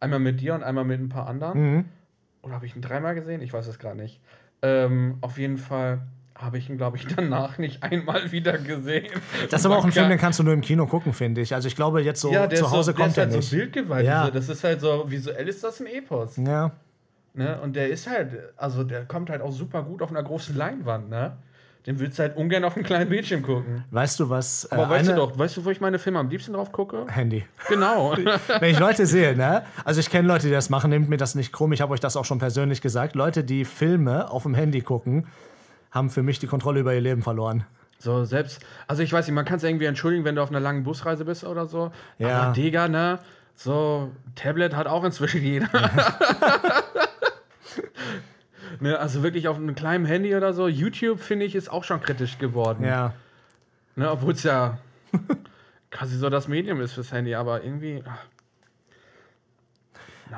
Einmal 0.00 0.18
mit 0.18 0.40
dir 0.40 0.54
und 0.54 0.62
einmal 0.62 0.84
mit 0.84 0.98
ein 0.98 1.10
paar 1.10 1.26
anderen. 1.26 1.84
Oder 2.42 2.54
habe 2.54 2.64
ich 2.64 2.74
ihn 2.74 2.80
dreimal 2.80 3.14
gesehen? 3.14 3.42
Ich 3.42 3.52
weiß 3.52 3.66
es 3.66 3.78
gerade 3.78 3.96
nicht. 3.98 4.20
Ähm, 4.62 5.18
auf 5.20 5.38
jeden 5.38 5.58
Fall 5.58 6.00
habe 6.34 6.56
ich 6.58 6.70
ihn, 6.70 6.78
glaube 6.78 6.96
ich, 6.96 7.06
danach 7.06 7.58
nicht 7.58 7.82
einmal 7.82 8.32
wieder 8.32 8.56
gesehen. 8.56 9.08
Das 9.50 9.60
ist 9.60 9.66
aber 9.66 9.78
auch 9.78 9.84
ein 9.84 9.92
Film, 9.92 10.08
den 10.08 10.18
kannst 10.18 10.38
du 10.38 10.42
nur 10.42 10.54
im 10.54 10.62
Kino 10.62 10.86
gucken, 10.86 11.12
finde 11.12 11.42
ich. 11.42 11.54
Also 11.54 11.68
ich 11.68 11.76
glaube, 11.76 12.00
jetzt 12.00 12.20
so 12.20 12.32
ja, 12.32 12.46
der 12.46 12.58
zu 12.58 12.64
ist 12.64 12.70
Hause 12.70 12.92
so, 12.92 12.92
der 12.92 12.94
kommt 12.96 13.10
ist 13.10 13.18
er 13.18 13.24
halt 13.24 13.36
nicht. 13.36 13.50
so 13.50 13.56
bildgewaltig. 13.56 14.08
Ja. 14.08 14.24
So. 14.26 14.30
Das 14.32 14.48
ist 14.48 14.64
halt 14.64 14.80
so, 14.80 15.04
visuell 15.10 15.48
ist 15.48 15.62
das 15.62 15.80
ein 15.80 15.86
Epos. 15.86 16.36
ja. 16.36 16.72
Ne? 17.34 17.60
Und 17.60 17.76
der 17.76 17.88
ist 17.90 18.08
halt, 18.08 18.32
also 18.56 18.82
der 18.84 19.04
kommt 19.04 19.30
halt 19.30 19.40
auch 19.40 19.52
super 19.52 19.82
gut 19.82 20.02
auf 20.02 20.10
einer 20.10 20.22
großen 20.22 20.56
Leinwand, 20.56 21.08
ne? 21.10 21.36
Den 21.86 21.98
willst 21.98 22.18
du 22.18 22.24
halt 22.24 22.36
ungern 22.36 22.62
auf 22.64 22.76
einem 22.76 22.84
kleinen 22.84 23.08
Bildschirm 23.08 23.40
gucken. 23.40 23.84
Weißt 23.90 24.20
du 24.20 24.28
was? 24.28 24.64
äh, 24.66 24.74
Aber 24.74 24.90
weißt 24.90 25.08
du 25.08 25.14
doch, 25.14 25.38
weißt 25.38 25.56
du, 25.56 25.64
wo 25.64 25.70
ich 25.70 25.80
meine 25.80 25.98
Filme 25.98 26.18
am 26.18 26.28
liebsten 26.28 26.52
drauf 26.52 26.72
gucke? 26.72 27.06
Handy. 27.08 27.46
Genau. 27.68 28.14
Wenn 28.60 28.70
ich 28.70 28.78
Leute 28.78 29.06
sehe, 29.06 29.34
ne? 29.34 29.62
Also 29.84 30.00
ich 30.00 30.10
kenne 30.10 30.28
Leute, 30.28 30.48
die 30.48 30.52
das 30.52 30.68
machen, 30.68 30.90
nehmt 30.90 31.08
mir 31.08 31.16
das 31.16 31.34
nicht 31.34 31.52
krumm, 31.52 31.72
ich 31.72 31.80
habe 31.80 31.94
euch 31.94 32.00
das 32.00 32.16
auch 32.16 32.26
schon 32.26 32.38
persönlich 32.38 32.82
gesagt. 32.82 33.14
Leute, 33.14 33.44
die 33.44 33.64
Filme 33.64 34.30
auf 34.30 34.42
dem 34.42 34.52
Handy 34.54 34.82
gucken, 34.82 35.26
haben 35.90 36.10
für 36.10 36.22
mich 36.22 36.38
die 36.38 36.46
Kontrolle 36.48 36.80
über 36.80 36.92
ihr 36.92 37.00
Leben 37.00 37.22
verloren. 37.22 37.64
so, 37.98 38.24
selbst, 38.26 38.60
also 38.86 39.02
ich 39.02 39.10
weiß 39.12 39.26
nicht, 39.26 39.34
man 39.34 39.46
kann 39.46 39.56
es 39.56 39.62
irgendwie 39.64 39.86
entschuldigen, 39.86 40.24
wenn 40.26 40.34
du 40.36 40.42
auf 40.42 40.50
einer 40.50 40.60
langen 40.60 40.82
Busreise 40.82 41.24
bist 41.24 41.44
oder 41.44 41.64
so. 41.66 41.92
Ja. 42.18 42.42
Aber 42.42 42.52
Digga, 42.52 42.88
ne? 42.88 43.20
So, 43.54 44.10
Tablet 44.34 44.76
hat 44.76 44.86
auch 44.86 45.04
inzwischen 45.04 45.42
jeder. 45.42 45.68
ne, 48.80 48.98
also 48.98 49.22
wirklich 49.22 49.48
auf 49.48 49.56
einem 49.56 49.74
kleinen 49.74 50.04
Handy 50.06 50.34
oder 50.34 50.52
so. 50.52 50.68
YouTube, 50.68 51.20
finde 51.20 51.46
ich, 51.46 51.54
ist 51.54 51.70
auch 51.70 51.84
schon 51.84 52.00
kritisch 52.00 52.38
geworden. 52.38 52.84
Ja. 52.84 53.14
Ne, 53.96 54.10
Obwohl 54.10 54.32
es 54.34 54.42
ja 54.42 54.78
quasi 55.90 56.16
so 56.16 56.30
das 56.30 56.48
Medium 56.48 56.80
ist 56.80 56.92
fürs 56.92 57.12
Handy, 57.12 57.34
aber 57.34 57.64
irgendwie. 57.64 58.02
ach. 58.06 58.18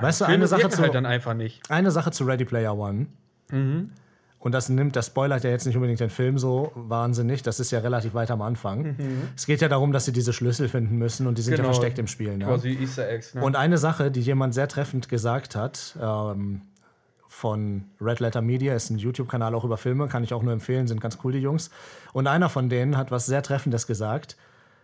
Weißt 0.02 0.22
du, 0.22 0.24
eine 0.24 0.46
Sache, 0.46 0.70
zu, 0.70 0.80
halt 0.80 0.94
dann 0.94 1.04
einfach 1.04 1.34
nicht. 1.34 1.60
eine 1.70 1.90
Sache 1.90 2.10
zu 2.12 2.24
Ready 2.24 2.46
Player 2.46 2.74
One. 2.76 3.06
Und 3.50 4.52
das 4.52 4.70
nimmt, 4.70 4.96
das 4.96 5.08
spoilert 5.08 5.44
ja 5.44 5.50
jetzt 5.50 5.66
nicht 5.66 5.76
unbedingt 5.76 6.00
den 6.00 6.08
Film 6.08 6.38
so 6.38 6.72
wahnsinnig. 6.74 7.42
Das 7.42 7.60
ist 7.60 7.70
ja 7.70 7.80
relativ 7.80 8.14
weit 8.14 8.30
am 8.30 8.40
Anfang. 8.40 8.96
Es 9.36 9.44
geht 9.44 9.60
ja 9.60 9.68
darum, 9.68 9.92
dass 9.92 10.06
sie 10.06 10.12
diese 10.12 10.32
Schlüssel 10.32 10.70
finden 10.70 10.96
müssen 10.96 11.26
und 11.26 11.36
die 11.36 11.42
sind 11.42 11.52
ja 11.52 11.56
Genau. 11.58 11.68
versteckt 11.68 11.98
im 11.98 12.06
Spiel. 12.06 12.38
Ne? 12.38 12.46
Quasi 12.46 12.70
Easter 12.80 13.06
Eggs. 13.08 13.34
Ne? 13.34 13.42
Und 13.44 13.54
eine 13.54 13.76
Sache, 13.76 14.10
die 14.10 14.22
jemand 14.22 14.54
sehr 14.54 14.66
treffend 14.66 15.10
gesagt 15.10 15.54
hat, 15.54 15.94
ähm, 16.00 16.62
von 17.42 17.86
Red 18.00 18.20
Letter 18.20 18.40
Media, 18.40 18.72
ist 18.72 18.88
ein 18.90 18.98
YouTube-Kanal 18.98 19.52
auch 19.56 19.64
über 19.64 19.76
Filme, 19.76 20.06
kann 20.06 20.22
ich 20.22 20.32
auch 20.32 20.44
nur 20.44 20.52
empfehlen, 20.52 20.86
sind 20.86 21.00
ganz 21.00 21.18
cool, 21.24 21.32
die 21.32 21.40
Jungs. 21.40 21.70
Und 22.12 22.28
einer 22.28 22.48
von 22.48 22.68
denen 22.68 22.96
hat 22.96 23.10
was 23.10 23.26
sehr 23.26 23.42
Treffendes 23.42 23.88
gesagt. 23.88 24.36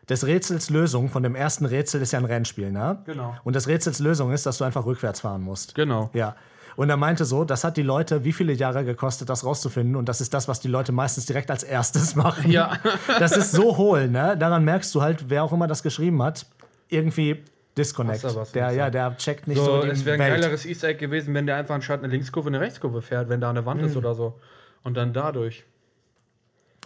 Des 0.08 0.26
Rätsels 0.26 0.68
Lösung 0.68 1.08
von 1.08 1.22
dem 1.22 1.36
ersten 1.36 1.66
Rätsel 1.66 2.02
ist 2.02 2.10
ja 2.12 2.18
ein 2.18 2.24
Rennspiel, 2.24 2.72
ne? 2.72 2.98
Genau. 3.06 3.36
Und 3.44 3.54
des 3.54 3.68
Rätsels 3.68 4.00
Lösung 4.00 4.32
ist, 4.32 4.44
dass 4.44 4.58
du 4.58 4.64
einfach 4.64 4.86
rückwärts 4.86 5.20
fahren 5.20 5.42
musst. 5.42 5.76
genau. 5.76 6.10
Ja. 6.14 6.34
Und 6.74 6.90
er 6.90 6.96
meinte 6.96 7.24
so, 7.24 7.44
das 7.44 7.62
hat 7.62 7.76
die 7.76 7.82
Leute 7.82 8.24
wie 8.24 8.32
viele 8.32 8.52
Jahre 8.52 8.84
gekostet, 8.84 9.28
das 9.28 9.44
rauszufinden. 9.44 9.94
Und 9.94 10.08
das 10.08 10.20
ist 10.20 10.34
das, 10.34 10.48
was 10.48 10.58
die 10.58 10.68
Leute 10.68 10.90
meistens 10.90 11.26
direkt 11.26 11.52
als 11.52 11.62
erstes 11.62 12.16
machen. 12.24 12.50
Ja. 12.50 12.78
Das 13.20 13.36
ist 13.36 13.52
so 13.52 13.76
hohl, 13.76 14.08
ne? 14.08 14.36
Daran 14.36 14.64
merkst 14.64 14.92
du 14.96 15.02
halt, 15.02 15.28
wer 15.28 15.44
auch 15.44 15.52
immer 15.52 15.68
das 15.68 15.84
geschrieben 15.84 16.20
hat, 16.22 16.46
irgendwie 16.88 17.44
Disconnect. 17.78 18.22
Wasser, 18.24 18.36
was 18.40 18.52
der, 18.52 18.66
Wasser. 18.66 18.76
ja, 18.76 18.90
der 18.90 19.16
checkt 19.16 19.46
nicht 19.46 19.56
so, 19.58 19.64
So, 19.64 19.82
es 19.84 20.04
wäre 20.04 20.14
ein 20.14 20.20
Welt. 20.20 20.40
geileres 20.42 20.66
Easter 20.66 20.88
Egg 20.88 20.98
gewesen, 20.98 21.32
wenn 21.34 21.46
der 21.46 21.56
einfach 21.56 21.74
anstatt 21.74 22.00
eine 22.02 22.08
Linkskurve 22.12 22.48
eine 22.48 22.60
Rechtskurve 22.60 23.00
fährt, 23.02 23.28
wenn 23.28 23.40
da 23.40 23.48
eine 23.50 23.64
Wand 23.64 23.80
ist 23.82 23.92
Mhm. 23.92 23.98
oder 23.98 24.14
so. 24.14 24.38
Und 24.82 24.96
dann 24.96 25.12
dadurch. 25.12 25.64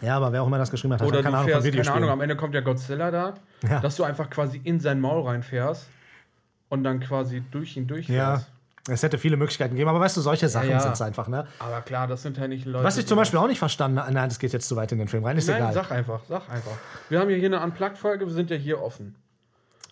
Ja, 0.01 0.17
aber 0.17 0.33
wer 0.33 0.43
auch 0.43 0.47
immer 0.47 0.59
das 0.59 0.71
geschrieben 0.71 0.95
hat, 0.95 1.01
hat 1.01 1.07
Oder 1.09 1.19
keine 1.23 1.33
du 1.37 1.39
Ahnung 1.43 1.53
von 1.53 1.63
fährst, 1.63 1.87
keine. 1.87 1.97
Ahnung, 1.97 2.11
am 2.11 2.21
Ende 2.21 2.35
kommt 2.37 2.55
ja 2.55 2.61
Godzilla 2.61 3.11
da, 3.11 3.35
Ja. 3.69 3.81
dass 3.81 3.97
du 3.97 4.05
einfach 4.05 4.29
quasi 4.31 4.61
in 4.65 4.81
sein 4.81 5.01
Maul 5.01 5.27
reinfährst 5.29 5.87
und 6.71 6.83
dann 6.85 6.99
quasi 7.01 7.43
durch 7.51 7.77
ihn 7.77 7.83
ja, 7.85 7.89
durchfährst. 7.89 8.51
es 8.89 9.03
hätte 9.05 9.19
viele 9.19 9.37
Möglichkeiten 9.37 9.75
gegeben, 9.75 9.91
aber 9.91 10.01
weißt 10.01 10.17
du, 10.17 10.21
solche 10.23 10.49
Sachen 10.49 10.71
ja. 10.71 10.81
sind 10.81 10.95
es 10.95 11.03
einfach, 11.03 11.29
ne? 11.29 11.47
Aber 11.61 11.83
klar, 11.83 12.09
das 12.09 12.23
sind 12.23 12.37
ja 12.37 12.49
nicht 12.49 12.65
Leute. 12.67 12.83
Was 12.85 12.97
ich 12.97 13.07
zum 13.07 13.17
Beispiel 13.17 13.39
auch 13.39 13.47
nicht 13.47 13.61
verstanden 13.61 14.01
habe, 14.01 14.13
nein, 14.13 14.29
das 14.29 14.41
geht 14.41 14.53
jetzt 14.53 14.67
zu 14.67 14.75
weit 14.75 14.91
in 14.91 14.99
den 14.99 15.07
Film 15.09 15.25
rein, 15.25 15.37
ist 15.37 15.47
Nein, 15.47 15.59
egal. 15.59 15.73
sag 15.75 15.93
einfach, 15.93 16.23
sag 16.29 16.49
einfach. 16.51 16.73
Wir 17.09 17.21
haben 17.21 17.29
hier 17.29 17.45
eine 17.45 17.61
Unplugged-Folge, 17.63 18.27
wir 18.27 18.33
sind 18.33 18.51
ja 18.51 18.57
hier 18.57 18.83
offen. 18.83 19.15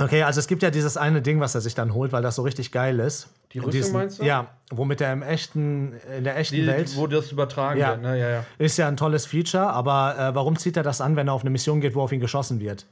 Okay, 0.01 0.23
also 0.23 0.41
es 0.41 0.47
gibt 0.47 0.63
ja 0.63 0.71
dieses 0.71 0.97
eine 0.97 1.21
Ding, 1.21 1.41
was 1.41 1.55
er 1.55 1.61
sich 1.61 1.75
dann 1.75 1.93
holt, 1.93 2.11
weil 2.13 2.23
das 2.23 2.37
so 2.37 2.43
richtig 2.43 2.73
geil 2.73 2.99
ist. 3.01 3.29
Die 3.53 3.59
Rüstung 3.59 3.93
meinst 3.93 4.19
du? 4.19 4.25
Ja, 4.25 4.49
womit 4.71 5.01
er 5.03 5.13
im 5.13 5.23
echten, 5.23 5.93
in 6.17 6.25
der 6.25 6.37
echten 6.39 6.55
Die, 6.57 6.67
Welt 6.67 6.97
wo 6.97 7.07
das 7.07 7.31
übertragen 7.33 7.79
Ja. 7.79 7.91
wird, 7.91 8.03
ne? 8.03 8.19
Ja, 8.19 8.31
ja. 8.31 8.45
ist 8.59 8.79
ja 8.79 8.89
ein 8.89 8.97
tolles 8.97 9.27
Feature, 9.27 9.69
aber 9.69 10.17
äh, 10.19 10.35
warum 10.35 10.57
zieht 10.57 10.77
er 10.79 10.83
das 10.83 11.01
an, 11.03 11.17
wenn 11.17 11.29
er 11.29 11.35
auf 11.35 11.43
eine 11.43 11.51
Mission 11.51 11.81
geht, 11.83 11.95
wo 11.95 12.01
auf 12.03 12.13
ihn 12.13 12.21
geschossen 12.21 12.61
wird? 12.61 12.87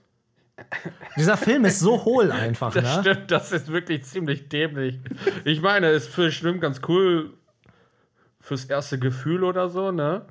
Dieser 1.17 1.37
Film 1.37 1.65
ist 1.65 1.81
so 1.81 2.05
hohl 2.05 2.31
einfach, 2.33 2.73
Das 2.75 2.85
ne? 2.85 3.01
stimmt, 3.01 3.31
das 3.31 3.53
ist 3.53 3.73
wirklich 3.73 4.05
ziemlich 4.05 4.49
dämlich. 4.49 4.99
Ich 5.45 5.63
meine, 5.63 5.87
es 5.89 6.05
ist 6.09 6.15
für 6.15 6.31
stimmt 6.31 6.61
ganz 6.61 6.81
cool 6.89 7.33
fürs 8.41 8.65
erste 8.67 8.99
Gefühl 8.99 9.45
oder 9.45 9.69
so, 9.71 9.93
ne? 9.93 10.23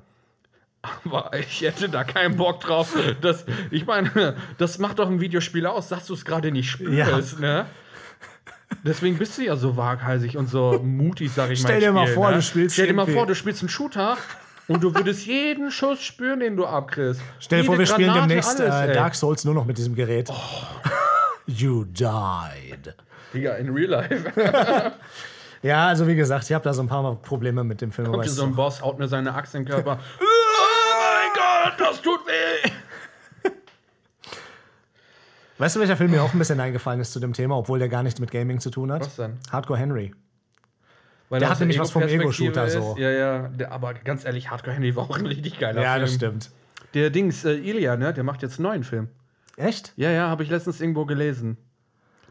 Aber 0.82 1.30
ich 1.34 1.62
hätte 1.62 1.88
da 1.88 2.04
keinen 2.04 2.36
Bock 2.36 2.60
drauf. 2.60 2.96
Das, 3.20 3.44
ich 3.70 3.86
meine, 3.86 4.36
das 4.58 4.78
macht 4.78 4.98
doch 4.98 5.08
ein 5.08 5.20
Videospiel 5.20 5.66
aus, 5.66 5.88
dass 5.88 6.06
du 6.06 6.14
es 6.14 6.24
gerade 6.24 6.52
nicht 6.52 6.70
spürst, 6.70 7.40
ne? 7.40 7.66
Deswegen 8.84 9.16
bist 9.16 9.38
du 9.38 9.42
ja 9.42 9.56
so 9.56 9.76
waghalsig 9.76 10.36
und 10.36 10.48
so 10.48 10.78
mutig, 10.82 11.32
sag 11.32 11.50
ich 11.50 11.62
mal. 11.62 11.68
Stell 11.68 11.80
dir 11.80 11.92
mal 11.92 12.06
Spiel, 12.06 12.14
vor, 12.14 12.30
ne? 12.30 12.36
du 12.36 12.42
spielst 12.42 12.74
Stell 12.74 12.86
dir 12.86 12.92
mal 12.92 13.06
vor, 13.06 13.26
du 13.26 13.34
spielst 13.34 13.62
einen 13.62 13.70
Shooter 13.70 14.18
und 14.68 14.84
du 14.84 14.94
würdest 14.94 15.26
jeden 15.26 15.70
Schuss 15.70 16.02
spüren, 16.02 16.40
den 16.40 16.56
du 16.56 16.66
abkriegst. 16.66 17.20
Stell 17.40 17.62
dir 17.62 17.66
vor, 17.66 17.78
wir 17.78 17.86
spielen 17.86 18.08
Granate, 18.08 18.28
demnächst 18.28 18.60
alles, 18.60 18.90
äh. 18.90 18.92
Dark 18.92 19.14
Souls 19.14 19.44
nur 19.44 19.54
noch 19.54 19.64
mit 19.64 19.78
diesem 19.78 19.94
Gerät. 19.94 20.28
Oh. 20.30 20.34
You 21.46 21.84
died. 21.84 22.94
Digga, 23.32 23.54
in 23.54 23.70
real 23.70 23.90
life. 23.90 24.32
Ja, 25.60 25.88
also 25.88 26.06
wie 26.06 26.14
gesagt, 26.14 26.44
ich 26.44 26.52
habe 26.52 26.62
da 26.62 26.72
so 26.72 26.82
ein 26.82 26.86
paar 26.86 27.02
Mal 27.02 27.16
Probleme 27.16 27.64
mit 27.64 27.80
dem 27.80 27.90
Film. 27.90 28.12
Kommt 28.12 28.22
hier 28.22 28.32
so 28.32 28.44
ein 28.44 28.54
Boss, 28.54 28.80
haut 28.80 28.98
mir 28.98 29.08
seine 29.08 29.34
Axt 29.34 29.56
in 29.56 29.64
den 29.64 29.72
Körper. 29.72 29.98
das 31.78 32.02
tut 32.02 32.20
weh! 32.26 32.70
Weißt 35.58 35.74
du, 35.74 35.80
welcher 35.80 35.96
Film 35.96 36.12
mir 36.12 36.22
auch 36.22 36.32
ein 36.32 36.38
bisschen 36.38 36.60
eingefallen 36.60 37.00
ist 37.00 37.12
zu 37.12 37.18
dem 37.18 37.32
Thema, 37.32 37.56
obwohl 37.56 37.80
der 37.80 37.88
gar 37.88 38.04
nichts 38.04 38.20
mit 38.20 38.30
Gaming 38.30 38.60
zu 38.60 38.70
tun 38.70 38.92
hat? 38.92 39.00
Was 39.00 39.16
denn? 39.16 39.38
Hardcore 39.50 39.78
Henry. 39.78 40.14
Weil 41.30 41.40
Der 41.40 41.50
hat 41.50 41.58
nämlich 41.58 41.78
was 41.80 41.90
vom 41.90 42.02
Ego-Shooter 42.02 42.68
so. 42.70 42.96
Ja, 42.96 43.10
ja. 43.10 43.48
Der, 43.48 43.72
aber 43.72 43.94
ganz 43.94 44.24
ehrlich, 44.24 44.50
Hardcore 44.50 44.76
Henry 44.76 44.94
war 44.94 45.04
auch 45.10 45.18
ein 45.18 45.26
richtig 45.26 45.58
geiler 45.58 45.82
Ja, 45.82 45.92
Film. 45.94 46.02
das 46.04 46.14
stimmt. 46.14 46.50
Der 46.94 47.10
Dings, 47.10 47.44
äh, 47.44 47.54
Ilya, 47.54 47.96
ne? 47.96 48.14
Der 48.14 48.22
macht 48.24 48.40
jetzt 48.42 48.58
einen 48.58 48.68
neuen 48.68 48.84
Film. 48.84 49.08
Echt? 49.56 49.92
Ja, 49.96 50.10
ja, 50.10 50.28
habe 50.28 50.44
ich 50.44 50.48
letztens 50.48 50.80
irgendwo 50.80 51.04
gelesen. 51.04 51.58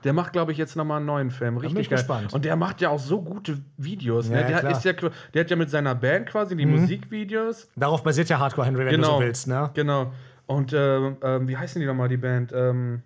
Der 0.04 0.14
macht, 0.14 0.32
glaube 0.32 0.52
ich, 0.52 0.58
jetzt 0.58 0.76
nochmal 0.76 0.98
einen 0.98 1.06
neuen 1.08 1.32
Film. 1.32 1.58
Richtig 1.58 1.74
bin 1.74 1.82
ich 1.82 1.90
geil. 1.90 1.98
gespannt. 1.98 2.34
Und 2.34 2.46
der 2.46 2.56
macht 2.56 2.82
ja 2.82 2.90
auch 2.90 3.00
so 3.00 3.22
gute 3.22 3.58
Videos. 3.78 4.30
Ja, 4.30 4.36
ne? 4.38 4.46
der, 4.46 4.60
klar. 4.60 4.72
ist 4.72 4.86
ja, 4.86 4.94
der 5.34 5.42
hat 5.44 5.50
ja 5.50 5.56
mit 5.56 5.70
seiner 5.70 5.96
Band 5.96 6.28
quasi 6.28 6.56
die 6.56 6.66
Musikvideos. 6.68 7.68
Darauf 7.76 8.04
basiert 8.04 8.30
ja 8.30 8.38
Hardcore 8.40 8.68
Henry, 8.68 8.86
wenn 8.86 8.92
Genau. 8.92 9.08
du 9.08 9.14
so 9.16 9.20
willst, 9.22 9.48
ne? 9.48 9.72
Genau. 9.74 10.12
Und 10.46 10.72
ähm, 10.74 11.18
ähm, 11.22 11.48
wie 11.48 11.58
heißen 11.58 11.80
die 11.82 11.88
nochmal, 11.88 12.10
die 12.10 12.18
Band? 12.18 12.52
Ähm, 12.54 13.02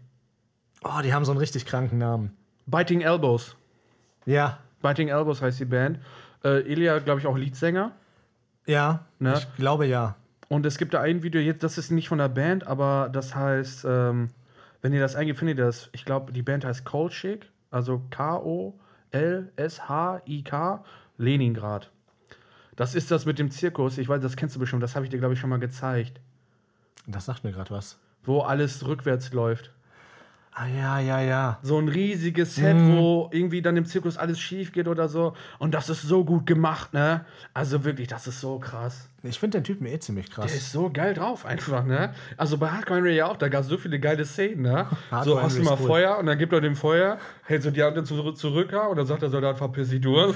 Oh, 0.84 1.02
die 1.04 1.14
haben 1.14 1.24
so 1.26 1.32
einen 1.32 1.40
richtig 1.40 1.66
kranken 1.66 1.98
Namen. 2.00 2.36
Biting 2.66 3.02
Elbows. 3.02 3.56
Ja, 4.26 4.58
Biting 4.82 5.10
Elbows 5.10 5.42
heißt 5.42 5.60
die 5.60 5.66
Band. 5.66 6.00
Äh, 6.44 6.62
Ilya, 6.72 7.00
glaube 7.00 7.20
ich, 7.20 7.28
auch 7.28 7.38
Leadsänger. 7.38 7.92
ja, 8.66 9.06
Ne? 9.20 9.34
ich 9.38 9.56
glaube 9.58 9.86
ja. 9.86 10.16
Und 10.50 10.66
es 10.66 10.78
gibt 10.78 10.94
da 10.94 11.02
ein 11.02 11.24
Video, 11.24 11.40
jetzt, 11.40 11.64
das 11.64 11.78
ist 11.78 11.92
nicht 11.92 12.10
von 12.10 12.18
der 12.18 12.30
Band, 12.30 12.66
aber 12.68 13.10
das 13.14 13.36
heißt, 13.36 13.86
ähm, 13.88 14.30
wenn 14.82 14.94
ihr 14.94 15.00
das 15.00 15.16
eingebt, 15.16 15.40
findet 15.40 15.58
ihr 15.60 15.66
das. 15.66 15.90
Ich 15.94 16.06
glaube, 16.06 16.32
die 16.34 16.42
Band 16.42 16.66
heißt 16.66 16.84
Kolchik, 16.86 17.50
also 17.70 18.02
K-O-L-S-H-I-K, 18.10 18.74
Leningrad. 21.18 21.92
Das 22.76 22.96
ist 22.96 23.12
das 23.12 23.26
mit 23.26 23.38
dem 23.38 23.52
Zirkus. 23.52 23.98
Ich 23.98 24.10
weiß, 24.10 24.22
das 24.22 24.36
kennst 24.36 24.56
du 24.56 24.60
bestimmt. 24.60 24.82
Das 24.82 24.96
habe 24.96 25.06
ich 25.06 25.12
dir, 25.12 25.20
glaube 25.20 25.34
ich, 25.36 25.40
schon 25.40 25.50
mal 25.50 25.60
gezeigt. 25.60 26.20
Das 27.06 27.26
sagt 27.26 27.44
mir 27.44 27.52
gerade 27.52 27.72
was. 27.72 28.00
Wo 28.24 28.40
alles 28.42 28.88
rückwärts 28.88 29.34
läuft. 29.34 29.72
Ah, 30.54 30.68
ja, 30.68 31.00
ja, 31.00 31.22
ja. 31.22 31.60
So 31.64 31.78
ein 31.80 31.88
riesiges 31.88 32.56
Set, 32.56 32.76
wo 32.78 33.30
irgendwie 33.32 33.62
dann 33.62 33.78
im 33.78 33.86
Zirkus 33.86 34.18
alles 34.18 34.38
schief 34.38 34.74
geht 34.74 34.90
oder 34.90 35.08
so. 35.08 35.34
Und 35.60 35.74
das 35.74 35.88
ist 35.90 36.02
so 36.02 36.26
gut 36.26 36.46
gemacht, 36.46 36.94
ne? 36.94 37.24
Also 37.54 37.86
wirklich, 37.86 38.10
das 38.10 38.28
ist 38.28 38.42
so 38.42 38.60
krass. 38.60 39.08
Ich 39.24 39.40
finde 39.40 39.60
den 39.60 39.64
Typen 39.64 39.86
eh 39.86 39.98
ziemlich 40.00 40.30
krass. 40.30 40.48
Der 40.48 40.56
ist 40.58 40.74
so 40.74 40.90
geil 40.90 41.14
drauf 41.14 41.46
einfach, 41.46 41.86
ne? 41.86 42.14
Also 42.36 42.58
bei 42.58 42.68
Hardcore 42.70 42.98
Henry 43.00 43.16
ja 43.16 43.28
auch, 43.28 43.38
da 43.38 43.48
gab 43.48 43.62
es 43.62 43.68
so 43.68 43.78
viele 43.78 43.98
geile 43.98 44.26
Szenen, 44.26 44.64
ne? 44.64 44.88
Hardcore 45.12 45.24
so, 45.24 45.42
hast 45.42 45.58
du 45.58 45.64
mal 45.64 45.78
cool. 45.80 45.88
Feuer 45.88 46.18
und 46.18 46.26
dann 46.26 46.38
gibt 46.38 46.52
er 46.52 46.60
dem 46.60 46.76
Feuer, 46.76 47.18
hält 47.46 47.64
so 47.64 47.72
die 47.72 47.82
Hand 47.82 48.06
zurück, 48.06 48.36
zurück 48.38 48.74
und 48.90 48.98
dann 48.98 49.06
sagt 49.06 49.22
der 49.22 49.30
Soldat, 49.30 49.58
verpiss 49.58 49.90
dich 49.90 50.02
du. 50.02 50.34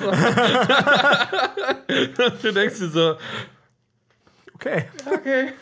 du 2.42 2.52
denkst 2.54 2.80
dir 2.80 2.88
so, 2.90 3.16
Okay. 4.56 4.86
okay. 5.06 5.54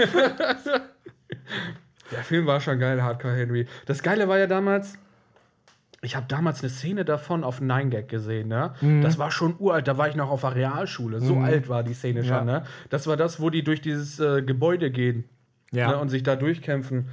Der 2.13 2.23
Film 2.23 2.45
war 2.45 2.59
schon 2.61 2.79
geil, 2.79 3.01
Hardcore 3.03 3.35
Henry. 3.35 3.65
Das 3.85 4.01
Geile 4.03 4.27
war 4.27 4.37
ja 4.37 4.47
damals, 4.47 4.97
ich 6.01 6.15
habe 6.15 6.25
damals 6.27 6.61
eine 6.61 6.69
Szene 6.69 7.05
davon 7.05 7.43
auf 7.43 7.61
9gag 7.61 8.03
gesehen, 8.07 8.47
ne? 8.49 8.73
Mhm. 8.81 9.01
Das 9.01 9.17
war 9.17 9.31
schon 9.31 9.55
uralt, 9.59 9.87
da 9.87 9.97
war 9.97 10.07
ich 10.09 10.15
noch 10.15 10.29
auf 10.29 10.41
der 10.41 10.55
Realschule. 10.55 11.19
So 11.21 11.37
alt 11.37 11.69
war 11.69 11.83
die 11.83 11.93
Szene 11.93 12.21
Ja. 12.21 12.37
schon, 12.39 12.45
ne? 12.45 12.63
Das 12.89 13.07
war 13.07 13.17
das, 13.17 13.39
wo 13.39 13.49
die 13.49 13.63
durch 13.63 13.81
dieses 13.81 14.19
äh, 14.19 14.41
Gebäude 14.41 14.91
gehen 14.91 15.23
Ja. 15.71 15.89
ne? 15.91 15.97
und 15.99 16.09
sich 16.09 16.23
da 16.23 16.35
durchkämpfen. 16.35 17.09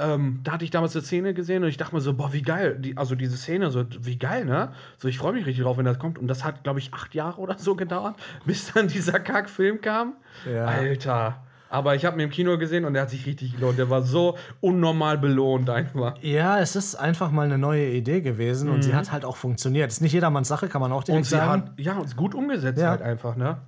Ähm, 0.00 0.38
da 0.44 0.52
hatte 0.52 0.64
ich 0.64 0.70
damals 0.70 0.94
eine 0.94 1.04
Szene 1.04 1.34
gesehen 1.34 1.64
und 1.64 1.68
ich 1.70 1.76
dachte 1.76 1.92
mir 1.96 2.00
so, 2.00 2.14
boah, 2.14 2.32
wie 2.32 2.42
geil. 2.42 2.76
Die, 2.78 2.96
also 2.96 3.16
diese 3.16 3.36
Szene, 3.36 3.72
so, 3.72 3.84
wie 4.00 4.16
geil, 4.16 4.44
ne? 4.44 4.70
So, 4.98 5.08
ich 5.08 5.18
freue 5.18 5.32
mich 5.32 5.44
richtig 5.44 5.64
drauf, 5.64 5.76
wenn 5.76 5.84
das 5.86 5.98
kommt. 5.98 6.20
Und 6.20 6.28
das 6.28 6.44
hat, 6.44 6.62
glaube 6.62 6.78
ich, 6.78 6.94
acht 6.94 7.16
Jahre 7.16 7.40
oder 7.40 7.58
so 7.58 7.74
gedauert, 7.74 8.14
bis 8.46 8.72
dann 8.72 8.86
dieser 8.86 9.18
Kack-Film 9.18 9.80
kam. 9.80 10.14
Ja. 10.48 10.66
Alter. 10.66 11.42
Aber 11.70 11.94
ich 11.94 12.04
habe 12.06 12.16
ihn 12.16 12.20
im 12.20 12.30
Kino 12.30 12.56
gesehen 12.56 12.84
und 12.86 12.94
der 12.94 13.02
hat 13.02 13.10
sich 13.10 13.26
richtig 13.26 13.54
gelohnt. 13.56 13.78
Der 13.78 13.90
war 13.90 14.02
so 14.02 14.38
unnormal 14.60 15.18
belohnt 15.18 15.68
einfach. 15.68 16.14
Ja, 16.22 16.58
es 16.60 16.76
ist 16.76 16.94
einfach 16.94 17.30
mal 17.30 17.44
eine 17.44 17.58
neue 17.58 17.88
Idee 17.90 18.22
gewesen 18.22 18.70
und 18.70 18.82
sie 18.82 18.94
hat 18.94 19.12
halt 19.12 19.24
auch 19.26 19.36
funktioniert. 19.36 19.90
Ist 19.90 20.00
nicht 20.00 20.14
jedermanns 20.14 20.48
Sache, 20.48 20.68
kann 20.68 20.80
man 20.80 20.92
auch 20.92 21.04
direkt 21.04 21.16
Mhm. 21.16 21.18
Und 21.18 21.24
sie 21.24 21.36
sagen. 21.36 21.50
hat, 21.50 21.72
ja, 21.78 21.92
und 21.96 22.04
ist 22.06 22.16
gut 22.16 22.34
umgesetzt 22.34 22.80
Ja. 22.80 22.90
halt 22.90 23.02
einfach, 23.02 23.36
ne? 23.36 23.58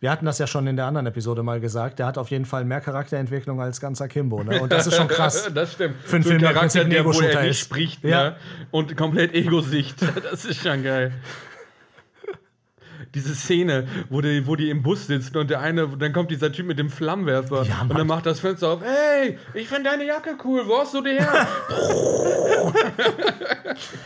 Wir 0.00 0.12
hatten 0.12 0.26
das 0.26 0.38
ja 0.38 0.46
schon 0.46 0.64
in 0.68 0.76
der 0.76 0.86
anderen 0.86 1.06
Episode 1.08 1.42
mal 1.42 1.58
gesagt. 1.58 1.98
Der 1.98 2.06
hat 2.06 2.18
auf 2.18 2.30
jeden 2.30 2.44
Fall 2.44 2.64
mehr 2.64 2.80
Charakterentwicklung 2.80 3.60
als 3.60 3.80
ganz 3.80 4.00
Akimbo. 4.00 4.44
Ne? 4.44 4.60
Und 4.60 4.70
das 4.70 4.86
ist 4.86 4.94
schon 4.94 5.08
krass. 5.08 5.50
Das 5.54 5.72
stimmt. 5.72 5.96
Für 6.04 6.16
einen 6.16 6.24
Film, 6.24 6.38
der 6.38 6.50
ein 6.60 6.68
der, 6.90 7.04
wo 7.04 7.10
Ego-Shooter 7.10 7.30
er 7.32 7.40
nicht 7.42 7.50
ist. 7.50 7.58
spricht, 7.58 8.04
Ja. 8.04 8.30
ne? 8.30 8.36
Und 8.70 8.96
komplett 8.96 9.34
Ego-Sicht. 9.34 9.96
Das 10.30 10.44
ist 10.44 10.62
schon 10.62 10.84
geil. 10.84 11.12
Diese 13.14 13.34
Szene, 13.34 13.86
wo 14.10 14.20
die, 14.20 14.46
wo 14.46 14.54
die 14.56 14.70
im 14.70 14.82
Bus 14.82 15.06
sitzen 15.06 15.36
und 15.38 15.48
der 15.50 15.60
eine, 15.60 15.88
dann 15.96 16.12
kommt 16.12 16.30
dieser 16.30 16.52
Typ 16.52 16.66
mit 16.66 16.78
dem 16.78 16.90
Flammenwerfer 16.90 17.64
Ja, 17.64 17.82
und 17.82 17.96
dann 17.96 18.06
macht 18.06 18.26
das 18.26 18.40
Fenster 18.40 18.68
auf. 18.68 18.80
Hey, 18.82 19.38
ich 19.54 19.68
finde 19.68 19.90
deine 19.90 20.06
Jacke 20.06 20.36
cool, 20.44 20.62
wo 20.66 20.78
hast 20.78 20.94
du 20.94 21.02
die 21.02 21.10
her? 21.10 21.46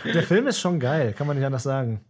Der 0.05 0.23
Film 0.23 0.47
ist 0.47 0.61
schon 0.61 0.79
geil, 0.79 1.15
kann 1.17 1.27
man 1.27 1.37
nicht 1.37 1.47
anders 1.47 1.63
sagen. 1.63 2.01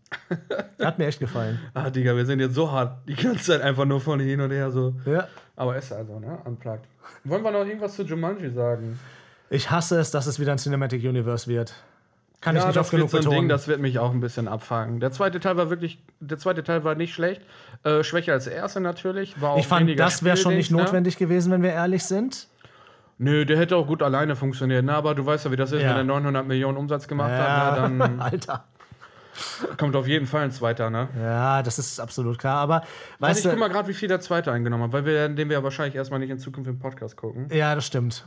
Hat 0.80 0.98
mir 0.98 1.06
echt 1.06 1.20
gefallen. 1.20 1.58
ah, 1.74 1.90
Digga, 1.90 2.16
wir 2.16 2.26
sind 2.26 2.40
jetzt 2.40 2.54
so 2.54 2.70
hart. 2.70 3.08
Die 3.08 3.14
ganze 3.14 3.44
Zeit 3.44 3.60
einfach 3.62 3.84
nur 3.84 4.00
von 4.00 4.20
hin 4.20 4.40
und 4.40 4.50
her 4.50 4.70
so. 4.70 4.94
Ja. 5.06 5.28
Aber 5.56 5.76
ist 5.76 5.92
also, 5.92 6.18
ne? 6.18 6.38
Unplugged. 6.44 6.84
Wollen 7.24 7.42
wir 7.42 7.50
noch 7.50 7.64
irgendwas 7.64 7.94
zu 7.94 8.02
Jumanji 8.02 8.50
sagen? 8.50 8.98
Ich 9.50 9.70
hasse 9.70 9.98
es, 9.98 10.10
dass 10.10 10.26
es 10.26 10.40
wieder 10.40 10.52
ein 10.52 10.58
Cinematic 10.58 11.02
Universe 11.04 11.46
wird. 11.46 11.74
Kann 12.42 12.56
ich 12.56 12.64
nicht 12.64 12.76
das 12.76 12.86
oft 12.86 12.90
genug 12.90 13.08
so 13.08 13.16
ein 13.16 13.20
betonen. 13.22 13.38
Ding, 13.42 13.48
das 13.48 13.68
wird 13.68 13.80
mich 13.80 13.98
auch 13.98 14.10
ein 14.12 14.20
bisschen 14.20 14.48
abfangen. 14.48 15.00
Der 15.00 15.10
zweite 15.12 15.40
Teil 15.40 15.56
war 15.56 15.70
wirklich, 15.70 16.02
der 16.20 16.36
zweite 16.38 16.62
Teil 16.62 16.84
war 16.84 16.94
nicht 16.94 17.14
schlecht. 17.14 17.40
Äh, 17.84 18.02
schwächer 18.04 18.34
als 18.34 18.44
der 18.44 18.54
erste 18.54 18.80
natürlich. 18.80 19.40
War 19.40 19.56
ich 19.56 19.66
fand, 19.66 19.98
das 19.98 20.22
wäre 20.24 20.36
schon 20.36 20.54
nicht 20.56 20.66
Spieldings, 20.66 20.86
notwendig 20.88 21.16
gewesen, 21.16 21.50
wenn 21.52 21.62
wir 21.62 21.70
ehrlich 21.72 22.04
sind. 22.04 22.48
Ne? 23.18 23.30
Nö, 23.30 23.46
der 23.46 23.56
hätte 23.58 23.76
auch 23.76 23.86
gut 23.86 24.02
alleine 24.02 24.34
funktioniert. 24.36 24.84
Na, 24.84 24.96
aber 24.96 25.14
du 25.14 25.24
weißt 25.24 25.44
ja, 25.44 25.50
wie 25.52 25.56
das 25.56 25.70
ist, 25.72 25.82
Ja. 25.82 25.90
wenn 25.90 25.96
er 25.98 26.04
900 26.04 26.46
Millionen 26.46 26.76
Umsatz 26.76 27.06
gemacht 27.06 27.30
hat. 27.30 27.90
Ne, 27.90 27.98
dann 27.98 28.20
Alter. 28.20 28.64
kommt 29.78 29.94
auf 29.94 30.08
jeden 30.08 30.26
Fall 30.26 30.42
ein 30.42 30.50
zweiter, 30.50 30.90
ne? 30.90 31.08
Ja, 31.20 31.62
das 31.62 31.78
ist 31.78 32.00
absolut 32.00 32.38
klar. 32.38 32.56
Aber 32.56 32.74
Also 32.80 32.88
weißt 33.20 33.44
ich 33.44 33.50
guck 33.50 33.60
mal 33.60 33.68
gerade, 33.68 33.86
wie 33.88 33.94
viel 33.94 34.08
der 34.08 34.20
zweite 34.20 34.50
eingenommen 34.50 34.82
hat, 34.84 34.92
weil 34.92 35.04
wir 35.06 35.28
den 35.28 35.48
wir 35.48 35.56
ja 35.58 35.62
wahrscheinlich 35.62 35.94
erstmal 35.94 36.18
nicht 36.18 36.30
in 36.30 36.38
Zukunft 36.40 36.68
im 36.68 36.78
Podcast 36.80 37.16
gucken. 37.16 37.46
ja, 37.52 37.74
das 37.76 37.86
stimmt. 37.86 38.26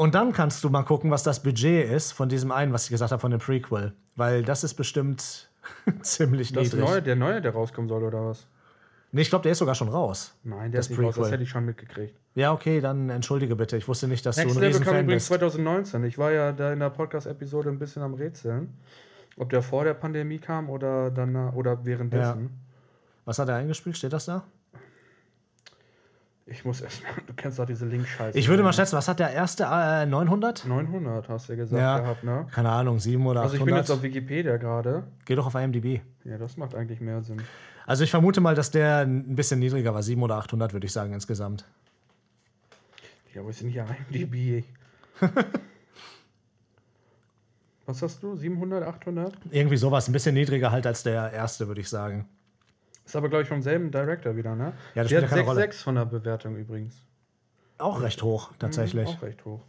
Und 0.00 0.14
dann 0.14 0.32
kannst 0.32 0.62
du 0.62 0.70
mal 0.70 0.84
gucken, 0.84 1.10
was 1.10 1.24
das 1.24 1.42
Budget 1.42 1.90
ist 1.90 2.12
von 2.12 2.28
diesem 2.28 2.52
einen, 2.52 2.72
was 2.72 2.84
ich 2.84 2.90
gesagt 2.90 3.10
habe, 3.10 3.20
von 3.20 3.32
dem 3.32 3.40
Prequel. 3.40 3.92
Weil 4.14 4.44
das 4.44 4.62
ist 4.62 4.74
bestimmt 4.74 5.50
ziemlich 6.02 6.52
Das 6.52 6.62
niedrig. 6.64 6.80
neue, 6.80 7.02
der 7.02 7.16
neue, 7.16 7.40
der 7.42 7.52
rauskommen 7.52 7.88
soll, 7.88 8.04
oder 8.04 8.24
was? 8.26 8.46
Nee, 9.10 9.22
ich 9.22 9.28
glaube, 9.28 9.42
der 9.42 9.52
ist 9.52 9.58
sogar 9.58 9.74
schon 9.74 9.88
raus. 9.88 10.34
Nein, 10.44 10.70
der 10.70 10.80
ist 10.80 10.90
nicht 10.90 11.00
raus, 11.00 11.06
das 11.06 11.14
Prequel. 11.16 11.32
hätte 11.32 11.42
ich 11.42 11.50
schon 11.50 11.64
mitgekriegt. 11.64 12.14
Ja, 12.36 12.52
okay, 12.52 12.80
dann 12.80 13.10
entschuldige 13.10 13.56
bitte. 13.56 13.76
Ich 13.76 13.88
wusste 13.88 14.06
nicht, 14.06 14.24
dass 14.24 14.36
Next 14.36 14.54
du 14.54 14.58
ein 14.60 14.62
Level 14.62 14.80
kam 14.82 14.94
übrigens 15.00 15.28
bist. 15.28 15.40
2019. 15.40 16.04
Ich 16.04 16.16
war 16.16 16.30
ja 16.30 16.52
da 16.52 16.72
in 16.72 16.78
der 16.78 16.90
Podcast-Episode 16.90 17.68
ein 17.70 17.80
bisschen 17.80 18.02
am 18.02 18.14
Rätseln. 18.14 18.74
Ob 19.36 19.50
der 19.50 19.62
vor 19.62 19.82
der 19.82 19.94
Pandemie 19.94 20.38
kam 20.38 20.70
oder 20.70 21.10
danach 21.10 21.54
oder 21.54 21.84
währenddessen. 21.84 22.50
Was 23.24 23.38
hat 23.40 23.48
er 23.48 23.56
eingespielt? 23.56 23.96
Steht 23.96 24.12
das 24.12 24.26
da? 24.26 24.44
Ich 26.50 26.64
muss 26.64 26.80
erst 26.80 27.02
mal, 27.02 27.10
du 27.26 27.34
kennst 27.34 27.58
doch 27.58 27.66
diese 27.66 27.84
Link-Scheiße. 27.84 28.38
Ich 28.38 28.48
würde 28.48 28.62
mal 28.62 28.72
schätzen, 28.72 28.96
was 28.96 29.06
hat 29.06 29.18
der 29.20 29.30
erste? 29.32 29.64
Äh, 29.64 30.06
900? 30.06 30.64
900 30.66 31.28
hast 31.28 31.48
du 31.48 31.52
ja 31.52 31.58
gesagt 31.58 31.80
Ja. 31.82 31.98
gehabt, 31.98 32.24
ne? 32.24 32.46
Keine 32.50 32.70
Ahnung, 32.70 32.98
7 32.98 33.26
oder 33.26 33.42
Also 33.42 33.54
ich 33.56 33.60
800. 33.60 33.66
bin 33.66 33.76
jetzt 33.76 33.90
auf 33.90 34.02
Wikipedia 34.02 34.56
gerade. 34.56 35.04
Geh 35.26 35.34
doch 35.34 35.46
auf 35.46 35.54
IMDb. 35.54 36.00
Ja, 36.24 36.38
das 36.38 36.56
macht 36.56 36.74
eigentlich 36.74 37.00
mehr 37.00 37.22
Sinn. 37.22 37.42
Also 37.86 38.02
ich 38.04 38.10
vermute 38.10 38.40
mal, 38.40 38.54
dass 38.54 38.70
der 38.70 39.00
ein 39.00 39.36
bisschen 39.36 39.58
niedriger 39.58 39.92
war. 39.92 40.02
7 40.02 40.22
oder 40.22 40.36
800 40.36 40.72
würde 40.72 40.86
ich 40.86 40.92
sagen 40.92 41.12
insgesamt. 41.12 41.66
Ja, 43.34 43.44
wo 43.44 43.50
ist 43.50 43.60
denn 43.60 43.68
hier 43.68 43.84
IMDb? 44.10 44.64
Was 47.86 48.02
hast 48.02 48.22
du? 48.22 48.36
700, 48.36 48.84
800? 48.86 49.32
Irgendwie 49.50 49.76
sowas. 49.78 50.08
Ein 50.08 50.12
bisschen 50.12 50.34
niedriger 50.34 50.70
halt 50.70 50.86
als 50.86 51.02
der 51.02 51.32
erste, 51.32 51.68
würde 51.68 51.80
ich 51.80 51.88
sagen. 51.88 52.26
Ist 53.08 53.16
aber, 53.16 53.30
glaube 53.30 53.44
ich, 53.44 53.48
vom 53.48 53.62
selben 53.62 53.90
Director 53.90 54.36
wieder, 54.36 54.54
ne? 54.54 54.74
Ja, 54.94 55.02
das 55.02 55.08
Der 55.08 55.20
spielt 55.20 55.22
hat 55.22 55.30
ja 55.30 55.36
keine 55.36 55.48
Rolle. 55.48 55.62
6,6 55.62 55.82
von 55.82 55.94
der 55.94 56.04
Bewertung 56.04 56.56
übrigens. 56.56 57.06
Auch 57.78 58.02
recht 58.02 58.22
hoch, 58.22 58.50
tatsächlich. 58.58 59.08
Auch 59.08 59.22
recht 59.22 59.42
hoch. 59.46 59.62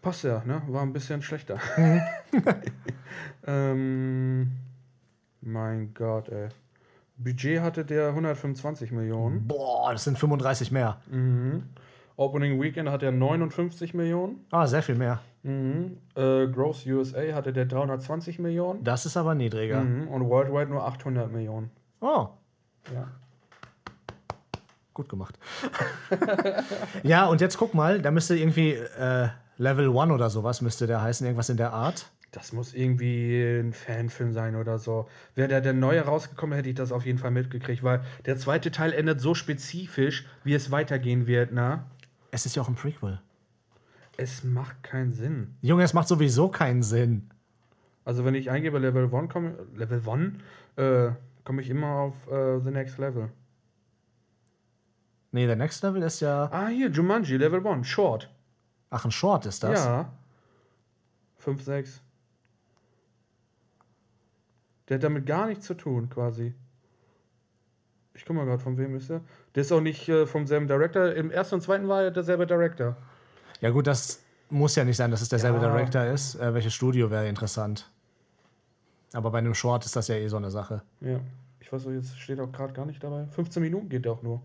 Passt 0.00 0.24
ja, 0.24 0.42
ne? 0.46 0.62
War 0.68 0.80
ein 0.80 0.94
bisschen 0.94 1.20
schlechter. 1.20 1.58
Mhm. 1.76 2.00
ähm, 3.46 4.52
mein 5.42 5.92
Gott, 5.92 6.30
ey. 6.30 6.48
Budget 7.18 7.60
hatte 7.60 7.84
der 7.84 8.08
125 8.08 8.90
Millionen. 8.90 9.46
Boah, 9.46 9.92
das 9.92 10.04
sind 10.04 10.18
35 10.18 10.72
mehr. 10.72 11.02
Mhm. 11.10 11.64
Opening 12.16 12.62
Weekend 12.62 12.88
hat 12.88 13.02
er 13.02 13.12
59 13.12 13.92
Millionen. 13.92 14.46
Ah, 14.50 14.66
sehr 14.66 14.82
viel 14.82 14.94
mehr. 14.94 15.20
Mhm. 15.42 15.98
Äh, 16.14 16.46
Gross 16.48 16.84
USA 16.86 17.32
hatte 17.34 17.52
der 17.52 17.66
320 17.66 18.38
Millionen. 18.38 18.82
Das 18.84 19.06
ist 19.06 19.16
aber 19.16 19.34
niedriger. 19.34 19.80
Mhm. 19.82 20.08
Und 20.08 20.28
Worldwide 20.28 20.70
nur 20.70 20.84
800 20.84 21.30
Millionen. 21.32 21.70
Oh, 22.00 22.28
Ja. 22.92 23.08
gut 24.94 25.08
gemacht. 25.08 25.38
ja, 27.02 27.26
und 27.26 27.40
jetzt 27.40 27.56
guck 27.58 27.74
mal, 27.74 28.00
da 28.02 28.10
müsste 28.10 28.36
irgendwie 28.36 28.72
äh, 28.72 29.28
Level 29.56 29.96
1 29.96 30.12
oder 30.12 30.28
sowas 30.30 30.60
müsste 30.60 30.86
der 30.86 31.02
heißen, 31.02 31.24
irgendwas 31.26 31.48
in 31.50 31.56
der 31.56 31.72
Art. 31.72 32.10
Das 32.32 32.52
muss 32.52 32.74
irgendwie 32.74 33.42
ein 33.60 33.72
Fanfilm 33.72 34.32
sein 34.32 34.54
oder 34.54 34.78
so. 34.78 35.08
Wäre 35.34 35.48
der, 35.48 35.60
der 35.62 35.72
neue 35.72 36.02
rausgekommen, 36.02 36.54
hätte 36.56 36.68
ich 36.68 36.74
das 36.74 36.92
auf 36.92 37.06
jeden 37.06 37.18
Fall 37.18 37.30
mitgekriegt, 37.30 37.82
weil 37.82 38.02
der 38.26 38.36
zweite 38.36 38.70
Teil 38.70 38.92
endet 38.92 39.20
so 39.20 39.34
spezifisch, 39.34 40.26
wie 40.44 40.52
es 40.54 40.70
weitergehen 40.70 41.26
wird, 41.26 41.52
ne? 41.52 41.84
Es 42.30 42.44
ist 42.44 42.54
ja 42.54 42.62
auch 42.62 42.68
ein 42.68 42.74
Prequel. 42.74 43.20
Es 44.18 44.42
macht 44.42 44.82
keinen 44.82 45.12
Sinn. 45.12 45.54
Junge, 45.62 45.84
es 45.84 45.94
macht 45.94 46.08
sowieso 46.08 46.48
keinen 46.48 46.82
Sinn. 46.82 47.30
Also 48.04 48.24
wenn 48.24 48.34
ich 48.34 48.50
eingebe 48.50 48.78
Level 48.80 49.08
1, 49.14 49.32
komme 49.32 49.54
Level 49.76 50.02
1, 50.04 50.42
äh, 50.76 51.12
komme 51.44 51.62
ich 51.62 51.70
immer 51.70 51.86
auf 51.86 52.26
äh, 52.26 52.58
The 52.58 52.72
Next 52.72 52.98
Level. 52.98 53.30
Nee, 55.30 55.46
der 55.46 55.54
Next 55.54 55.84
Level 55.84 56.02
ist 56.02 56.18
ja. 56.18 56.48
Ah, 56.50 56.66
hier, 56.66 56.90
Jumanji, 56.90 57.36
Level 57.36 57.64
1, 57.64 57.86
Short. 57.86 58.28
Ach, 58.90 59.04
ein 59.04 59.12
Short 59.12 59.46
ist 59.46 59.62
das. 59.62 59.84
Ja. 59.84 60.12
5, 61.36 61.62
6. 61.62 62.02
Der 64.88 64.96
hat 64.96 65.04
damit 65.04 65.26
gar 65.26 65.46
nichts 65.46 65.66
zu 65.66 65.74
tun, 65.74 66.08
quasi. 66.08 66.54
Ich 68.14 68.24
guck 68.24 68.34
mal 68.34 68.46
gerade, 68.46 68.58
von 68.58 68.76
wem 68.78 68.96
ist 68.96 69.10
er. 69.10 69.20
Der 69.54 69.60
ist 69.60 69.70
auch 69.70 69.80
nicht 69.80 70.08
äh, 70.08 70.26
vom 70.26 70.44
selben 70.48 70.66
Director. 70.66 71.12
Im 71.12 71.30
ersten 71.30 71.54
und 71.56 71.60
zweiten 71.60 71.86
war 71.86 72.02
er 72.02 72.10
derselbe 72.10 72.48
Director. 72.48 72.96
Ja, 73.60 73.70
gut, 73.70 73.86
das 73.86 74.22
muss 74.50 74.74
ja 74.76 74.84
nicht 74.84 74.96
sein, 74.96 75.10
dass 75.10 75.20
es 75.20 75.28
derselbe 75.28 75.60
Ja. 75.60 75.70
Director 75.70 76.04
ist. 76.04 76.36
Äh, 76.36 76.54
welches 76.54 76.74
Studio 76.74 77.10
wäre 77.10 77.28
interessant? 77.28 77.90
Aber 79.12 79.30
bei 79.30 79.38
einem 79.38 79.54
Short 79.54 79.84
ist 79.84 79.96
das 79.96 80.08
ja 80.08 80.16
eh 80.16 80.28
so 80.28 80.36
eine 80.36 80.50
Sache. 80.50 80.82
Ja. 81.00 81.20
Ich 81.60 81.72
weiß 81.72 81.86
auch, 81.86 81.90
jetzt 81.90 82.18
steht 82.18 82.40
auch 82.40 82.50
gerade 82.50 82.72
gar 82.72 82.86
nicht 82.86 83.02
dabei. 83.02 83.26
15 83.26 83.62
Minuten 83.62 83.88
geht 83.88 84.06
auch 84.06 84.22
nur. 84.22 84.40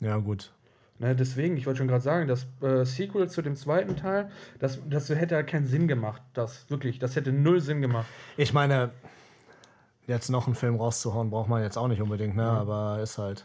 Ja, 0.00 0.16
gut. 0.16 0.52
Ne, 0.98 1.14
deswegen, 1.14 1.56
ich 1.56 1.66
wollte 1.66 1.78
schon 1.78 1.88
gerade 1.88 2.02
sagen, 2.02 2.28
das 2.28 2.46
äh, 2.62 2.84
Sequel 2.84 3.28
zu 3.28 3.42
dem 3.42 3.56
zweiten 3.56 3.96
Teil, 3.96 4.30
das, 4.60 4.78
das 4.88 5.08
hätte 5.08 5.34
halt 5.34 5.48
keinen 5.48 5.66
Sinn 5.66 5.88
gemacht. 5.88 6.22
Das 6.34 6.68
wirklich, 6.70 6.98
das 6.98 7.16
hätte 7.16 7.32
null 7.32 7.60
Sinn 7.60 7.80
gemacht. 7.80 8.06
Ich 8.36 8.52
meine, 8.52 8.90
jetzt 10.06 10.30
noch 10.30 10.46
einen 10.46 10.54
Film 10.54 10.76
rauszuhauen, 10.76 11.30
braucht 11.30 11.48
man 11.48 11.62
jetzt 11.62 11.76
auch 11.76 11.88
nicht 11.88 12.00
unbedingt, 12.00 12.36
ne? 12.36 12.44
Aber 12.44 13.00
ist 13.02 13.18
halt. 13.18 13.44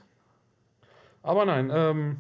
Aber 1.24 1.46
nein, 1.46 1.72
ähm, 1.74 2.18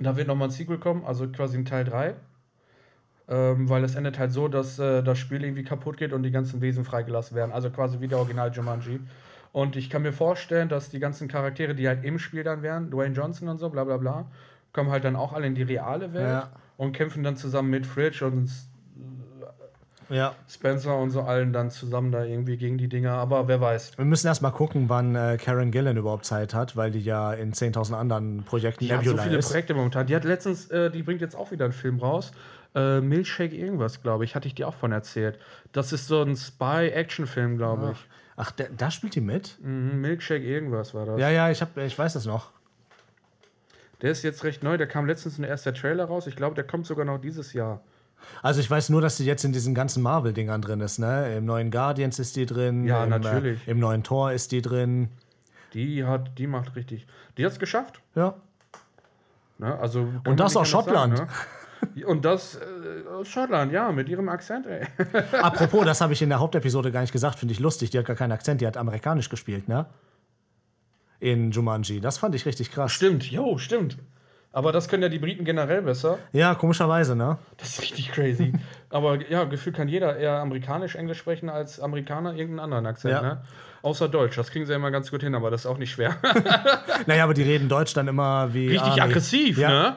da 0.00 0.16
wird 0.16 0.26
nochmal 0.28 0.48
ein 0.48 0.50
Sequel 0.52 0.78
kommen, 0.78 1.04
also 1.04 1.28
quasi 1.28 1.56
ein 1.58 1.64
Teil 1.64 1.84
3. 1.84 2.14
Ähm, 3.28 3.68
weil 3.68 3.84
es 3.84 3.94
endet 3.94 4.18
halt 4.18 4.32
so, 4.32 4.48
dass 4.48 4.78
äh, 4.80 5.02
das 5.04 5.18
Spiel 5.18 5.44
irgendwie 5.44 5.62
kaputt 5.62 5.96
geht 5.96 6.12
und 6.12 6.24
die 6.24 6.32
ganzen 6.32 6.60
Wesen 6.60 6.84
freigelassen 6.84 7.36
werden. 7.36 7.52
Also 7.52 7.70
quasi 7.70 8.00
wie 8.00 8.08
der 8.08 8.18
Original 8.18 8.50
Jumanji. 8.50 8.98
Und 9.52 9.76
ich 9.76 9.88
kann 9.88 10.02
mir 10.02 10.12
vorstellen, 10.12 10.68
dass 10.68 10.90
die 10.90 10.98
ganzen 10.98 11.28
Charaktere, 11.28 11.74
die 11.76 11.86
halt 11.86 12.04
im 12.04 12.18
Spiel 12.18 12.42
dann 12.42 12.62
wären, 12.62 12.90
Dwayne 12.90 13.14
Johnson 13.14 13.48
und 13.48 13.58
so, 13.58 13.68
bla 13.70 13.84
bla 13.84 13.98
bla, 13.98 14.26
kommen 14.72 14.90
halt 14.90 15.04
dann 15.04 15.14
auch 15.16 15.32
alle 15.32 15.46
in 15.46 15.54
die 15.54 15.62
reale 15.62 16.12
Welt 16.12 16.28
Ja. 16.28 16.50
und 16.76 16.92
kämpfen 16.92 17.22
dann 17.22 17.36
zusammen 17.36 17.70
mit 17.70 17.86
Fridge 17.86 18.24
und 18.26 18.50
Ja. 20.10 20.34
Spencer 20.48 20.96
und 20.96 21.10
so 21.10 21.22
allen 21.22 21.52
dann 21.52 21.70
zusammen 21.70 22.10
da 22.10 22.24
irgendwie 22.24 22.56
gegen 22.56 22.78
die 22.78 22.88
Dinger. 22.88 23.12
Aber 23.12 23.48
wer 23.48 23.60
weiß. 23.60 23.96
Wir 23.96 24.04
müssen 24.04 24.26
erst 24.26 24.42
mal 24.42 24.50
gucken, 24.50 24.88
wann 24.88 25.14
äh, 25.14 25.38
Karen 25.40 25.70
Gillan 25.70 25.96
überhaupt 25.96 26.24
Zeit 26.24 26.52
hat, 26.52 26.76
weil 26.76 26.90
die 26.90 27.00
ja 27.00 27.32
in 27.32 27.52
10.000 27.52 27.94
anderen 27.94 28.42
Projekten 28.44 28.84
Die 28.84 28.92
hat 28.92 29.04
so 29.04 29.10
Nebula 29.10 29.22
viele 29.22 29.38
ist. 29.38 29.46
Projekte 29.48 29.74
momentan. 29.74 30.06
Die 30.06 30.16
hat 30.16 30.24
letztens, 30.24 30.68
äh, 30.70 30.90
die 30.90 31.02
bringt 31.02 31.20
jetzt 31.20 31.36
auch 31.36 31.52
wieder 31.52 31.64
einen 31.64 31.72
Film 31.72 32.00
raus. 32.00 32.32
Äh, 32.74 33.00
Milkshake 33.00 33.54
irgendwas, 33.54 34.02
glaube 34.02 34.24
ich. 34.24 34.34
Hatte 34.34 34.48
ich 34.48 34.54
dir 34.54 34.68
auch 34.68 34.74
von 34.74 34.92
erzählt. 34.92 35.38
Das 35.72 35.92
ist 35.92 36.08
so 36.08 36.22
ein 36.22 36.36
Spy-Action-Film, 36.36 37.56
glaube 37.56 37.92
ich. 37.92 38.06
Ach, 38.36 38.50
da, 38.52 38.64
da 38.76 38.90
spielt 38.90 39.14
die 39.14 39.20
mit? 39.20 39.58
Mhm, 39.62 40.00
Milkshake 40.00 40.44
irgendwas 40.44 40.94
war 40.94 41.06
das. 41.06 41.20
Ja, 41.20 41.30
ja, 41.30 41.50
ich, 41.50 41.60
hab, 41.60 41.76
ich 41.76 41.98
weiß 41.98 42.14
das 42.14 42.26
noch. 42.26 42.50
Der 44.02 44.10
ist 44.10 44.22
jetzt 44.22 44.44
recht 44.44 44.62
neu. 44.62 44.76
Der 44.76 44.86
kam 44.86 45.06
letztens 45.06 45.38
ein 45.38 45.44
erster 45.44 45.74
Trailer 45.74 46.06
raus. 46.06 46.26
Ich 46.26 46.36
glaube, 46.36 46.54
der 46.54 46.64
kommt 46.64 46.86
sogar 46.86 47.04
noch 47.04 47.18
dieses 47.18 47.52
Jahr. 47.52 47.80
Also 48.42 48.60
ich 48.60 48.70
weiß 48.70 48.90
nur, 48.90 49.00
dass 49.00 49.16
die 49.16 49.24
jetzt 49.24 49.44
in 49.44 49.52
diesen 49.52 49.74
ganzen 49.74 50.02
Marvel-Dingern 50.02 50.62
drin 50.62 50.80
ist, 50.80 50.98
ne? 50.98 51.36
Im 51.36 51.44
neuen 51.44 51.70
Guardians 51.70 52.18
ist 52.18 52.36
die 52.36 52.46
drin. 52.46 52.84
Ja, 52.84 53.04
im, 53.04 53.10
natürlich. 53.10 53.66
Äh, 53.66 53.70
Im 53.70 53.78
neuen 53.78 54.02
Tor 54.02 54.32
ist 54.32 54.52
die 54.52 54.62
drin. 54.62 55.08
Die 55.74 56.04
hat, 56.04 56.38
die 56.38 56.46
macht 56.46 56.74
richtig. 56.76 57.06
Die 57.36 57.44
hat 57.44 57.52
es 57.52 57.58
geschafft. 57.58 58.00
Ja. 58.14 58.34
Ne? 59.58 59.78
Also, 59.78 60.08
Und 60.26 60.40
das 60.40 60.56
aus 60.56 60.68
Schottland. 60.68 61.18
Sagen, 61.18 61.30
ne? 61.30 62.06
Und 62.06 62.24
das 62.24 62.56
äh, 62.56 63.08
aus 63.08 63.28
Schottland, 63.28 63.72
ja, 63.72 63.90
mit 63.92 64.08
ihrem 64.08 64.28
Akzent, 64.28 64.66
ey. 64.66 64.86
Apropos, 65.40 65.84
das 65.84 66.00
habe 66.00 66.12
ich 66.12 66.22
in 66.22 66.28
der 66.28 66.38
Hauptepisode 66.38 66.92
gar 66.92 67.00
nicht 67.00 67.12
gesagt, 67.12 67.38
finde 67.38 67.52
ich 67.52 67.60
lustig. 67.60 67.90
Die 67.90 67.98
hat 67.98 68.06
gar 68.06 68.16
keinen 68.16 68.32
Akzent, 68.32 68.60
die 68.60 68.66
hat 68.66 68.76
amerikanisch 68.76 69.28
gespielt, 69.28 69.68
ne? 69.68 69.86
In 71.20 71.50
Jumanji. 71.50 72.00
Das 72.00 72.18
fand 72.18 72.34
ich 72.34 72.46
richtig 72.46 72.70
krass. 72.70 72.92
Stimmt, 72.92 73.30
jo, 73.30 73.58
stimmt. 73.58 73.98
Aber 74.52 74.72
das 74.72 74.88
können 74.88 75.02
ja 75.04 75.08
die 75.08 75.20
Briten 75.20 75.44
generell 75.44 75.82
besser. 75.82 76.18
Ja, 76.32 76.54
komischerweise, 76.56 77.14
ne? 77.14 77.38
Das 77.56 77.68
ist 77.70 77.82
richtig 77.82 78.10
crazy. 78.10 78.52
Aber 78.90 79.18
ja, 79.30 79.44
gefühlt 79.44 79.76
kann 79.76 79.86
jeder 79.88 80.16
eher 80.16 80.38
amerikanisch 80.40 80.96
Englisch 80.96 81.18
sprechen 81.18 81.48
als 81.48 81.78
Amerikaner 81.78 82.30
irgendeinen 82.34 82.60
anderen 82.60 82.86
Akzent, 82.86 83.14
Ja. 83.14 83.22
ne? 83.22 83.42
Außer 83.82 84.08
Deutsch. 84.08 84.36
Das 84.36 84.50
kriegen 84.50 84.66
sie 84.66 84.72
ja 84.72 84.76
immer 84.76 84.90
ganz 84.90 85.10
gut 85.10 85.22
hin, 85.22 85.34
aber 85.34 85.50
das 85.50 85.62
ist 85.62 85.66
auch 85.66 85.78
nicht 85.78 85.92
schwer. 85.92 86.16
Naja, 87.06 87.24
aber 87.24 87.32
die 87.34 87.42
reden 87.44 87.68
Deutsch 87.68 87.94
dann 87.94 88.08
immer 88.08 88.52
wie. 88.52 88.68
richtig 88.68 88.90
Army. 88.90 89.00
aggressiv, 89.02 89.56
ja. 89.56 89.68
ne? 89.68 89.96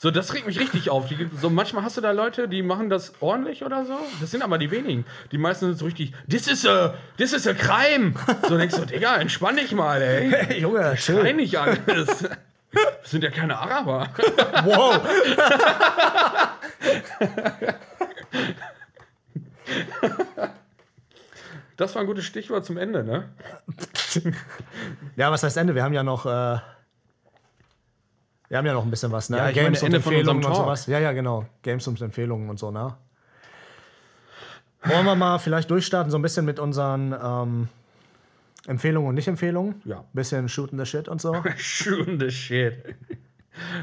So, 0.00 0.10
das 0.12 0.32
regt 0.32 0.46
mich 0.46 0.58
richtig 0.60 0.90
auf. 0.90 1.06
Die, 1.08 1.28
so, 1.40 1.50
manchmal 1.50 1.82
hast 1.84 1.96
du 1.96 2.00
da 2.00 2.12
Leute, 2.12 2.48
die 2.48 2.62
machen 2.62 2.88
das 2.88 3.12
ordentlich 3.20 3.64
oder 3.64 3.84
so. 3.84 3.94
Das 4.20 4.30
sind 4.30 4.42
aber 4.42 4.56
die 4.58 4.70
wenigen. 4.70 5.04
Die 5.32 5.38
meisten 5.38 5.66
sind 5.66 5.76
so 5.78 5.84
richtig, 5.84 6.12
this 6.30 6.46
is 6.48 6.64
a, 6.66 6.94
this 7.18 7.32
is 7.32 7.46
a 7.48 7.52
crime. 7.54 8.14
So 8.48 8.56
denkst 8.56 8.76
du, 8.76 8.84
Digga, 8.86 9.16
entspann 9.16 9.56
dich 9.56 9.72
mal, 9.72 10.00
ey. 10.00 10.30
Hey, 10.48 10.60
Junge, 10.60 10.96
Schrei 10.96 11.22
chill. 11.24 11.34
nicht 11.34 11.56
alles. 11.58 12.24
Wir 12.70 12.82
sind 13.04 13.24
ja 13.24 13.30
keine 13.30 13.58
Araber. 13.58 14.08
Wow. 14.64 15.00
Das 21.76 21.94
war 21.94 22.02
ein 22.02 22.06
gutes 22.06 22.24
Stichwort 22.24 22.64
zum 22.64 22.76
Ende, 22.76 23.04
ne? 23.04 23.28
Ja, 25.16 25.30
was 25.30 25.42
heißt 25.42 25.56
Ende? 25.56 25.74
Wir 25.74 25.84
haben 25.84 25.94
ja 25.94 26.02
noch. 26.02 26.26
Äh, 26.26 26.58
wir 28.48 28.56
haben 28.56 28.66
ja 28.66 28.72
noch 28.72 28.84
ein 28.84 28.90
bisschen 28.90 29.12
was, 29.12 29.30
ne? 29.30 29.36
Ja, 29.36 29.50
ich 29.50 29.56
meine, 29.56 29.78
Ende 29.78 30.00
von 30.00 30.14
unserem 30.16 30.38
und 30.38 30.42
Talk. 30.42 30.56
sowas. 30.56 30.86
Ja, 30.86 30.98
ja, 30.98 31.12
genau. 31.12 31.46
Games 31.62 31.86
und 31.86 32.00
Empfehlungen 32.00 32.50
und 32.50 32.58
so, 32.58 32.70
ne? 32.70 32.96
Wollen 34.82 35.04
wir 35.04 35.14
mal 35.14 35.38
vielleicht 35.38 35.70
durchstarten, 35.70 36.10
so 36.10 36.18
ein 36.18 36.22
bisschen 36.22 36.44
mit 36.44 36.58
unseren 36.58 37.14
ähm, 37.22 37.68
Empfehlungen 38.68 39.08
und 39.08 39.14
Nicht-Empfehlungen? 39.16 39.80
Ja. 39.84 40.04
Bisschen 40.12 40.48
shooting 40.48 40.78
the 40.78 40.86
shit 40.86 41.08
und 41.08 41.20
so. 41.20 41.34
Shooting 41.56 42.20
the 42.20 42.30
shit. 42.30 42.74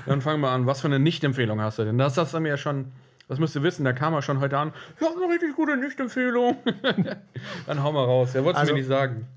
Dann 0.06 0.22
fangen 0.22 0.40
wir 0.42 0.50
an. 0.50 0.66
Was 0.66 0.80
für 0.82 0.88
eine 0.88 1.00
Nicht-Empfehlung 1.00 1.60
hast 1.60 1.80
du 1.80 1.84
denn? 1.84 1.98
Das 1.98 2.18
hast 2.18 2.34
du 2.34 2.40
mir 2.40 2.50
ja 2.50 2.58
schon. 2.58 2.92
Das 3.28 3.40
müsst 3.40 3.56
ihr 3.56 3.64
wissen, 3.64 3.84
da 3.84 3.92
kam 3.92 4.14
er 4.14 4.22
schon 4.22 4.40
heute 4.40 4.58
an. 4.60 4.72
Ja, 5.02 5.08
eine 5.08 5.34
richtig 5.34 5.56
gute 5.56 5.76
Nicht-Empfehlung. 5.76 6.58
Dann 7.68 7.84
hau 7.84 7.92
mal 7.92 8.04
raus. 8.06 8.36
Er 8.36 8.44
wollte 8.46 8.58
es 8.58 8.62
Also- 8.62 8.74
mir 8.74 8.80
nicht 8.80 8.88
sagen. 8.88 9.28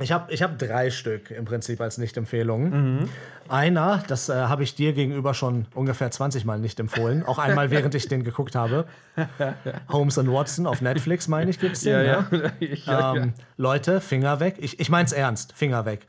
Ich 0.00 0.10
habe 0.10 0.32
ich 0.32 0.42
hab 0.42 0.58
drei 0.58 0.90
Stück 0.90 1.30
im 1.30 1.44
Prinzip 1.44 1.80
als 1.80 1.98
Nicht-Empfehlungen. 1.98 3.08
Einer, 3.48 4.02
das 4.08 4.28
äh, 4.28 4.32
habe 4.34 4.64
ich 4.64 4.74
dir 4.74 4.92
gegenüber 4.92 5.34
schon 5.34 5.66
ungefähr 5.72 6.10
20 6.10 6.44
Mal 6.44 6.58
nicht 6.58 6.80
empfohlen. 6.80 7.22
Auch 7.24 7.38
einmal, 7.38 7.70
während 7.70 7.94
ich 7.94 8.08
den 8.08 8.24
geguckt 8.24 8.56
habe. 8.56 8.86
Holmes 9.88 10.18
and 10.18 10.28
Watson 10.32 10.66
auf 10.66 10.80
Netflix, 10.80 11.28
meine 11.28 11.48
ich, 11.50 11.60
gibt 11.60 11.76
es 11.76 11.82
den. 11.82 11.92
Ja, 12.06 12.22
ne? 12.22 12.26
ja. 12.32 12.50
Ich- 12.58 12.86
ja, 12.86 13.14
Ähm, 13.14 13.34
Leute, 13.56 14.00
Finger 14.00 14.40
weg. 14.40 14.56
Ich, 14.58 14.80
ich 14.80 14.90
meine 14.90 15.06
es 15.06 15.12
ernst, 15.12 15.52
Finger 15.52 15.84
weg. 15.84 16.06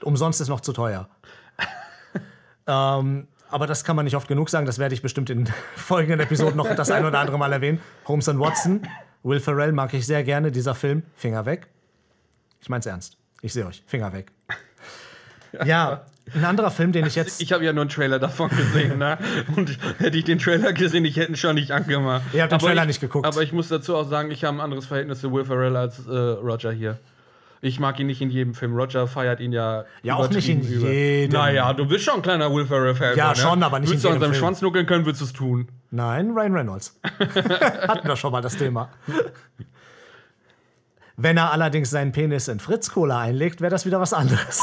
Umsonst 0.00 0.40
ist 0.40 0.48
noch 0.48 0.60
zu 0.62 0.72
teuer. 0.72 1.06
ähm, 2.66 3.28
aber 3.50 3.66
das 3.66 3.84
kann 3.84 3.96
man 3.96 4.06
nicht 4.06 4.16
oft 4.16 4.28
genug 4.28 4.48
sagen. 4.48 4.64
Das 4.64 4.78
werde 4.78 4.94
ich 4.94 5.02
bestimmt 5.02 5.28
in 5.28 5.46
folgenden 5.76 6.20
Episoden 6.20 6.56
noch 6.56 6.74
das 6.74 6.90
ein 6.90 7.04
oder 7.04 7.18
andere 7.18 7.38
Mal 7.38 7.52
erwähnen. 7.52 7.80
Holmes 8.08 8.28
and 8.30 8.40
Watson, 8.40 8.88
Will 9.22 9.40
Ferrell 9.40 9.72
mag 9.72 9.92
ich 9.92 10.06
sehr 10.06 10.24
gerne. 10.24 10.50
Dieser 10.50 10.74
Film, 10.74 11.02
Finger 11.14 11.44
weg. 11.44 11.66
Ich 12.62 12.70
meine 12.70 12.80
es 12.80 12.86
ernst. 12.86 13.18
Ich 13.42 13.52
sehe 13.52 13.66
euch. 13.66 13.82
Finger 13.86 14.12
weg. 14.12 14.32
Ja, 15.64 16.04
ein 16.34 16.44
anderer 16.44 16.70
Film, 16.70 16.92
den 16.92 17.06
ich 17.06 17.14
jetzt. 17.14 17.40
Ich 17.40 17.52
habe 17.52 17.64
ja 17.64 17.72
nur 17.72 17.82
einen 17.82 17.88
Trailer 17.88 18.18
davon 18.18 18.50
gesehen, 18.50 18.98
ne? 18.98 19.16
Und 19.56 19.78
hätte 19.98 20.18
ich 20.18 20.24
den 20.24 20.38
Trailer 20.38 20.72
gesehen, 20.72 21.04
ich 21.04 21.16
hätte 21.16 21.32
ihn 21.32 21.36
schon 21.36 21.54
nicht 21.54 21.70
angemacht. 21.70 22.22
Ihr 22.32 22.42
habt 22.42 22.52
den 22.52 22.56
Aber 22.56 22.66
Trailer 22.66 22.82
ich, 22.82 22.88
nicht 22.88 23.00
geguckt. 23.00 23.26
Aber 23.26 23.42
ich 23.42 23.52
muss 23.52 23.68
dazu 23.68 23.96
auch 23.96 24.08
sagen, 24.08 24.30
ich 24.30 24.44
habe 24.44 24.56
ein 24.56 24.60
anderes 24.60 24.86
Verhältnis 24.86 25.20
zu 25.20 25.32
Will 25.32 25.44
Ferrell 25.44 25.76
als 25.76 26.06
äh, 26.06 26.10
Roger 26.10 26.72
hier. 26.72 26.98
Ich 27.62 27.80
mag 27.80 27.98
ihn 28.00 28.08
nicht 28.08 28.20
in 28.20 28.30
jedem 28.30 28.54
Film. 28.54 28.74
Roger 28.74 29.06
feiert 29.06 29.40
ihn 29.40 29.52
ja. 29.52 29.84
Ja, 30.02 30.16
auch 30.16 30.28
nicht 30.28 30.48
in 30.48 30.60
über. 30.60 30.90
jedem. 30.90 31.32
Naja, 31.32 31.72
du 31.72 31.86
bist 31.86 32.04
schon 32.04 32.16
ein 32.16 32.22
kleiner 32.22 32.52
Will 32.52 32.66
Ferrell-Fan. 32.66 33.16
Ja, 33.16 33.30
ne? 33.30 33.36
schon, 33.36 33.62
aber 33.62 33.78
nicht 33.78 33.88
in 33.88 33.92
Würdest 33.92 34.04
du 34.04 34.08
an 34.08 34.14
jedem 34.14 34.20
seinem 34.22 34.32
Film. 34.32 34.42
Schwanz 34.44 34.62
nuckeln 34.62 34.86
können, 34.86 35.06
würdest 35.06 35.22
du 35.22 35.26
es 35.26 35.32
tun. 35.32 35.68
Nein, 35.90 36.32
Ryan 36.32 36.52
Reynolds. 36.52 36.98
Hatten 37.88 38.06
wir 38.06 38.16
schon 38.16 38.32
mal 38.32 38.42
das 38.42 38.56
Thema. 38.56 38.90
Wenn 41.16 41.38
er 41.38 41.50
allerdings 41.50 41.90
seinen 41.90 42.12
Penis 42.12 42.48
in 42.48 42.60
Fritz-Cola 42.60 43.20
einlegt, 43.20 43.60
wäre 43.60 43.70
das 43.70 43.86
wieder 43.86 44.00
was 44.00 44.12
anderes. 44.12 44.60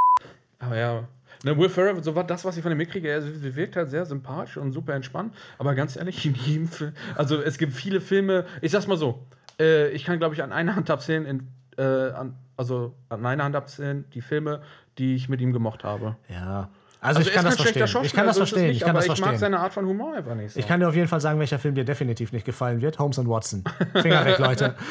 Aber 0.58 0.76
ja. 0.76 1.04
Ne, 1.44 1.56
Will 1.56 1.68
Ferrell, 1.68 2.02
so 2.02 2.14
war 2.16 2.24
das, 2.24 2.44
was 2.44 2.56
ich 2.56 2.62
von 2.62 2.72
ihm 2.72 2.78
mitkriege, 2.78 3.08
er 3.08 3.22
wirkt 3.54 3.76
halt 3.76 3.90
sehr 3.90 4.06
sympathisch 4.06 4.56
und 4.56 4.72
super 4.72 4.94
entspannt. 4.94 5.34
Aber 5.58 5.74
ganz 5.74 5.94
ehrlich, 5.94 6.24
in 6.26 6.34
jedem 6.34 6.68
Film. 6.68 6.94
Also, 7.14 7.40
es 7.40 7.58
gibt 7.58 7.74
viele 7.74 8.00
Filme. 8.00 8.46
Ich 8.60 8.72
sag's 8.72 8.86
mal 8.86 8.96
so: 8.96 9.24
äh, 9.60 9.90
Ich 9.90 10.04
kann, 10.04 10.18
glaube 10.18 10.34
ich, 10.34 10.42
an 10.42 10.52
einer 10.52 10.74
Hand 10.74 10.90
abzählen, 10.90 11.26
in, 11.26 11.48
äh, 11.76 11.82
an, 11.82 12.34
also 12.56 12.94
an 13.08 13.24
einer 13.24 13.44
Hand 13.44 13.54
abzählen, 13.56 14.04
die 14.14 14.22
Filme, 14.22 14.62
die 14.98 15.14
ich 15.14 15.28
mit 15.28 15.40
ihm 15.40 15.52
gemocht 15.52 15.84
habe. 15.84 16.16
Ja. 16.28 16.70
Also, 17.04 17.20
ich 17.20 17.32
kann 17.32 17.44
das 17.44 17.60
schlechter 17.60 17.86
verstehen. 17.86 18.04
Ich 18.04 18.12
kann 18.14 18.26
das 18.26 18.36
verstehen. 18.38 18.70
Ich 18.70 18.80
kann 18.80 18.96
ich 18.96 19.20
mag 19.20 19.36
seine 19.38 19.60
Art 19.60 19.74
von 19.74 19.84
Humor 19.86 20.14
einfach 20.14 20.34
nicht 20.34 20.54
so. 20.54 20.60
Ich 20.60 20.66
kann 20.66 20.80
dir 20.80 20.88
auf 20.88 20.94
jeden 20.94 21.06
Fall 21.06 21.20
sagen, 21.20 21.38
welcher 21.38 21.58
Film 21.58 21.74
dir 21.74 21.84
definitiv 21.84 22.32
nicht 22.32 22.46
gefallen 22.46 22.80
wird. 22.80 22.98
Holmes 22.98 23.18
and 23.18 23.28
Watson. 23.28 23.62
Finger 24.00 24.24
weg, 24.24 24.38
Leute. 24.38 24.74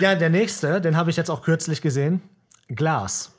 Ja, 0.00 0.14
der 0.14 0.30
nächste, 0.30 0.80
den 0.80 0.96
habe 0.96 1.10
ich 1.10 1.16
jetzt 1.16 1.30
auch 1.30 1.42
kürzlich 1.42 1.80
gesehen. 1.80 2.22
Glas. 2.68 3.32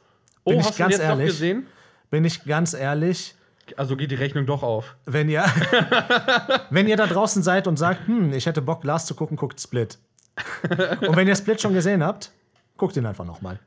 oh, 0.44 0.52
bin 0.52 0.60
ich 0.60 0.66
hast 0.66 0.80
du 0.80 0.84
ganz 0.84 0.94
jetzt 0.94 1.02
noch 1.04 1.10
ehrlich? 1.10 1.28
gesehen? 1.28 1.68
Bin 2.10 2.26
ich 2.26 2.44
ganz 2.46 2.74
ehrlich, 2.74 3.36
Also 3.78 3.96
geht 3.96 4.12
die 4.12 4.16
Rechnung 4.16 4.46
doch 4.46 4.64
auf. 4.64 4.96
Wenn 5.06 5.30
ihr, 5.30 5.44
wenn 6.70 6.88
ihr 6.88 6.98
da 6.98 7.08
draußen 7.08 7.44
seid 7.44 7.68
und 7.68 7.78
sagt, 7.78 8.08
hm, 8.08 8.34
ich 8.34 8.46
hätte 8.46 8.62
Bock, 8.62 8.82
Glas 8.82 9.06
zu 9.06 9.16
gucken, 9.16 9.38
guckt 9.38 9.60
Split. 9.60 9.98
Und 11.02 11.16
wenn 11.16 11.28
ihr 11.28 11.36
Split 11.36 11.62
schon 11.62 11.74
gesehen 11.74 12.04
habt, 12.04 12.32
guckt 12.78 12.96
ihn 12.96 13.06
einfach 13.06 13.26
nochmal. 13.26 13.60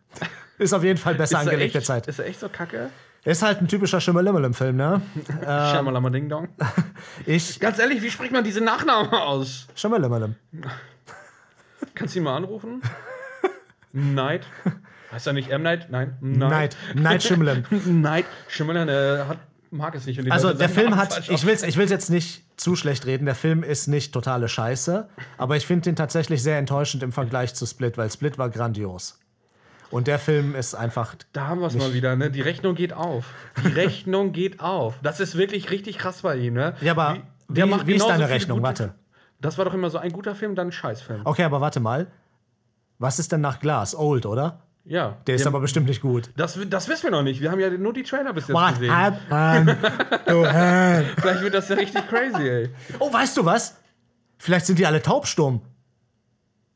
Ist 0.59 0.73
auf 0.73 0.85
jeden 0.85 0.99
Fall 0.99 1.15
besser 1.15 1.41
Ist 1.41 1.47
er 1.47 1.53
angelegte 1.53 1.79
echt, 1.79 1.87
Zeit. 1.87 2.07
Ist 2.07 2.19
er 2.19 2.27
echt 2.27 2.41
so 2.41 2.49
kacke? 2.49 2.91
Ist 3.25 3.43
halt 3.43 3.61
ein 3.61 3.69
typischer 3.69 4.01
Schimmerlimmel 4.01 4.45
im 4.45 4.55
Film, 4.55 4.77
ne? 4.77 5.01
Scheimalama 5.41 6.11
Ding 6.11 6.29
Dong. 6.29 6.49
Ich. 7.27 7.59
Ganz 7.59 7.79
ehrlich, 7.79 8.03
wie 8.03 8.11
spricht 8.11 8.33
man 8.33 8.45
diese 8.45 8.61
Nachnamen 8.61 9.11
aus? 9.13 9.67
Schimmerlimmel. 9.75 10.35
Kannst 11.95 12.15
du 12.15 12.19
ihn 12.19 12.25
mal 12.25 12.37
anrufen? 12.37 12.83
Night. 13.93 14.47
Heißt 15.13 15.27
er 15.27 15.33
nicht 15.33 15.51
M. 15.51 15.63
Night? 15.63 15.89
Nein. 15.91 16.17
Night. 16.21 16.77
Night 16.95 17.23
Shyamalan. 17.23 17.65
Night. 17.87 18.27
Shyamalan 18.49 18.89
äh, 18.89 19.25
hat, 19.29 19.39
mag 19.71 19.95
es 19.95 20.05
nicht. 20.07 20.19
Also 20.31 20.49
Leute 20.49 20.59
der 20.59 20.69
Film 20.69 20.91
Namen 20.91 21.01
hat, 21.01 21.31
ich 21.31 21.47
will 21.47 21.55
es 21.55 21.63
ich 21.63 21.77
will's 21.77 21.91
jetzt 21.91 22.11
nicht 22.11 22.45
zu 22.57 22.75
schlecht 22.75 23.07
reden, 23.07 23.25
der 23.25 23.37
Film 23.37 23.63
ist 23.63 23.87
nicht 23.87 24.13
totale 24.13 24.49
Scheiße, 24.49 25.09
aber 25.39 25.57
ich 25.57 25.67
finde 25.67 25.83
den 25.83 25.97
tatsächlich 25.97 26.43
sehr 26.43 26.59
enttäuschend 26.59 27.03
im 27.03 27.13
Vergleich 27.13 27.55
zu 27.55 27.65
Split, 27.65 27.97
weil 27.97 28.11
Split 28.11 28.39
war 28.39 28.51
grandios. 28.51 29.21
Und 29.91 30.07
der 30.07 30.19
Film 30.19 30.55
ist 30.55 30.75
einfach, 30.75 31.15
Da 31.33 31.47
haben 31.47 31.61
wir 31.61 31.67
es 31.69 31.75
mal 31.75 31.93
wieder, 31.95 32.17
ne? 32.17 32.31
Die 32.31 32.41
Rechnung 32.41 32.75
geht 32.75 32.93
auf. 32.93 33.27
Die 33.65 33.69
Rechnung 33.75 34.33
geht 34.33 34.61
auf. 34.61 34.95
Das 35.03 35.21
ist 35.21 35.37
wirklich 35.37 35.71
richtig 35.71 35.99
krass 35.99 36.23
bei 36.23 36.37
ihm, 36.37 36.55
ne? 36.55 36.75
ja, 36.81 36.93
aber 36.93 37.19
wie, 37.49 37.55
der 37.55 37.67
macht 37.67 37.87
wie 37.87 37.95
ist 37.95 38.07
deine 38.09 38.29
Rechnung? 38.29 38.59
gute- 38.59 38.67
Warte. 38.67 38.95
Das 39.41 39.59
war 39.59 39.65
doch 39.67 39.75
immer 39.75 39.91
so 39.91 39.99
ein 39.99 40.11
guter 40.13 40.35
Film, 40.35 40.55
dann 40.55 40.69
ein 40.69 40.73
Scheißfilm. 40.73 41.21
Okay, 41.25 41.43
aber 41.45 41.61
warte 41.61 41.79
mal. 41.81 42.07
Was 42.99 43.19
ist 43.19 43.31
denn 43.33 43.41
nach 43.43 43.61
Glas? 43.61 43.95
Old, 43.95 44.25
oder? 44.27 44.61
Ja. 44.85 45.17
Der 45.27 45.35
ist 45.37 45.43
Wir- 45.43 45.49
aber 45.49 45.61
bestimmt 45.61 45.87
nicht 45.87 46.01
gut. 46.01 46.31
das, 46.37 46.59
das 46.69 46.89
wissen 46.89 47.05
wir 47.05 47.11
noch 47.11 47.23
nicht. 47.23 47.41
Wir 47.41 47.51
haben 47.51 47.61
ja 47.61 47.71
nur 47.71 47.93
die 47.93 48.03
Trailer 48.03 48.33
bis 48.33 48.49
jetzt 48.49 48.57
What 48.57 48.75
gesehen. 48.75 48.95
happened 48.97 49.71
him? 50.27 51.07
Vielleicht 51.21 51.41
wird 51.43 51.55
das 51.55 51.69
ja 51.69 51.77
richtig 51.77 52.07
crazy, 52.09 52.49
ey. 52.49 52.71
Oh, 52.99 53.13
weißt 53.13 53.37
du 53.37 53.45
was? 53.45 53.77
Vielleicht 54.39 54.67
sind 54.67 54.79
die 54.79 54.87
alle 54.87 55.01
taubstumm. 55.03 55.61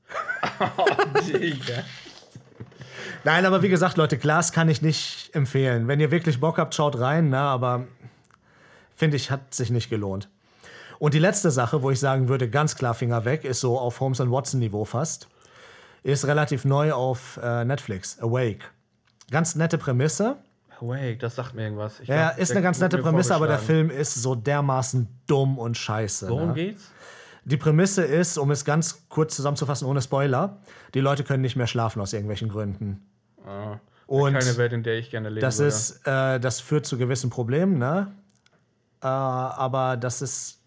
Digga. 1.27 1.85
Nein, 3.29 3.45
aber 3.45 3.61
wie 3.61 3.69
gesagt, 3.69 3.99
Leute, 3.99 4.17
Glas 4.17 4.53
kann 4.53 4.71
ich 4.71 4.81
nicht 4.81 5.35
empfehlen. 5.35 5.87
Wenn 5.87 6.01
ihr 6.01 6.11
wirklich 6.11 6.41
Bock 6.41 6.57
habt, 6.57 6.75
schaut 6.75 6.99
rein, 6.99 7.29
na, 7.29 7.53
aber 7.53 7.87
finde 8.97 9.19
ich, 9.19 9.31
hat 9.31 9.53
sich 9.53 9.69
nicht 9.69 9.91
gelohnt. 9.91 10.31
Und 10.99 11.13
die 11.13 11.19
letzte 11.19 11.51
Sache, 11.51 11.83
wo 11.83 11.91
ich 11.91 12.01
sagen 12.01 12.29
würde, 12.31 12.49
ganz 12.49 12.75
klar 12.75 12.95
Finger 12.95 13.27
weg, 13.27 13.45
ist 13.45 13.61
so 13.61 13.79
auf 13.79 14.01
Holmes 14.01 14.19
Watson 14.19 14.61
Niveau 14.61 14.87
fast, 14.87 15.29
ist 16.03 16.27
relativ 16.27 16.65
neu 16.65 16.95
auf 16.95 17.39
äh, 17.43 17.67
Netflix, 17.67 18.19
Awake. 18.19 18.65
Ganz 19.31 19.55
nette 19.57 19.77
Prämisse. 19.77 20.39
Wait, 20.81 21.23
das 21.23 21.37
sagt 21.37 21.53
mir 21.53 21.65
irgendwas. 21.65 22.01
Ich 22.01 22.09
Ja, 22.09 22.29
glaub, 22.29 22.39
ist 22.39 22.53
eine 22.53 22.63
ganz 22.63 22.79
nette 22.81 22.97
Prämisse, 22.97 23.35
aber 23.35 23.47
der. 23.47 23.59
Film 23.59 23.91
ist 23.91 24.15
so 24.15 24.37
dermaßen 24.37 25.07
dumm 25.27 25.59
und 25.59 25.77
scheiße. 25.77 26.31
Worum 26.31 26.49
ne? 26.49 26.55
geht's? 26.55 26.91
Die 27.45 27.59
Prämisse 27.59 28.05
ist, 28.05 28.39
um 28.39 28.51
es 28.51 28.65
ganz 28.65 29.07
kurz 29.11 29.37
zusammenzufassen, 29.37 29.87
ohne 29.87 30.01
Spoiler, 30.01 30.63
die 30.95 31.01
Leute 31.01 31.25
können 31.25 31.43
nicht 31.43 31.57
mehr 31.57 31.67
schlafen 31.67 32.01
aus 32.01 32.15
irgendwelchen 32.15 32.49
Gründen. 32.49 33.08
Ah, 33.49 33.81
Und 34.07 34.33
keine 34.35 34.57
Welt, 34.57 34.73
in 34.73 34.83
der 34.83 34.99
ich 34.99 35.11
gerne 35.11 35.29
leben 35.29 35.41
Das 35.41 35.59
würde. 35.59 35.69
ist, 35.69 36.07
äh, 36.07 36.39
das 36.39 36.61
führt 36.61 36.87
zu 36.87 36.99
gewissen 36.99 37.31
Problemen, 37.31 37.79
ne? 37.79 38.13
Äh, 39.03 39.07
aber 39.07 39.97
das 39.97 40.21
ist, 40.23 40.59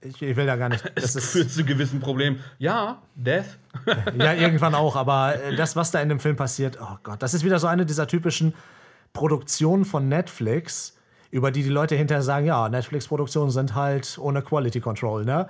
ich, 0.00 0.20
ich 0.22 0.36
will 0.36 0.46
da 0.46 0.56
gar 0.56 0.68
nicht, 0.70 0.90
das 0.96 1.14
ist, 1.14 1.30
führt 1.30 1.50
zu 1.50 1.64
gewissen 1.64 2.00
Problemen. 2.00 2.40
Ja, 2.58 3.00
Death. 3.14 3.58
ja, 4.18 4.32
irgendwann 4.34 4.74
auch, 4.74 4.96
aber 4.96 5.40
äh, 5.40 5.54
das, 5.56 5.76
was 5.76 5.90
da 5.90 6.00
in 6.00 6.08
dem 6.08 6.20
Film 6.20 6.36
passiert, 6.36 6.78
oh 6.80 6.96
Gott, 7.02 7.22
das 7.22 7.34
ist 7.34 7.44
wieder 7.44 7.58
so 7.58 7.66
eine 7.66 7.86
dieser 7.86 8.06
typischen 8.06 8.54
Produktionen 9.12 9.84
von 9.84 10.08
Netflix, 10.08 10.96
über 11.30 11.50
die 11.50 11.62
die 11.62 11.68
Leute 11.68 11.94
hinterher 11.96 12.22
sagen, 12.22 12.46
ja, 12.46 12.68
Netflix-Produktionen 12.68 13.50
sind 13.50 13.74
halt 13.74 14.18
ohne 14.20 14.42
Quality 14.42 14.80
Control, 14.80 15.24
ne? 15.24 15.48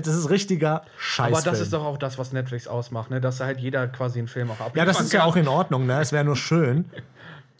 Das 0.00 0.14
ist 0.14 0.30
richtiger 0.30 0.82
Scheiß. 0.98 1.32
Aber 1.32 1.42
das 1.42 1.60
ist 1.60 1.72
doch 1.72 1.84
auch 1.84 1.98
das, 1.98 2.18
was 2.18 2.32
Netflix 2.32 2.66
ausmacht, 2.66 3.10
ne? 3.10 3.20
dass 3.20 3.40
halt 3.40 3.60
jeder 3.60 3.88
quasi 3.88 4.18
einen 4.18 4.28
Film 4.28 4.50
auch 4.50 4.60
abliefern 4.60 4.78
Ja, 4.78 4.84
das 4.84 5.00
ist 5.00 5.12
ja 5.12 5.24
auch 5.24 5.36
in 5.36 5.48
Ordnung, 5.48 5.86
ne? 5.86 6.00
Es 6.00 6.12
wäre 6.12 6.24
nur 6.24 6.36
schön, 6.36 6.84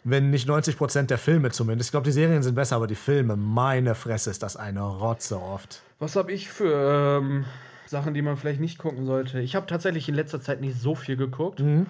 wenn 0.03 0.29
nicht 0.29 0.49
90% 0.49 1.03
der 1.03 1.17
Filme 1.17 1.51
zumindest. 1.51 1.89
Ich 1.89 1.91
glaube, 1.91 2.05
die 2.05 2.11
Serien 2.11 2.43
sind 2.43 2.55
besser, 2.55 2.75
aber 2.75 2.87
die 2.87 2.95
Filme, 2.95 3.35
meine 3.35 3.95
Fresse, 3.95 4.29
ist 4.29 4.43
das 4.43 4.57
eine 4.57 4.81
Rotze 4.81 5.39
oft. 5.39 5.81
Was 5.99 6.15
habe 6.15 6.31
ich 6.31 6.49
für 6.49 7.19
ähm, 7.21 7.45
Sachen, 7.85 8.13
die 8.13 8.21
man 8.21 8.37
vielleicht 8.37 8.59
nicht 8.59 8.77
gucken 8.77 9.05
sollte? 9.05 9.39
Ich 9.39 9.55
habe 9.55 9.65
tatsächlich 9.65 10.09
in 10.09 10.15
letzter 10.15 10.41
Zeit 10.41 10.61
nicht 10.61 10.79
so 10.79 10.95
viel 10.95 11.15
geguckt. 11.15 11.59
Mhm. 11.59 11.85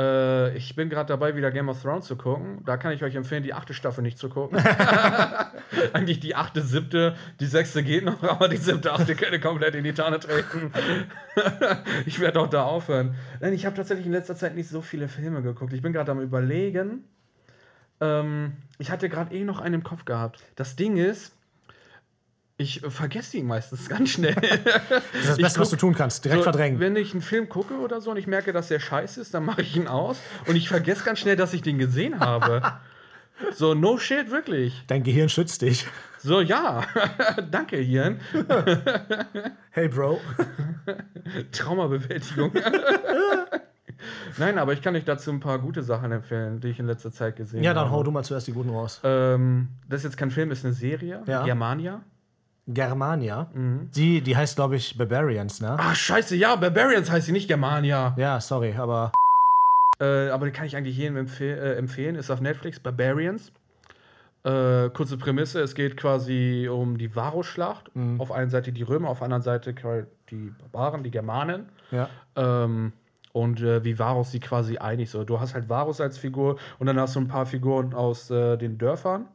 Äh, 0.00 0.56
ich 0.56 0.74
bin 0.74 0.88
gerade 0.88 1.08
dabei, 1.08 1.36
wieder 1.36 1.50
Game 1.50 1.68
of 1.68 1.82
Thrones 1.82 2.06
zu 2.06 2.16
gucken. 2.16 2.62
Da 2.64 2.76
kann 2.78 2.92
ich 2.92 3.04
euch 3.04 3.14
empfehlen, 3.14 3.42
die 3.42 3.52
achte 3.52 3.74
Staffel 3.74 4.02
nicht 4.02 4.18
zu 4.18 4.30
gucken. 4.30 4.58
Eigentlich 5.92 6.20
die 6.20 6.34
achte, 6.34 6.62
siebte, 6.62 7.14
die 7.38 7.46
sechste 7.46 7.82
geht 7.82 8.04
noch, 8.04 8.22
aber 8.22 8.48
die 8.48 8.56
siebte, 8.56 8.92
achte 8.92 9.14
könnte 9.14 9.40
komplett 9.40 9.74
in 9.74 9.84
die 9.84 9.92
Tonne 9.92 10.18
treten. 10.18 10.72
ich 12.06 12.18
werde 12.18 12.40
auch 12.40 12.48
da 12.48 12.62
aufhören. 12.62 13.14
Nein, 13.40 13.52
ich 13.52 13.66
habe 13.66 13.76
tatsächlich 13.76 14.06
in 14.06 14.12
letzter 14.12 14.36
Zeit 14.36 14.54
nicht 14.54 14.70
so 14.70 14.80
viele 14.80 15.08
Filme 15.08 15.42
geguckt. 15.42 15.72
Ich 15.74 15.82
bin 15.82 15.92
gerade 15.92 16.10
am 16.12 16.20
Überlegen. 16.20 17.04
Ähm, 18.00 18.54
ich 18.78 18.90
hatte 18.90 19.10
gerade 19.10 19.34
eh 19.34 19.44
noch 19.44 19.60
einen 19.60 19.76
im 19.76 19.82
Kopf 19.82 20.06
gehabt. 20.06 20.42
Das 20.56 20.76
Ding 20.76 20.96
ist, 20.96 21.36
ich 22.60 22.80
vergesse 22.88 23.38
ihn 23.38 23.46
meistens 23.46 23.88
ganz 23.88 24.10
schnell. 24.10 24.34
Das 24.34 25.20
ist 25.22 25.28
das 25.30 25.36
Beste, 25.38 25.60
was 25.60 25.70
du 25.70 25.76
guck- 25.76 25.80
tun 25.80 25.94
kannst. 25.94 26.24
Direkt 26.24 26.40
So, 26.40 26.44
verdrängen. 26.44 26.78
Wenn 26.80 26.94
ich 26.96 27.12
einen 27.12 27.22
Film 27.22 27.48
gucke 27.48 27.74
oder 27.74 28.00
so 28.00 28.10
und 28.10 28.16
ich 28.16 28.26
merke, 28.26 28.52
dass 28.52 28.68
der 28.68 28.80
scheiße 28.80 29.20
ist, 29.20 29.34
dann 29.34 29.44
mache 29.44 29.62
ich 29.62 29.76
ihn 29.76 29.88
aus 29.88 30.18
und 30.46 30.56
ich 30.56 30.68
vergesse 30.68 31.04
ganz 31.04 31.18
schnell, 31.20 31.36
dass 31.36 31.52
ich 31.52 31.62
den 31.62 31.78
gesehen 31.78 32.20
habe. 32.20 32.62
So, 33.54 33.72
no 33.72 33.96
shit, 33.96 34.30
wirklich. 34.30 34.84
Dein 34.86 35.02
Gehirn 35.02 35.30
schützt 35.30 35.62
dich. 35.62 35.86
So, 36.18 36.42
ja. 36.42 36.82
Danke, 37.50 37.78
Hirn. 37.78 38.20
Hey, 39.70 39.88
Bro. 39.88 40.20
Traumabewältigung. 41.50 42.52
Nein, 44.38 44.58
aber 44.58 44.74
ich 44.74 44.82
kann 44.82 44.94
euch 44.94 45.04
dazu 45.04 45.30
ein 45.30 45.40
paar 45.40 45.58
gute 45.58 45.82
Sachen 45.82 46.12
empfehlen, 46.12 46.60
die 46.60 46.68
ich 46.68 46.78
in 46.80 46.86
letzter 46.86 47.10
Zeit 47.12 47.36
gesehen 47.36 47.62
Ja, 47.62 47.70
habe. 47.70 47.80
dann 47.80 47.90
hau 47.90 48.02
du 48.02 48.10
mal 48.10 48.22
zuerst 48.24 48.46
die 48.46 48.52
guten 48.52 48.70
raus. 48.70 49.00
Ähm, 49.04 49.68
das 49.88 50.00
ist 50.00 50.04
jetzt 50.04 50.16
kein 50.16 50.30
Film, 50.30 50.50
ist 50.50 50.64
eine 50.64 50.74
Serie. 50.74 51.22
Ja. 51.26 51.42
Germania. 51.44 52.02
Germania. 52.74 53.48
Mhm. 53.52 53.90
Die, 53.94 54.20
die 54.20 54.36
heißt, 54.36 54.56
glaube 54.56 54.76
ich, 54.76 54.96
Barbarians, 54.96 55.60
ne? 55.60 55.76
Ah, 55.78 55.94
scheiße, 55.94 56.36
ja, 56.36 56.56
Barbarians 56.56 57.10
heißt 57.10 57.26
sie 57.26 57.32
nicht 57.32 57.48
Germania. 57.48 58.14
Ja, 58.16 58.40
sorry, 58.40 58.74
aber 58.76 59.12
Äh, 60.00 60.30
aber 60.30 60.46
die 60.46 60.52
kann 60.52 60.64
ich 60.66 60.76
eigentlich 60.76 60.96
jedem 60.96 61.16
empfehl 61.18 61.58
äh, 61.58 61.74
empfehlen. 61.76 62.14
Ist 62.16 62.30
auf 62.30 62.40
Netflix, 62.40 62.80
Barbarians. 62.80 63.52
Äh, 64.44 64.88
kurze 64.90 65.18
Prämisse: 65.18 65.60
Es 65.60 65.74
geht 65.74 65.96
quasi 65.98 66.68
um 66.72 66.96
die 66.96 67.14
Varusschlacht. 67.14 67.90
Auf 68.18 68.32
einer 68.32 68.48
Seite 68.50 68.72
die 68.72 68.82
Römer, 68.82 69.10
auf 69.10 69.18
der 69.18 69.26
anderen 69.26 69.42
Seite 69.42 69.74
die 70.30 70.52
Barbaren, 70.72 71.02
die 71.02 71.10
Germanen. 71.10 71.66
ja. 71.90 72.08
Ähm, 72.36 72.92
und 73.32 73.60
äh, 73.60 73.84
wie 73.84 73.96
Varus 73.96 74.32
sie 74.32 74.40
quasi 74.40 74.78
einig 74.78 75.08
so. 75.08 75.22
Du 75.22 75.38
hast 75.38 75.54
halt 75.54 75.68
Varus 75.68 76.00
als 76.00 76.18
Figur 76.18 76.56
und 76.80 76.88
dann 76.88 76.98
hast 76.98 77.14
du 77.14 77.20
ein 77.20 77.28
paar 77.28 77.46
Figuren 77.46 77.94
aus 77.94 78.28
äh, 78.30 78.56
den 78.56 78.76
Dörfern. 78.76 79.26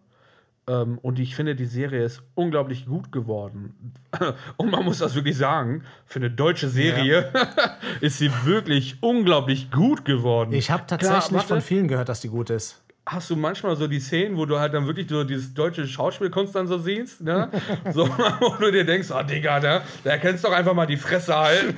Ähm, 0.67 0.97
und 1.01 1.19
ich 1.19 1.35
finde, 1.35 1.55
die 1.55 1.65
Serie 1.65 2.03
ist 2.03 2.23
unglaublich 2.33 2.87
gut 2.87 3.11
geworden. 3.11 3.93
und 4.57 4.71
man 4.71 4.83
muss 4.83 4.97
das 4.97 5.13
wirklich 5.13 5.37
sagen, 5.37 5.83
für 6.05 6.19
eine 6.19 6.31
deutsche 6.31 6.69
Serie 6.69 7.31
ist 8.01 8.17
sie 8.17 8.31
wirklich 8.45 8.97
unglaublich 9.01 9.69
gut 9.69 10.05
geworden. 10.05 10.53
Ich 10.53 10.71
habe 10.71 10.85
Klar, 10.85 10.99
tatsächlich 10.99 11.33
warte. 11.33 11.47
von 11.47 11.61
vielen 11.61 11.87
gehört, 11.87 12.09
dass 12.09 12.21
die 12.21 12.29
gut 12.29 12.49
ist. 12.49 12.81
Hast 13.07 13.29
du 13.29 13.35
manchmal 13.35 13.75
so 13.75 13.87
die 13.87 13.99
Szenen, 13.99 14.35
wo 14.35 14.47
du 14.47 14.57
halt 14.57 14.73
dann 14.73 14.87
wirklich 14.87 15.07
so 15.07 15.23
dieses 15.23 15.53
deutsche 15.53 15.85
Schauspielkunst 15.85 16.55
dann 16.55 16.65
so 16.65 16.79
siehst, 16.79 17.21
ne? 17.21 17.51
So, 17.93 18.09
wo 18.09 18.55
du 18.59 18.71
dir 18.71 18.83
denkst, 18.83 19.09
oh 19.11 19.21
Digga, 19.21 19.59
ne? 19.59 19.81
Da 20.03 20.17
kannst 20.17 20.43
du 20.43 20.47
doch 20.47 20.55
einfach 20.55 20.73
mal 20.73 20.87
die 20.87 20.97
Fresse 20.97 21.37
halten. 21.37 21.75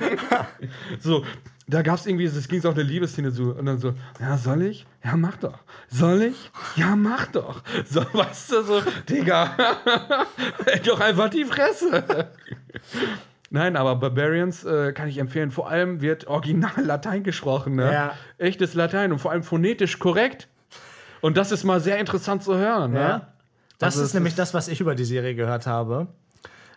so, 1.00 1.26
da 1.68 1.82
gab 1.82 1.96
es 1.98 2.06
irgendwie, 2.06 2.24
es 2.24 2.48
ging 2.48 2.60
so 2.60 2.70
auf 2.70 2.74
eine 2.74 2.82
Liebesszene 2.84 3.32
zu. 3.32 3.54
Und 3.54 3.66
dann 3.66 3.78
so, 3.78 3.94
ja, 4.20 4.36
soll 4.38 4.62
ich? 4.62 4.86
Ja, 5.04 5.16
mach 5.16 5.36
doch. 5.36 5.58
Soll 5.88 6.22
ich? 6.22 6.50
Ja, 6.76 6.96
mach 6.96 7.26
doch. 7.26 7.62
So, 7.88 8.00
weißt 8.12 8.52
du, 8.52 8.62
so, 8.62 8.82
Digga, 9.08 9.56
halt 10.66 10.88
doch 10.88 11.00
einfach 11.00 11.28
die 11.28 11.44
Fresse. 11.44 12.28
Nein, 13.50 13.76
aber 13.76 13.96
Barbarians 13.96 14.64
äh, 14.64 14.92
kann 14.92 15.08
ich 15.08 15.18
empfehlen. 15.18 15.50
Vor 15.50 15.70
allem 15.70 16.00
wird 16.02 16.26
original 16.26 16.84
Latein 16.84 17.22
gesprochen. 17.22 17.76
Ne? 17.76 17.90
Ja. 17.92 18.14
Echtes 18.36 18.74
Latein 18.74 19.10
und 19.12 19.20
vor 19.20 19.30
allem 19.30 19.42
phonetisch 19.42 19.98
korrekt. 19.98 20.48
Und 21.22 21.36
das 21.36 21.50
ist 21.50 21.64
mal 21.64 21.80
sehr 21.80 21.98
interessant 21.98 22.42
zu 22.42 22.56
hören. 22.56 22.92
Ne? 22.92 23.00
Ja. 23.00 23.28
Das 23.78 23.94
Also 23.94 24.04
ist 24.04 24.14
nämlich 24.14 24.32
ist- 24.32 24.38
das, 24.38 24.52
was 24.54 24.68
ich 24.68 24.80
über 24.80 24.94
die 24.94 25.04
Serie 25.04 25.34
gehört 25.34 25.66
habe. 25.66 26.08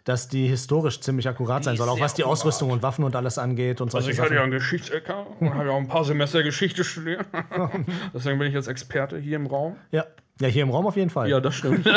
Dass 0.04 0.28
die 0.28 0.48
historisch 0.48 1.00
ziemlich 1.02 1.28
akkurat 1.28 1.64
sein 1.64 1.78
soll, 1.78 1.88
auch 1.88 2.00
was 2.00 2.16
die 2.16 2.24
akkurat. 2.24 2.40
Ausrüstung 2.40 2.72
und 2.72 2.82
Waffen 2.82 3.04
und 3.04 3.16
alles 3.16 3.38
angeht 3.38 3.82
und 3.82 3.92
solche 3.92 4.08
Also 4.08 4.18
ich 4.18 4.20
hatte 4.20 4.36
ja 4.36 4.42
einen 4.42 4.52
Geschichtsecker 4.52 5.28
und 5.40 5.54
habe 5.54 5.66
ja 5.66 5.72
auch 5.72 5.78
ein 5.78 5.88
paar 5.88 6.04
Semester 6.04 6.42
Geschichte 6.42 6.84
studiert. 6.84 7.26
Deswegen 8.14 8.40
bin 8.40 8.48
ich 8.48 8.54
jetzt 8.56 8.68
Experte 8.68 9.20
hier 9.20 9.36
im 9.36 9.46
Raum. 9.46 9.76
Ja. 9.92 10.06
ja, 10.40 10.48
hier 10.48 10.64
im 10.64 10.72
Raum 10.72 10.88
auf 10.88 10.96
jeden 10.96 11.12
Fall. 11.12 11.30
Ja, 11.30 11.40
das 11.40 11.54
stimmt. 11.54 11.88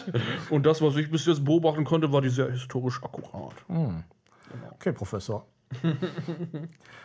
und 0.50 0.66
das, 0.66 0.82
was 0.82 0.96
ich 0.96 1.10
bis 1.10 1.24
jetzt 1.24 1.44
beobachten 1.44 1.84
konnte, 1.84 2.12
war 2.12 2.20
die 2.20 2.28
sehr 2.28 2.50
historisch 2.50 3.02
akkurat. 3.02 3.54
Okay, 4.74 4.92
Professor. 4.92 5.46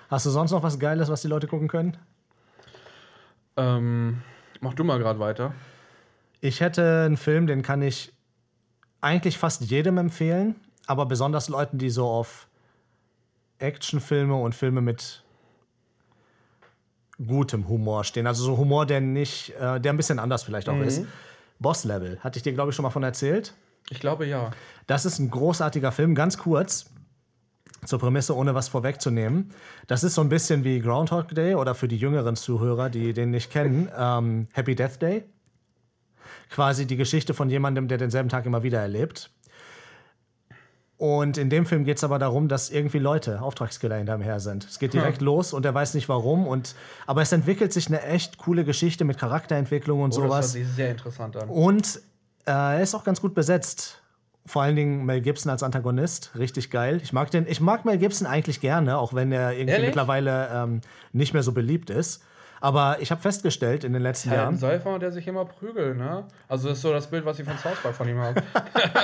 Hast 0.10 0.26
du 0.26 0.30
sonst 0.30 0.52
noch 0.52 0.64
was 0.64 0.78
Geiles, 0.80 1.10
was 1.10 1.22
die 1.22 1.28
Leute 1.28 1.48
gucken 1.48 1.68
können? 1.68 1.98
Ähm, 3.58 4.22
mach 4.60 4.74
du 4.74 4.84
mal 4.84 5.00
gerade 5.00 5.20
weiter. 5.20 5.54
Ich 6.42 6.60
hätte 6.60 7.04
einen 7.06 7.18
Film, 7.18 7.48
den 7.48 7.62
kann 7.62 7.82
ich 7.82 8.14
eigentlich 9.02 9.38
fast 9.38 9.64
jedem 9.64 9.98
empfehlen, 9.98 10.56
aber 10.88 11.06
besonders 11.06 11.50
Leuten, 11.50 11.78
die 11.78 11.90
so 11.90 12.08
auf 12.08 12.48
Actionfilme 13.58 14.36
und 14.36 14.56
Filme 14.56 14.82
mit 14.82 15.24
gutem 17.26 17.68
Humor 17.68 18.04
stehen. 18.04 18.28
Also 18.28 18.44
so 18.44 18.58
Humor, 18.58 18.86
der 18.86 19.02
nicht, 19.02 19.52
äh, 19.60 19.80
der 19.80 19.94
ein 19.94 19.98
bisschen 19.98 20.20
anders 20.20 20.44
vielleicht 20.44 20.70
auch 20.70 20.80
ist. 20.80 21.06
Boss 21.60 21.84
Level, 21.84 22.20
hatte 22.22 22.38
ich 22.38 22.44
dir, 22.44 22.54
glaube 22.54 22.72
ich, 22.72 22.76
schon 22.76 22.84
mal 22.84 22.90
von 22.90 23.04
erzählt. 23.04 23.54
Ich 23.90 24.00
glaube 24.00 24.26
ja. 24.26 24.52
Das 24.88 25.06
ist 25.06 25.20
ein 25.20 25.30
großartiger 25.30 25.92
Film, 25.92 26.16
ganz 26.16 26.38
kurz. 26.38 26.86
Zur 27.86 28.00
Prämisse, 28.00 28.36
ohne 28.36 28.54
was 28.54 28.68
vorwegzunehmen. 28.68 29.52
Das 29.88 30.04
ist 30.04 30.14
so 30.14 30.22
ein 30.22 30.30
bisschen 30.30 30.64
wie 30.64 30.80
Groundhog 30.80 31.30
Day 31.30 31.56
oder 31.56 31.74
für 31.74 31.88
die 31.88 31.98
jüngeren 31.98 32.36
Zuhörer, 32.36 32.92
die 32.92 33.14
den 33.14 33.32
nicht 33.32 33.52
kennen, 33.52 33.90
ähm, 33.98 34.48
Happy 34.54 34.76
Death 34.76 35.02
Day. 35.02 35.24
Quasi 36.52 36.86
die 36.86 36.98
Geschichte 36.98 37.34
von 37.34 37.50
jemandem, 37.50 37.88
der 37.88 37.98
denselben 37.98 38.30
Tag 38.30 38.46
immer 38.46 38.62
wieder 38.62 38.80
erlebt. 38.80 39.32
Und 40.98 41.40
in 41.40 41.50
dem 41.50 41.66
Film 41.66 41.84
geht 41.84 41.98
es 41.98 42.04
aber 42.04 42.20
darum, 42.20 42.48
dass 42.48 42.70
irgendwie 42.70 43.00
Leute, 43.00 43.42
Auftragskiller 43.42 43.96
hinterm 43.96 44.22
her 44.22 44.40
sind. 44.40 44.66
Es 44.66 44.78
geht 44.78 44.94
direkt 44.94 45.20
los 45.22 45.52
und 45.52 45.66
er 45.66 45.74
weiß 45.74 45.96
nicht 45.96 46.08
warum. 46.10 46.46
Und, 46.46 46.76
aber 47.08 47.24
es 47.24 47.32
entwickelt 47.32 47.74
sich 47.74 47.88
eine 47.88 48.04
echt 48.04 48.38
coole 48.38 48.64
Geschichte 48.64 49.04
mit 49.04 49.18
Charakterentwicklung 49.18 50.02
und 50.04 50.12
Oh, 50.14 50.18
das 50.18 50.20
hört 50.22 50.30
sowas. 50.30 50.52
sich 50.52 50.68
sehr 50.68 50.92
interessant 50.92 51.36
an. 51.38 51.50
Und 51.50 52.02
äh, 52.46 52.52
er 52.52 52.82
ist 52.84 52.94
auch 52.94 53.04
ganz 53.04 53.20
gut 53.20 53.34
besetzt. 53.34 53.98
Vor 54.46 54.62
allen 54.62 54.76
Dingen 54.76 55.04
Mel 55.06 55.22
Gibson 55.22 55.52
als 55.52 55.64
Antagonist, 55.64 56.32
richtig 56.38 56.70
geil. 56.70 57.00
Ich 57.04 57.14
mag 57.14 57.32
den, 57.32 57.48
ich 57.48 57.62
mag 57.62 57.84
Mel 57.86 57.98
Gibson 57.98 58.28
eigentlich 58.28 58.60
gerne, 58.60 58.98
auch 59.00 59.14
wenn 59.16 59.32
er 59.32 59.54
irgendwie 59.54 59.72
Ehrlich? 59.72 59.88
mittlerweile 59.88 60.50
ähm, 60.54 60.82
nicht 61.14 61.34
mehr 61.34 61.44
so 61.44 61.52
beliebt 61.52 61.90
ist. 61.90 62.24
Aber 62.62 63.02
ich 63.02 63.10
habe 63.10 63.20
festgestellt 63.20 63.84
in 63.84 63.92
den 63.92 64.04
letzten 64.04 64.30
Halt 64.30 64.40
ein 64.40 64.44
Jahren, 64.44 64.58
Säufer, 64.58 65.00
der 65.00 65.12
sich 65.12 65.28
immer 65.28 65.46
prügelt, 65.46 65.98
ne? 65.98 66.26
Also 66.48 66.70
das 66.70 66.78
ist 66.78 66.84
so 66.84 66.94
das 66.94 67.08
Bild, 67.08 67.26
was 67.26 67.40
ich 67.40 67.46
von 67.46 67.58
South 67.58 67.82
Park 67.82 67.96
von 67.96 68.08
ihm 68.08 68.20
habe. 68.20 68.44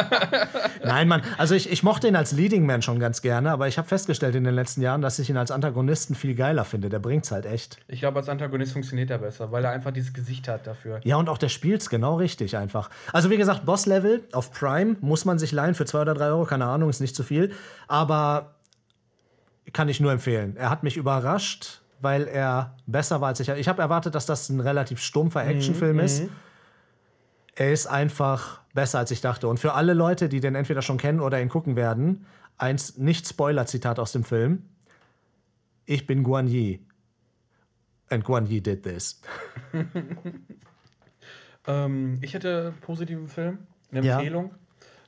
nein, 0.86 1.08
Mann, 1.08 1.24
also 1.40 1.56
ich, 1.56 1.72
ich 1.72 1.82
mochte 1.82 2.08
ihn 2.08 2.16
als 2.16 2.32
Leading 2.32 2.68
Man 2.68 2.84
schon 2.84 3.00
ganz 3.00 3.24
gerne, 3.24 3.52
aber 3.52 3.68
ich 3.68 3.80
habe 3.80 3.88
festgestellt 3.88 4.36
in 4.36 4.44
den 4.44 4.54
letzten 4.54 4.82
Jahren, 4.82 5.02
dass 5.02 5.18
ich 5.18 5.32
ihn 5.32 5.38
als 5.38 5.50
Antagonisten 5.50 6.14
viel 6.14 6.36
geiler 6.36 6.66
finde. 6.66 6.90
Der 6.90 7.00
bringt's 7.00 7.32
halt 7.32 7.48
echt. 7.48 7.80
Ich 7.88 8.00
glaube, 8.00 8.20
als 8.20 8.30
Antagonist 8.30 8.74
funktioniert 8.74 9.10
er 9.10 9.18
besser, 9.18 9.52
weil 9.52 9.66
er 9.66 9.72
einfach 9.72 9.92
dieses 9.92 10.14
Gesicht 10.14 10.48
hat 10.48 10.68
dafür. 10.68 11.02
Ja, 11.04 11.16
und 11.18 11.28
auch 11.28 11.40
der 11.40 11.50
spielt's 11.50 11.90
genau 11.90 12.18
richtig 12.18 12.58
einfach. 12.58 12.92
Also 13.12 13.32
wie 13.32 13.38
gesagt, 13.38 13.66
Boss-Level 13.66 14.24
auf 14.34 14.52
Prime 14.52 14.98
muss 15.02 15.26
man 15.26 15.40
sich 15.40 15.52
leihen 15.52 15.74
für 15.74 15.86
zwei 15.86 16.02
oder 16.02 16.14
drei 16.14 16.28
Euro, 16.28 16.46
keine 16.46 16.66
Ahnung, 16.66 16.92
ist 16.92 17.02
nicht 17.02 17.16
zu 17.16 17.24
viel. 17.24 17.52
Aber 17.88 18.54
kann 19.74 19.90
ich 19.90 20.00
nur 20.00 20.12
empfehlen. 20.12 20.56
Er 20.58 20.70
hat 20.70 20.84
mich 20.84 20.96
überrascht, 20.96 21.82
weil 22.00 22.28
er 22.28 22.76
besser 22.86 23.22
war 23.22 23.30
als 23.30 23.40
ich. 23.40 23.50
Ich 23.50 23.68
habe 23.68 23.82
erwartet, 23.82 24.16
dass 24.16 24.26
das 24.26 24.50
ein 24.50 24.60
relativ 24.60 25.00
stumpfer 25.02 25.46
Actionfilm 25.46 26.00
ist. 26.00 26.24
Er 27.56 27.72
ist 27.72 27.88
einfach 27.88 28.62
besser 28.74 29.00
als 29.00 29.12
ich 29.12 29.22
dachte. 29.22 29.48
Und 29.48 29.60
für 29.60 29.74
alle 29.74 29.94
Leute, 29.94 30.30
die 30.30 30.40
den 30.40 30.56
entweder 30.56 30.82
schon 30.82 30.98
kennen 30.98 31.20
oder 31.20 31.42
ihn 31.42 31.50
gucken 31.50 31.76
werden, 31.76 32.26
eins 32.58 32.98
Nicht-Spoiler-Zitat 32.98 33.98
aus 34.00 34.12
dem 34.12 34.24
Film. 34.24 34.64
Ich 35.86 36.06
bin 36.06 36.24
Guan 36.24 36.48
Yi. 36.48 36.86
And 38.10 38.24
Guan 38.24 38.46
Yi 38.46 38.62
did 38.62 38.84
this. 38.84 39.22
Ähm, 41.68 42.18
ich 42.22 42.34
hätte 42.34 42.68
einen 42.68 42.80
positiven 42.82 43.28
Film, 43.28 43.60
eine 43.92 44.06
Ja. 44.06 44.16
Empfehlung. 44.16 44.52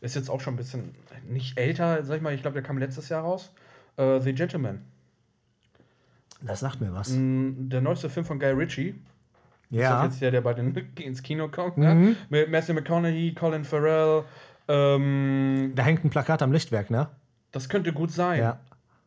Ist 0.02 0.16
jetzt 0.16 0.30
auch 0.30 0.42
schon 0.42 0.54
ein 0.54 0.58
bisschen 0.58 0.96
nicht 1.28 1.58
älter, 1.58 2.04
sag 2.04 2.18
ich 2.18 2.22
mal, 2.22 2.34
ich 2.34 2.42
glaube, 2.42 2.56
der 2.56 2.64
kam 2.64 2.78
letztes 2.78 3.10
Jahr 3.10 3.24
raus. 3.24 3.52
Äh, 3.98 4.20
The 4.20 4.34
Gentleman. 4.34 4.82
Das 6.42 6.60
sagt 6.62 6.80
mir 6.82 6.94
was. 6.94 7.10
Mm, 7.10 7.70
Der 7.70 7.82
neueste 7.82 8.10
Film 8.10 8.26
von 8.26 8.40
Guy 8.40 8.52
Ritchie. 8.52 8.90
Ist 8.90 8.96
Ja. 9.82 9.98
doch 9.98 10.06
jetzt 10.06 10.22
der, 10.22 10.32
der 10.32 10.42
bei 10.42 10.54
den 10.54 10.74
ins 11.00 11.22
Kino 11.22 11.48
kommt, 11.50 11.78
ne? 11.78 12.16
Mit 12.30 12.50
Matthew 12.50 12.74
McConaughey, 12.74 13.34
Colin 13.34 13.64
Farrell. 13.64 14.24
Ähm, 14.68 15.72
Da 15.76 15.84
hängt 15.84 16.04
ein 16.06 16.10
Plakat 16.10 16.42
am 16.42 16.52
Lichtwerk, 16.52 16.90
ne? 16.90 17.08
das 17.52 17.68
könnte 17.68 17.92
gut 17.94 18.12
sein. 18.12 18.40
Ja. 18.40 18.60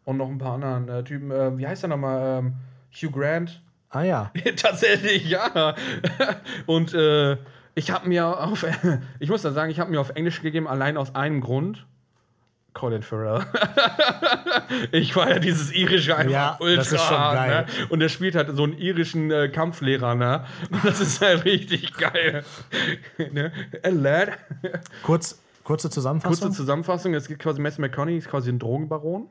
Und 0.05 0.17
noch 0.17 0.29
ein 0.29 0.39
paar 0.39 0.55
anderen 0.55 0.89
äh, 0.89 1.05
Typen. 1.05 1.31
Äh, 1.31 1.57
wie 1.59 1.67
heißt 1.67 1.85
er 1.85 1.89
nochmal? 1.89 2.41
Ähm, 2.41 2.55
Hugh 2.93 3.13
Grant. 3.13 3.63
Ah 3.89 4.03
ja. 4.03 4.33
Tatsächlich, 4.57 5.29
ja. 5.31 5.75
Und 6.67 6.93
äh, 6.93 7.37
ich 7.77 7.91
habe 7.93 8.09
mir 8.09 8.27
auf, 8.27 8.67
ich 9.21 9.31
muss 9.31 9.43
da 9.43 9.53
sagen, 9.53 9.71
ich 9.71 9.79
habe 9.79 9.91
mir 9.93 10.01
auf 10.01 10.11
Englisch 10.11 10.43
gegeben, 10.43 10.67
allein 10.67 10.97
aus 10.97 11.15
einem 11.15 11.41
Grund. 11.41 11.87
Colin 12.75 13.03
Farrell. 13.03 13.45
ich 14.93 15.15
war 15.17 15.29
ja 15.31 15.39
dieses 15.39 15.73
irische 15.73 16.17
einfach 16.17 16.33
Ja, 16.33 16.57
ultra. 16.61 16.77
das 16.77 16.93
ist 16.93 17.03
schon 17.03 17.17
geil. 17.17 17.67
Ne? 17.69 17.87
Und 17.91 18.01
er 18.01 18.09
spielt 18.09 18.35
halt 18.35 18.55
so 18.57 18.65
einen 18.65 18.79
irischen 18.79 19.31
äh, 19.31 19.49
Kampflehrer, 19.49 20.15
ne? 20.15 20.45
Und 20.71 20.85
das 20.85 21.01
ist 21.01 21.21
halt 21.21 21.45
richtig 21.45 21.95
geil. 21.97 22.45
ne? 23.33 23.53
A 23.83 23.89
lad. 23.89 24.31
Kurz, 25.03 25.41
kurze 25.65 25.91
Zusammenfassung. 25.91 26.39
Kurze 26.49 26.57
Zusammenfassung: 26.57 27.15
Es 27.15 27.29
gibt 27.29 27.41
quasi 27.43 27.61
Matthew 27.61 27.83
McConaughey, 27.83 28.17
ist 28.19 28.29
quasi 28.31 28.51
ein 28.51 28.59
Drogenbaron. 28.59 29.27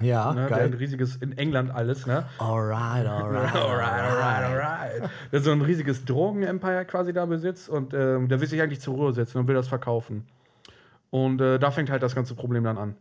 ja, 0.00 0.32
Ne? 0.32 0.46
Der 0.48 0.56
ein 0.58 0.70
geil. 0.70 0.78
riesiges 0.78 1.16
in 1.16 1.36
England 1.36 1.70
alles, 1.74 2.06
ne? 2.06 2.26
Alright, 2.38 3.06
alright. 3.06 3.54
Alright, 3.54 3.90
alright, 3.90 4.44
alright. 4.44 5.10
Der 5.32 5.40
so 5.40 5.52
ein 5.52 5.60
riesiges 5.62 6.04
Drogen-Empire 6.04 6.84
quasi 6.86 7.12
da 7.12 7.26
besitzt 7.26 7.68
und 7.68 7.92
ähm, 7.94 8.28
der 8.28 8.40
will 8.40 8.48
sich 8.48 8.60
eigentlich 8.62 8.80
zur 8.80 8.94
Ruhe 8.94 9.12
setzen 9.12 9.38
und 9.38 9.48
will 9.48 9.54
das 9.54 9.68
verkaufen. 9.68 10.26
Und 11.16 11.40
äh, 11.40 11.58
da 11.58 11.70
fängt 11.70 11.88
halt 11.88 12.02
das 12.02 12.14
ganze 12.14 12.34
Problem 12.34 12.62
dann 12.62 12.76
an. 12.76 12.94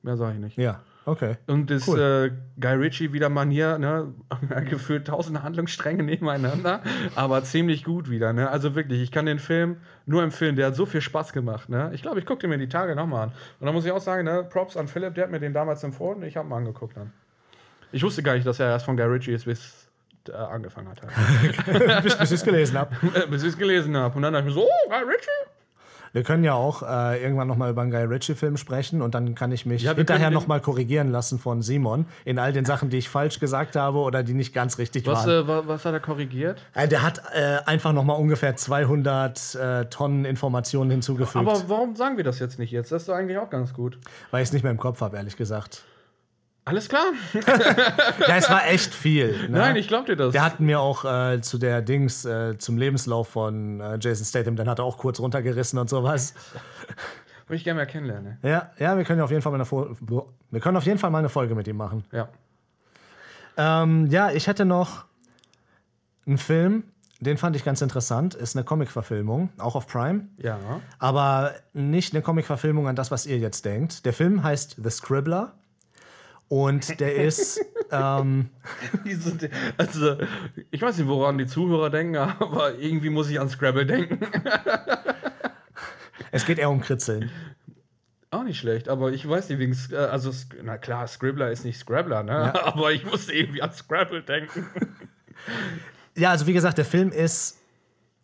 Mehr 0.00 0.16
sage 0.16 0.36
ich 0.36 0.40
nicht. 0.40 0.56
Ja, 0.56 0.80
okay. 1.04 1.36
Und 1.46 1.68
das 1.70 1.86
Cool. 1.86 2.00
äh, 2.00 2.30
Guy 2.58 2.76
Ritchie 2.76 3.12
wieder 3.12 3.28
mal 3.28 3.46
hier, 3.46 3.76
ne, 3.76 4.14
gefühlt 4.70 5.06
tausende 5.08 5.42
Handlungsstränge 5.42 6.02
nebeneinander, 6.02 6.80
aber 7.14 7.44
ziemlich 7.44 7.84
gut 7.84 8.08
wieder, 8.08 8.32
ne? 8.32 8.48
Also 8.48 8.74
wirklich, 8.74 9.02
ich 9.02 9.12
kann 9.12 9.26
den 9.26 9.38
Film 9.38 9.76
nur 10.06 10.22
empfehlen, 10.22 10.56
der 10.56 10.68
hat 10.68 10.76
so 10.76 10.86
viel 10.86 11.02
Spaß 11.02 11.34
gemacht, 11.34 11.68
ne? 11.68 11.90
Ich 11.92 12.00
glaube, 12.00 12.20
ich 12.20 12.24
gucke 12.24 12.40
den 12.40 12.48
mir 12.48 12.56
die 12.58 12.70
Tage 12.70 12.96
nochmal 12.96 13.24
an. 13.24 13.32
Und 13.60 13.66
da 13.66 13.72
muss 13.72 13.84
ich 13.84 13.92
auch 13.92 14.00
sagen, 14.00 14.24
ne, 14.24 14.42
Props 14.42 14.78
an 14.78 14.88
Philipp, 14.88 15.14
der 15.14 15.24
hat 15.24 15.30
mir 15.30 15.40
den 15.40 15.52
damals 15.52 15.84
empfohlen, 15.84 16.22
ich 16.22 16.38
habe 16.38 16.48
ihn 16.48 16.54
angeguckt 16.54 16.96
dann. 16.96 17.12
Ich 17.92 18.02
wusste 18.02 18.22
gar 18.22 18.32
nicht, 18.34 18.46
dass 18.46 18.60
er 18.60 18.70
erst 18.70 18.86
von 18.86 18.96
Guy 18.96 19.04
Ritchie 19.06 19.32
ist, 19.32 19.44
bis 19.44 19.88
er 20.26 20.48
angefangen 20.48 20.88
hat. 20.88 21.02
Halt. 21.02 22.02
bis, 22.02 22.16
bis 22.16 22.30
ich 22.30 22.36
es 22.38 22.44
gelesen 22.44 22.78
habe. 22.78 22.96
bis 23.30 23.42
ich 23.42 23.50
es 23.50 23.58
gelesen 23.58 23.94
habe. 23.94 24.16
Und 24.16 24.22
dann 24.22 24.32
dachte 24.32 24.48
ich 24.48 24.54
mir 24.54 24.60
so, 24.60 24.66
oh, 24.66 24.88
Guy 24.88 25.02
Ritchie? 25.02 25.55
Wir 26.16 26.22
können 26.22 26.44
ja 26.44 26.54
auch 26.54 26.82
äh, 26.82 27.22
irgendwann 27.22 27.46
nochmal 27.46 27.68
über 27.70 27.82
einen 27.82 27.90
Guy 27.90 28.04
Ritchie-Film 28.04 28.56
sprechen 28.56 29.02
und 29.02 29.14
dann 29.14 29.34
kann 29.34 29.52
ich 29.52 29.66
mich 29.66 29.82
Ja, 29.82 29.92
hinterher 29.92 30.30
nochmal 30.30 30.62
korrigieren 30.62 31.10
lassen 31.10 31.38
von 31.38 31.60
Simon 31.60 32.06
in 32.24 32.38
all 32.38 32.54
den 32.54 32.64
Sachen, 32.64 32.88
die 32.88 32.96
ich 32.96 33.10
falsch 33.10 33.38
gesagt 33.38 33.76
habe 33.76 33.98
oder 33.98 34.22
die 34.22 34.32
nicht 34.32 34.54
ganz 34.54 34.78
richtig 34.78 35.06
Was, 35.06 35.26
waren. 35.26 35.44
äh, 35.44 35.46
wa- 35.46 35.62
was 35.66 35.84
hat 35.84 35.92
er 35.92 36.00
korrigiert? 36.00 36.62
Äh, 36.72 36.88
der 36.88 37.02
hat 37.02 37.20
äh, 37.34 37.58
einfach 37.66 37.92
nochmal 37.92 38.18
ungefähr 38.18 38.56
200 38.56 39.54
äh, 39.56 39.84
Tonnen 39.90 40.24
Informationen 40.24 40.90
hinzugefügt, 40.90 41.46
Aber 41.46 41.62
warum 41.68 41.94
sagen 41.96 42.16
wir 42.16 42.24
das 42.24 42.38
jetzt 42.38 42.58
nicht 42.58 42.70
jetzt? 42.70 42.90
Das 42.92 43.02
ist 43.02 43.08
doch 43.10 43.14
eigentlich 43.14 43.36
auch 43.36 43.50
ganz 43.50 43.74
gut. 43.74 43.98
weil 44.30 44.40
ich 44.42 44.48
es 44.48 44.54
nicht 44.54 44.62
mehr 44.62 44.72
im 44.72 44.78
Kopf 44.78 45.02
habe, 45.02 45.18
ehrlich 45.18 45.36
gesagt. 45.36 45.84
Alles 46.66 46.88
klar? 46.88 47.04
Ja, 48.26 48.36
es 48.36 48.50
war 48.50 48.66
echt 48.66 48.92
viel. 48.92 49.48
Ne? 49.48 49.58
Nein, 49.58 49.76
ich 49.76 49.86
glaub 49.86 50.06
dir 50.06 50.16
das. 50.16 50.32
Der 50.32 50.42
hat 50.44 50.58
mir 50.58 50.80
auch 50.80 51.04
äh, 51.04 51.40
zu 51.40 51.58
der 51.58 51.80
Dings, 51.80 52.24
äh, 52.24 52.58
zum 52.58 52.76
Lebenslauf 52.76 53.28
von 53.28 53.80
äh, 53.80 53.98
Jason 54.00 54.24
Statham, 54.26 54.56
dann 54.56 54.68
hat 54.68 54.80
er 54.80 54.84
auch 54.84 54.98
kurz 54.98 55.20
runtergerissen 55.20 55.78
und 55.78 55.88
sowas. 55.88 56.34
Würde 57.46 57.56
ich 57.58 57.62
gerne 57.62 57.78
mal 57.78 57.86
kennenlernen. 57.86 58.38
Ja, 58.42 58.72
ja, 58.80 58.96
wir 58.96 59.04
können 59.04 59.20
auf 59.20 59.30
jeden 59.30 59.42
Fall 59.42 59.52
mal 59.52 59.58
eine, 59.58 59.64
Fo 59.64 59.96
wir 60.50 60.60
können 60.60 60.76
auf 60.76 60.84
jeden 60.84 60.98
Fall 60.98 61.10
mal 61.10 61.18
eine 61.20 61.28
Folge 61.28 61.54
mit 61.54 61.68
ihm 61.68 61.76
machen. 61.76 62.04
Ja. 62.10 62.28
Ähm, 63.56 64.06
ja, 64.08 64.32
ich 64.32 64.48
hätte 64.48 64.64
noch 64.64 65.04
einen 66.26 66.38
Film, 66.38 66.82
den 67.20 67.38
fand 67.38 67.54
ich 67.54 67.64
ganz 67.64 67.80
interessant, 67.80 68.34
ist 68.34 68.56
eine 68.56 68.64
Comic-Verfilmung, 68.64 69.50
auch 69.58 69.76
auf 69.76 69.86
Prime, 69.86 70.26
Ja. 70.42 70.58
aber 70.98 71.54
nicht 71.74 72.12
eine 72.12 72.22
Comic-Verfilmung 72.22 72.88
an 72.88 72.96
das, 72.96 73.12
was 73.12 73.24
ihr 73.24 73.38
jetzt 73.38 73.64
denkt. 73.64 74.04
Der 74.04 74.12
Film 74.12 74.42
heißt 74.42 74.78
The 74.82 74.90
Scribbler 74.90 75.54
und 76.48 77.00
der 77.00 77.16
ist, 77.16 77.60
ähm, 77.90 78.50
also, 79.76 80.16
ich 80.70 80.82
weiß 80.82 80.98
nicht, 80.98 81.08
woran 81.08 81.38
die 81.38 81.46
Zuhörer 81.46 81.90
denken, 81.90 82.16
aber 82.40 82.78
irgendwie 82.78 83.10
muss 83.10 83.28
ich 83.30 83.40
an 83.40 83.48
Scrabble 83.48 83.86
denken. 83.86 84.20
es 86.30 86.46
geht 86.46 86.58
eher 86.58 86.70
um 86.70 86.80
Kritzeln. 86.80 87.30
Auch 88.30 88.42
nicht 88.42 88.58
schlecht, 88.58 88.88
aber 88.88 89.12
ich 89.12 89.28
weiß 89.28 89.48
nicht, 89.48 89.58
wegen. 89.58 89.76
Äh, 89.92 89.96
Also, 89.96 90.30
na 90.62 90.78
klar, 90.78 91.06
Scribbler 91.06 91.50
ist 91.50 91.64
nicht 91.64 91.78
Scrabbler, 91.78 92.22
ne? 92.22 92.52
Ja. 92.54 92.66
Aber 92.74 92.92
ich 92.92 93.04
musste 93.04 93.32
irgendwie 93.32 93.62
an 93.62 93.72
Scrabble 93.72 94.22
denken. 94.22 94.66
Ja, 96.16 96.30
also 96.30 96.46
wie 96.48 96.52
gesagt, 96.52 96.76
der 96.76 96.84
Film 96.84 97.12
ist 97.12 97.58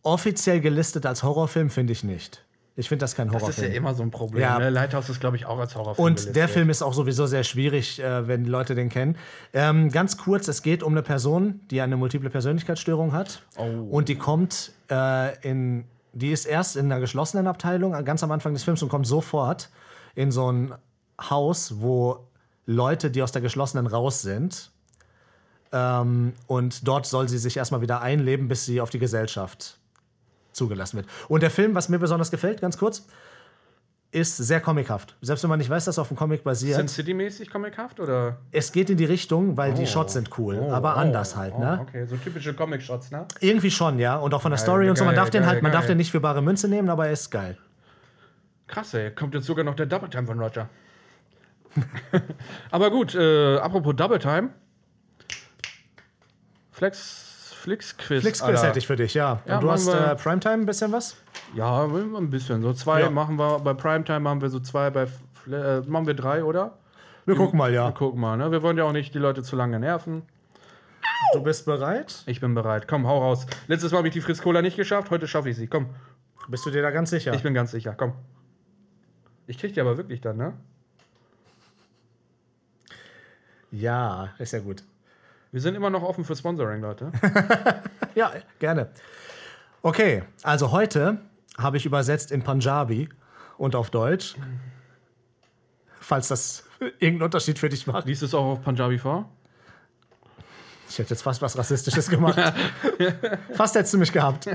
offiziell 0.03 0.61
gelistet 0.61 1.07
als 1.07 1.23
Horrorfilm, 1.23 1.71
finde 1.71 1.93
ich 1.93 2.03
nicht. 2.03 2.45
Ich 2.75 2.89
finde 2.89 3.03
das 3.03 3.15
kein 3.15 3.29
Das 3.29 3.37
ist 3.37 3.43
ja 3.43 3.49
Horrorfilm. 3.49 3.73
immer 3.75 3.95
so 3.95 4.03
ein 4.03 4.11
Problem. 4.11 4.43
Ja. 4.43 4.59
Ne? 4.59 4.71
Lighthouse 4.71 5.11
ist, 5.11 5.21
glaube 5.21 5.37
ich, 5.37 5.45
auch 5.45 5.59
als 5.59 5.75
Horrorfilm. 5.75 6.07
Und 6.07 6.15
gelistet. 6.15 6.37
der 6.37 6.49
Film 6.49 6.71
ist 6.71 6.81
auch 6.83 6.95
sowieso 6.95 7.27
sehr 7.27 7.45
schwierig, 7.45 8.03
äh, 8.03 8.27
wenn 8.27 8.45
die 8.45 8.51
Leute 8.51 8.75
den 8.75 8.89
kennen. 8.89 9.17
Ähm, 9.53 9.91
ganz 9.91 10.17
kurz, 10.17 10.49
es 10.49 10.63
geht 10.63 10.83
um 10.83 10.95
eine 10.95 11.03
Person, 11.03 11.61
die 11.71 11.83
eine 11.83 11.97
multiple 11.97 12.31
Persönlichkeitsstörung 12.31 13.13
hat. 13.13 13.43
Oh. 13.57 13.65
Und 13.91 14.09
die 14.09 14.17
kommt 14.17 14.73
äh, 14.91 15.37
in, 15.47 15.85
die 16.15 16.33
ist 16.33 16.47
erst 16.47 16.77
in 16.77 16.87
einer 16.87 17.01
geschlossenen 17.01 17.47
Abteilung, 17.47 17.95
äh, 17.95 18.03
ganz 18.05 18.23
am 18.23 18.33
Anfang 18.33 18.55
des 18.55 18.63
Films, 18.63 18.83
und 18.83 18.89
kommt 18.89 19.07
sofort 19.07 19.69
in 20.15 20.31
so 20.31 20.51
ein 20.51 20.75
Haus, 21.21 21.75
wo 21.81 22.27
Leute, 22.65 23.11
die 23.11 23.23
aus 23.23 23.33
der 23.33 23.43
geschlossenen 23.43 23.87
raus 23.87 24.23
sind. 24.23 24.71
Ähm, 25.73 26.33
und 26.47 26.89
dort 26.89 27.05
soll 27.05 27.29
sie 27.29 27.39
sich 27.39 27.59
erstmal 27.59 27.83
wieder 27.83 28.01
einleben, 28.01 28.49
bis 28.49 28.65
sie 28.65 28.81
auf 28.81 28.89
die 28.89 28.99
Gesellschaft 28.99 29.79
zugelassen 30.53 30.99
wird. 30.99 31.07
Und 31.29 31.43
der 31.43 31.51
Film, 31.51 31.75
was 31.75 31.89
mir 31.89 31.99
besonders 31.99 32.31
gefällt, 32.31 32.61
ganz 32.61 32.79
kurz, 32.79 33.07
ist 34.11 34.37
sehr 34.37 34.61
comichaft. 34.61 35.17
Selbst 35.23 35.43
wenn 35.43 35.49
man 35.49 35.59
nicht 35.59 35.71
weiß, 35.71 35.87
dass 35.87 35.99
er 35.99 36.03
auf 36.03 36.09
dem 36.09 36.19
Comic 36.19 36.45
basiert. 36.45 36.77
Sin 36.77 36.87
City-mäßig 36.89 37.51
comichaft 37.51 37.99
oder? 37.99 38.37
es 38.51 38.71
geht 38.71 38.91
in 38.91 38.99
die 38.99 39.07
Richtung, 39.07 39.57
weil 39.57 39.73
die 39.73 39.85
Oh. 39.85 39.87
Shots 39.87 40.13
sind 40.13 40.39
cool, 40.39 40.59
Oh, 40.61 40.71
aber 40.71 40.95
oh, 40.97 40.99
anders 40.99 41.35
halt, 41.35 41.55
oh, 41.57 41.61
ne? 41.61 41.79
Okay, 41.81 42.05
so 42.05 42.17
typische 42.17 42.53
Comic-Shots, 42.53 43.11
ne? 43.11 43.27
Irgendwie 43.41 43.71
schon, 43.71 43.99
ja. 43.99 44.17
Und 44.17 44.35
auch 44.35 44.43
von 44.43 44.51
der 44.51 44.59
Geil, 44.59 44.65
Story 44.65 44.91
und 44.91 44.99
so. 44.99 45.05
Man 45.05 45.15
geil, 45.15 45.23
darf 45.23 45.31
den 45.31 45.47
halt, 45.47 45.57
geil, 45.57 45.63
man 45.63 45.73
darf 45.73 45.83
geil. 45.83 45.89
den 45.95 45.97
nicht 45.99 46.11
für 46.11 46.21
bare 46.21 46.43
Münze 46.43 46.69
nehmen, 46.69 46.91
aber 46.91 47.07
er 47.07 47.13
ist 47.13 47.31
geil. 47.31 47.57
Krass, 48.67 48.93
ey. 48.95 49.11
Kommt 49.11 49.35
jetzt 49.35 49.47
sogar 49.47 49.65
noch 49.65 49.75
der 49.75 49.87
Double 49.87 50.11
Time 50.11 50.27
von 50.27 50.39
Roger. 50.39 50.69
Aber 52.71 52.91
gut, 52.91 53.15
äh, 53.15 53.57
apropos 53.57 53.95
Double 53.97 54.19
Time. 54.19 54.51
Flex, 56.71 57.32
Flix-Quiz. 57.63 58.23
Flixquiz 58.23 58.63
hätte 58.63 58.79
ich 58.81 58.87
für 58.89 58.97
dich, 58.97 59.15
ja. 59.15 59.41
Ja, 59.47 59.57
und 59.57 59.63
du 59.63 59.71
hast 59.71 59.87
wir- 59.87 59.95
äh, 60.13 60.17
Primetime 60.17 60.55
ein 60.55 60.67
bisschen 60.67 60.91
was? 60.91 61.17
Ja, 61.55 61.85
ein 61.85 62.29
bisschen. 62.29 62.61
So 62.63 62.73
zwei 62.73 63.03
Ja. 63.03 63.11
machen 63.11 63.37
wir, 63.39 63.61
bei 63.61 63.73
Primetime 63.73 64.19
machen 64.21 64.41
wir 64.41 64.51
so 64.51 64.59
zwei, 64.59 64.91
bei 64.91 65.05
äh, 65.51 65.81
machen 65.83 66.07
wir 66.07 66.15
drei, 66.15 66.43
oder? 66.43 66.79
Wir 67.25 67.37
gucken 67.37 67.57
mal, 67.59 67.71
Wir 67.71 67.77
ja. 67.77 67.91
gucken 67.93 68.21
mal, 68.21 68.37
ne? 68.37 68.51
Wir 68.51 68.63
wollen 68.63 68.77
ja 68.79 68.85
auch 68.85 68.93
nicht 68.93 69.15
die 69.15 69.19
Leute 69.19 69.45
zu 69.45 69.55
lange 69.55 69.79
nerven. 69.79 70.23
Du 71.35 71.43
bist 71.43 71.65
bereit? 71.67 72.25
Ich 72.27 72.41
bin 72.41 72.53
bereit. 72.55 72.89
Komm, 72.89 73.07
hau 73.07 73.19
raus. 73.21 73.47
Letztes 73.69 73.93
Mal 73.93 73.99
habe 73.99 74.09
ich 74.09 74.15
die 74.15 74.21
Fritz 74.21 74.43
Cola 74.43 74.61
nicht 74.61 74.77
geschafft, 74.77 75.11
heute 75.11 75.29
schaffe 75.29 75.49
ich 75.51 75.57
sie. 75.57 75.69
Komm, 75.69 75.87
Bist 76.49 76.67
du 76.67 76.71
dir 76.71 76.83
da 76.83 76.91
ganz 76.91 77.11
sicher? 77.11 77.33
ich 77.33 77.43
bin 77.45 77.55
ganz 77.55 77.71
sicher. 77.71 77.95
Komm. 77.97 78.13
Ich 79.47 79.57
krieg 79.59 79.73
die 79.73 79.81
aber 79.81 79.97
wirklich 79.97 80.21
dann, 80.21 80.37
ne? 80.37 80.53
ja, 83.71 84.31
ist 84.39 84.53
ja 84.53 84.59
gut. 84.59 84.83
Wir 85.53 85.61
sind 85.61 85.75
immer 85.75 85.91
noch 85.91 86.03
offen 86.03 86.25
für 86.25 86.35
Sponsoring, 86.35 86.81
Leute. 86.81 87.13
Ja, 88.15 88.31
gerne. 88.59 88.91
Okay, 89.81 90.23
also 90.43 90.71
heute 90.71 91.17
habe 91.57 91.79
ich 91.79 91.87
übersetzt 91.87 92.31
in 92.31 92.43
Punjabi 92.43 93.09
und 93.57 93.75
auf 93.75 93.89
Deutsch. 93.89 94.35
Falls 95.99 96.29
das 96.29 96.65
irgendeinen 96.79 97.23
Unterschied 97.23 97.59
für 97.59 97.71
dich 97.71 97.87
macht. 97.87 98.07
Liest 98.07 98.23
es 98.23 98.35
auch 98.35 98.45
auf 98.45 98.63
Punjabi 98.63 98.99
vor? 98.99 99.31
Ich 100.91 100.99
hätte 100.99 101.09
jetzt 101.15 101.23
fast 101.23 101.41
was 101.41 101.57
Rassistisches 101.57 102.11
gemacht. 102.11 102.39
fast 103.55 103.75
hättest 103.77 103.95
du 103.95 103.99
mich 103.99 104.13
gehabt. 104.13 104.47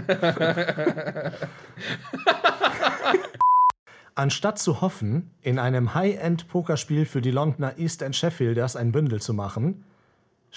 Anstatt 4.13 4.59
zu 4.59 4.81
hoffen, 4.81 5.31
in 5.41 5.57
einem 5.57 5.95
High-End-Pokerspiel 5.95 7.05
für 7.05 7.21
die 7.21 7.31
Londoner 7.31 7.79
East 7.79 8.03
End 8.03 8.15
Sheffielders 8.15 8.75
ein 8.75 8.91
Bündel 8.91 9.19
zu 9.19 9.33
machen, 9.33 9.83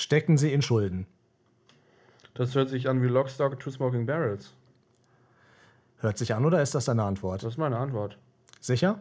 stecken 0.01 0.39
sie 0.39 0.53
in 0.53 0.63
Schulden. 0.63 1.07
Das 2.35 2.55
hört 2.55 2.71
sich 2.71 2.89
an 2.89 3.03
wie 3.03 3.07
Lockstock 3.09 3.59
to 3.61 3.71
Smoking 3.71 4.07
Barrels. 4.07 4.55
Hört 5.99 6.17
sich 6.17 6.35
an 6.35 6.45
oder 6.45 6.63
ist 6.63 6.75
das 6.75 6.87
deine 6.87 7.03
Antwort? 7.05 7.43
Das 7.43 7.55
ist 7.55 7.59
meine 7.59 7.77
Antwort. 7.77 8.17
Sicher? 8.61 9.01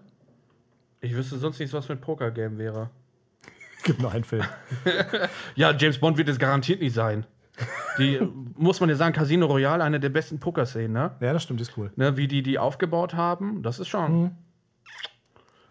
Ich 1.01 1.15
wüsste 1.15 1.37
sonst 1.37 1.59
nichts, 1.59 1.73
was 1.73 1.87
mit 1.87 2.01
Poker-Game 2.01 2.57
wäre. 2.57 2.89
Gibt 3.83 4.01
nur 4.01 4.11
einen 4.11 4.25
Film. 4.25 4.43
Ja, 5.55 5.71
James 5.71 5.97
Bond 5.99 6.17
wird 6.17 6.27
es 6.29 6.37
garantiert 6.39 6.81
nicht 6.81 6.93
sein. 6.93 7.25
Die, 7.97 8.19
muss 8.55 8.79
man 8.79 8.89
ja 8.89 8.95
sagen, 8.95 9.13
Casino 9.13 9.45
Royale, 9.45 9.83
eine 9.83 9.99
der 9.99 10.09
besten 10.09 10.39
Poker-Szenen, 10.39 10.93
ne? 10.93 11.11
Ja, 11.19 11.33
das 11.33 11.43
stimmt, 11.43 11.59
ist 11.59 11.77
cool. 11.77 11.91
ne? 11.95 12.15
Wie 12.15 12.27
die 12.27 12.41
die 12.41 12.57
aufgebaut 12.57 13.13
haben, 13.13 13.63
das 13.63 13.79
ist 13.79 13.89
schon. 13.89 14.31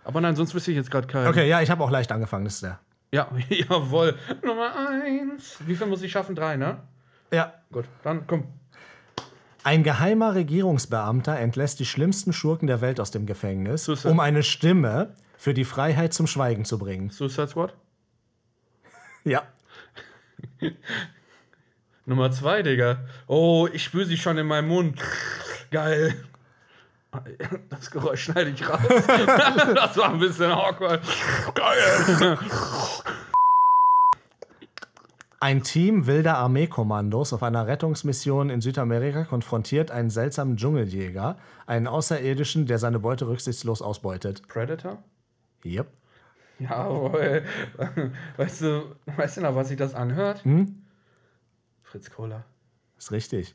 Aber 0.04 0.20
nein, 0.20 0.36
sonst 0.36 0.54
wüsste 0.54 0.70
ich 0.70 0.76
jetzt 0.76 0.90
gerade 0.90 1.06
keinen. 1.06 1.26
Okay, 1.28 1.48
ja, 1.48 1.60
ich 1.62 1.70
habe 1.70 1.82
auch 1.82 1.90
leicht 1.90 2.12
angefangen, 2.12 2.44
das 2.44 2.54
ist 2.56 2.62
der. 2.62 2.78
Ja, 3.12 3.30
jawohl. 3.48 4.16
Nummer 4.44 4.74
eins. 4.76 5.56
Wie 5.66 5.74
viel 5.74 5.86
muss 5.86 6.02
ich 6.02 6.12
schaffen? 6.12 6.34
Drei, 6.34 6.56
ne? 6.56 6.82
Ja. 7.32 7.54
Gut, 7.72 7.86
dann 8.02 8.26
komm. 8.26 8.44
Ein 9.64 9.82
geheimer 9.82 10.34
Regierungsbeamter 10.34 11.36
entlässt 11.38 11.80
die 11.80 11.84
schlimmsten 11.86 12.32
Schurken 12.32 12.66
der 12.68 12.80
Welt 12.80 13.00
aus 13.00 13.10
dem 13.10 13.26
Gefängnis, 13.26 13.84
Suicide. 13.84 14.10
um 14.12 14.20
eine 14.20 14.42
Stimme 14.42 15.14
für 15.36 15.52
die 15.52 15.64
Freiheit 15.64 16.14
zum 16.14 16.26
Schweigen 16.26 16.64
zu 16.64 16.78
bringen. 16.78 17.10
Suicide 17.10 17.48
Squad? 17.48 17.74
Ja. 19.24 19.42
Nummer 22.06 22.30
zwei, 22.30 22.62
Digga. 22.62 23.00
Oh, 23.26 23.68
ich 23.70 23.84
spüre 23.84 24.06
sie 24.06 24.16
schon 24.16 24.38
in 24.38 24.46
meinem 24.46 24.68
Mund. 24.68 25.02
Geil. 25.70 26.14
Das 27.70 27.90
Geräusch 27.90 28.24
schneide 28.24 28.50
ich 28.50 28.68
raus. 28.68 28.80
das 28.86 29.96
war 29.96 30.10
ein 30.10 30.18
bisschen 30.18 30.50
awkward. 30.50 31.02
Geil. 31.54 32.38
Ein 35.40 35.62
Team 35.62 36.06
wilder 36.06 36.36
Armeekommandos 36.38 37.32
auf 37.32 37.44
einer 37.44 37.66
Rettungsmission 37.68 38.50
in 38.50 38.60
Südamerika 38.60 39.24
konfrontiert 39.24 39.92
einen 39.92 40.10
seltsamen 40.10 40.56
Dschungeljäger, 40.56 41.38
einen 41.66 41.86
Außerirdischen, 41.86 42.66
der 42.66 42.78
seine 42.78 42.98
Beute 42.98 43.28
rücksichtslos 43.28 43.80
ausbeutet. 43.80 44.46
Predator? 44.48 45.02
Yep. 45.64 45.86
Jawohl. 46.58 47.44
Weißt 48.36 48.62
du, 48.62 48.96
weißt 49.16 49.36
du 49.36 49.40
noch, 49.42 49.54
was 49.54 49.68
sich 49.68 49.76
das 49.76 49.94
anhört? 49.94 50.44
Hm? 50.44 50.82
Fritz 51.84 52.10
Cola. 52.10 52.44
Ist 52.98 53.12
richtig. 53.12 53.54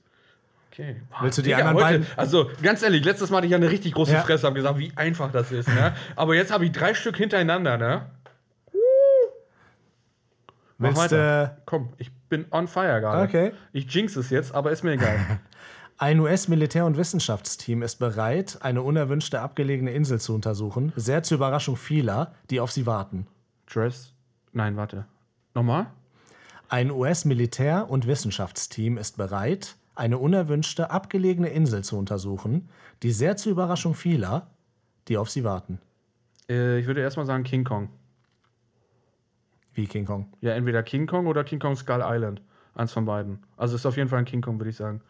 Okay. 0.73 1.01
Boah, 1.11 1.17
Willst 1.21 1.37
du 1.37 1.43
die 1.43 1.49
Digga, 1.49 1.59
anderen 1.69 1.75
heute, 1.85 1.99
beiden- 1.99 2.07
Also, 2.17 2.49
ganz 2.63 2.81
ehrlich, 2.81 3.05
letztes 3.05 3.29
Mal 3.29 3.37
hatte 3.37 3.45
ich 3.45 3.51
ja 3.51 3.57
eine 3.57 3.69
richtig 3.69 3.93
große 3.93 4.13
Ja. 4.13 4.21
Fresse, 4.23 4.47
habe 4.47 4.55
gesagt, 4.55 4.79
wie 4.79 4.91
einfach 4.95 5.31
das 5.31 5.51
ist, 5.51 5.67
ne? 5.67 5.93
Aber 6.15 6.33
jetzt 6.33 6.51
habe 6.51 6.65
ich 6.65 6.71
drei 6.71 6.95
Stück 6.95 7.15
hintereinander, 7.17 7.77
ne? 7.77 8.07
Mach 10.79 10.89
Willst 10.89 11.01
weiter. 11.11 11.43
äh, 11.43 11.49
Komm, 11.65 11.93
ich 11.97 12.11
bin 12.29 12.45
on 12.51 12.67
fire 12.67 12.99
gerade. 12.99 13.21
Okay. 13.23 13.51
Ich 13.71 13.85
jinx 13.93 14.15
es 14.15 14.29
jetzt, 14.31 14.53
aber 14.53 14.71
ist 14.71 14.83
mir 14.83 14.93
egal. 14.93 15.17
Ein 15.99 16.19
US-Militär- 16.19 16.85
und 16.85 16.97
Wissenschaftsteam 16.97 17.83
ist 17.83 17.97
bereit, 17.97 18.57
eine 18.61 18.81
unerwünschte 18.81 19.39
abgelegene 19.41 19.91
Insel 19.91 20.19
zu 20.19 20.33
untersuchen, 20.33 20.91
sehr 20.95 21.21
zur 21.23 21.35
Überraschung 21.37 21.77
vieler, 21.77 22.33
die 22.49 22.59
auf 22.59 22.71
sie 22.71 22.85
warten. 22.87 23.27
Dress. 23.71 24.11
Nein, 24.51 24.75
warte. 24.75 25.05
Nochmal? 25.53 25.85
Ein 26.67 26.89
US-Militär- 26.89 27.87
und 27.89 28.07
Wissenschaftsteam 28.07 28.97
ist 28.97 29.15
bereit, 29.17 29.75
eine 29.95 30.17
unerwünschte 30.17 30.89
abgelegene 30.89 31.49
Insel 31.49 31.83
zu 31.83 31.97
untersuchen, 31.97 32.69
die 33.03 33.11
sehr 33.11 33.37
zur 33.37 33.51
Überraschung 33.51 33.93
vieler, 33.93 34.47
die 35.07 35.17
auf 35.17 35.29
sie 35.29 35.43
warten. 35.43 35.79
Äh, 36.49 36.79
ich 36.79 36.87
würde 36.87 37.01
erstmal 37.01 37.25
sagen 37.25 37.43
King 37.43 37.63
Kong. 37.63 37.89
Wie 39.73 39.87
King 39.87 40.05
Kong. 40.05 40.31
Ja, 40.41 40.53
entweder 40.53 40.83
King 40.83 41.07
Kong 41.07 41.27
oder 41.27 41.43
King 41.43 41.59
Kong 41.59 41.75
Skull 41.75 42.01
Island. 42.03 42.41
Eins 42.75 42.91
von 42.91 43.05
beiden. 43.05 43.43
Also 43.57 43.75
ist 43.75 43.85
auf 43.85 43.97
jeden 43.97 44.09
Fall 44.09 44.19
ein 44.19 44.25
King 44.25 44.41
Kong, 44.41 44.59
würde 44.59 44.69
ich 44.69 44.77
sagen. 44.77 45.01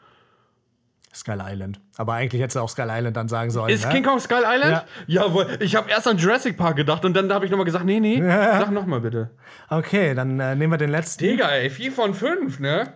Skull 1.14 1.42
Island. 1.42 1.80
Aber 1.98 2.14
eigentlich 2.14 2.42
hättest 2.42 2.56
du 2.56 2.62
auch 2.62 2.70
Skull 2.70 2.88
Island 2.90 3.16
dann 3.16 3.28
sagen 3.28 3.52
sollen. 3.52 3.72
Ist 3.72 3.86
ne? 3.86 3.92
King 3.92 4.04
Kong 4.04 4.20
Skull 4.20 4.44
Island? 4.46 4.84
Jawohl. 5.06 5.58
Ich 5.60 5.76
habe 5.76 5.90
erst 5.90 6.08
an 6.08 6.18
Jurassic 6.18 6.58
Park 6.58 6.76
gedacht 6.76 7.06
und 7.06 7.14
dann 7.14 7.32
habe 7.32 7.46
ich 7.46 7.52
nochmal 7.52 7.66
gesagt, 7.66 7.86
nee, 7.86 8.00
nee, 8.00 8.20
sag 8.28 8.72
nochmal 8.72 9.02
bitte. 9.02 9.30
Okay, 9.70 10.16
dann 10.16 10.40
äh, 10.40 10.56
nehmen 10.56 10.74
wir 10.74 10.78
den 10.78 10.90
letzten. 10.90 11.24
Digga, 11.24 11.50
ey, 11.50 11.70
4 11.70 11.92
von 11.92 12.14
5, 12.14 12.60
ne? 12.60 12.94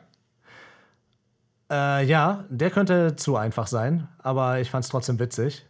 Äh, 1.69 2.05
ja, 2.05 2.45
der 2.49 2.69
könnte 2.69 3.15
zu 3.15 3.35
einfach 3.35 3.67
sein, 3.67 4.07
aber 4.19 4.59
ich 4.59 4.69
fand 4.69 4.85
es 4.85 4.89
trotzdem 4.89 5.19
witzig. 5.19 5.65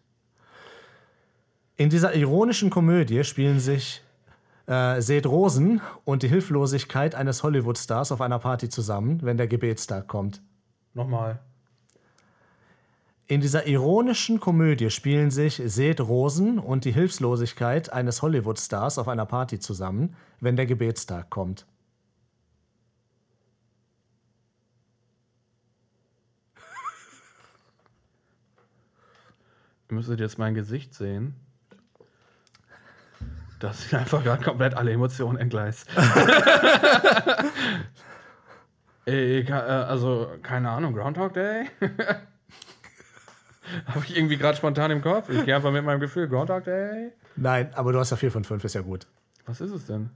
In 1.76 1.90
dieser 1.90 2.16
ironischen 2.16 2.70
Komödie 2.70 3.24
spielen 3.24 3.60
sich 3.60 4.04
äh, 4.68 5.02
Seth 5.02 5.26
Rosen 5.26 5.82
und 6.06 6.24
die 6.24 6.28
Hilflosigkeit 6.28 7.16
eines 7.16 7.44
Hollywood-Stars 7.44 8.12
auf 8.12 8.22
einer 8.22 8.40
Party 8.40 8.70
zusammen, 8.70 9.20
wenn 9.24 9.38
der 9.38 9.48
Gebetstag 9.48 10.08
kommt. 10.08 10.42
Nochmal. 10.94 11.40
In 13.28 13.42
dieser 13.42 13.68
ironischen 13.68 14.40
Komödie 14.40 14.90
spielen 14.90 15.32
sich 15.32 15.62
Seth 15.66 16.00
Rosen 16.00 16.60
und 16.60 16.86
die 16.86 16.94
Hilflosigkeit 16.94 17.92
eines 17.92 18.22
Hollywood-Stars 18.22 18.98
auf 18.98 19.08
einer 19.08 19.26
Party 19.26 19.60
zusammen, 19.60 20.16
wenn 20.40 20.56
der 20.56 20.66
Gebetstag 20.66 21.30
kommt. 21.30 21.66
Ihr 29.90 29.96
müsstet 29.96 30.20
jetzt 30.20 30.38
mein 30.38 30.54
Gesicht 30.54 30.94
sehen. 30.94 31.36
Das 33.60 33.82
sind 33.90 33.98
einfach 34.00 34.24
gerade 34.24 34.44
komplett 34.44 34.76
alle 34.76 34.92
Emotionen 34.92 35.38
entgleist. 35.38 35.88
Ey, 39.06 39.44
ka- 39.46 39.66
äh, 39.66 39.86
also, 39.86 40.30
keine 40.44 40.70
Ahnung, 40.70 40.94
Groundhog 40.94 41.34
Day? 41.34 41.66
Habe 43.86 44.06
ich 44.06 44.16
irgendwie 44.16 44.38
gerade 44.38 44.58
spontan 44.58 44.92
im 44.92 45.02
Kopf? 45.02 45.30
Ich 45.30 45.44
gehe 45.46 45.56
einfach 45.56 45.72
mit 45.72 45.84
meinem 45.86 46.00
Gefühl, 46.00 46.28
Groundhog 46.28 46.64
Day? 46.66 47.12
Nein, 47.36 47.74
aber 47.74 47.94
du 47.94 48.00
hast 48.00 48.12
ja 48.12 48.18
4 48.18 48.32
von 48.32 48.44
5, 48.44 48.64
ist 48.64 48.76
ja 48.76 48.82
gut. 48.82 49.08
Was 49.46 49.62
ist 49.62 49.72
es 49.72 49.86
denn? 49.86 50.10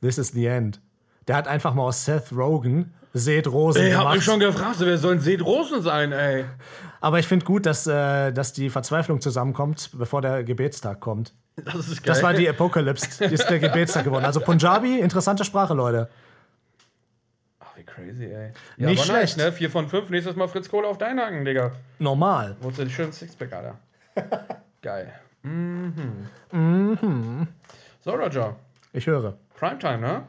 This 0.00 0.18
is 0.18 0.28
the 0.32 0.46
end. 0.46 0.80
Der 1.26 1.36
hat 1.36 1.48
einfach 1.48 1.74
mal 1.74 1.84
aus 1.84 2.04
Seth 2.04 2.32
Rogen 2.32 2.92
Seth 3.14 3.46
Rosen 3.46 3.86
Ich 3.86 3.96
hab 3.96 4.12
mich 4.12 4.24
schon 4.24 4.40
gefragt, 4.40 4.76
wer 4.80 4.98
soll 4.98 5.14
ein 5.14 5.20
Seth 5.20 5.40
Rosen 5.44 5.82
sein, 5.82 6.12
ey? 6.12 6.44
Aber 7.00 7.18
ich 7.20 7.26
finde 7.28 7.44
gut, 7.44 7.64
dass, 7.64 7.86
äh, 7.86 8.32
dass 8.32 8.52
die 8.52 8.70
Verzweiflung 8.70 9.20
zusammenkommt, 9.20 9.90
bevor 9.94 10.20
der 10.20 10.42
Gebetstag 10.42 11.00
kommt. 11.00 11.32
Das 11.56 11.76
ist 11.76 12.02
geil. 12.02 12.14
Das 12.14 12.22
war 12.22 12.32
die 12.34 12.48
Apocalypse, 12.48 13.28
die 13.28 13.34
ist 13.34 13.48
der 13.48 13.60
Gebetstag 13.60 14.04
geworden. 14.04 14.24
Also 14.24 14.40
Punjabi, 14.40 14.98
interessante 14.98 15.44
Sprache, 15.44 15.74
Leute. 15.74 16.08
Ach, 17.60 17.76
wie 17.76 17.84
crazy, 17.84 18.24
ey. 18.24 18.52
Nicht 18.78 18.98
aber 18.98 19.06
schlecht. 19.06 19.36
Nice, 19.36 19.46
ne? 19.46 19.52
4 19.52 19.70
von 19.70 19.88
5. 19.88 20.10
Nächstes 20.10 20.34
Mal 20.34 20.48
Fritz 20.48 20.68
Kohle 20.68 20.88
auf 20.88 20.98
deinen 20.98 21.20
Haken, 21.20 21.44
Digga. 21.44 21.70
Normal. 22.00 22.56
Wolltest 22.60 22.80
du 22.80 22.84
den 22.86 22.90
schönen 22.90 23.12
Sixpack, 23.12 23.52
Alter. 23.52 23.78
Geil. 24.82 25.12
Mhm. 25.42 26.26
Mhm. 26.50 27.46
So, 28.00 28.10
Roger. 28.10 28.56
Ich 28.92 29.06
höre. 29.06 29.36
Primetime, 29.56 29.98
ne? 29.98 30.22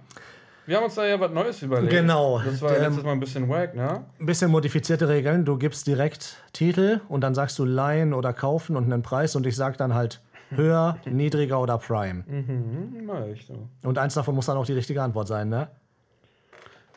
Wir 0.66 0.78
haben 0.78 0.86
uns 0.86 0.96
da 0.96 1.06
ja 1.06 1.20
was 1.20 1.32
Neues 1.32 1.62
überlegt. 1.62 1.92
Genau. 1.92 2.42
Das 2.44 2.62
war 2.62 2.72
ja 2.72 2.78
Ähm, 2.78 2.84
letztes 2.84 3.04
Mal 3.04 3.12
ein 3.12 3.20
bisschen 3.20 3.48
wack, 3.50 3.76
ne? 3.76 4.06
Ein 4.20 4.26
bisschen 4.26 4.50
modifizierte 4.50 5.08
Regeln. 5.08 5.46
Du 5.46 5.58
gibst 5.58 5.86
direkt 5.86 6.38
Titel 6.54 7.02
und 7.08 7.22
dann 7.22 7.36
sagst 7.36 7.60
du 7.60 7.66
leihen 7.66 8.14
oder 8.14 8.34
kaufen 8.34 8.76
und 8.76 8.86
einen 8.92 9.04
Preis 9.04 9.36
und 9.36 9.46
ich 9.46 9.56
sag 9.56 9.78
dann 9.78 9.94
halt 9.94 10.22
höher, 10.50 10.98
niedriger 11.06 11.60
oder 11.62 11.78
Prime. 11.78 12.24
Mhm, 12.28 13.04
na 13.06 13.28
echt 13.28 13.48
so. 13.48 13.68
Und 13.84 13.98
eins 13.98 14.16
davon 14.16 14.34
muss 14.36 14.48
dann 14.48 14.58
auch 14.58 14.66
die 14.66 14.74
richtige 14.74 15.02
Antwort 15.04 15.28
sein, 15.28 15.50
ne? 15.50 15.70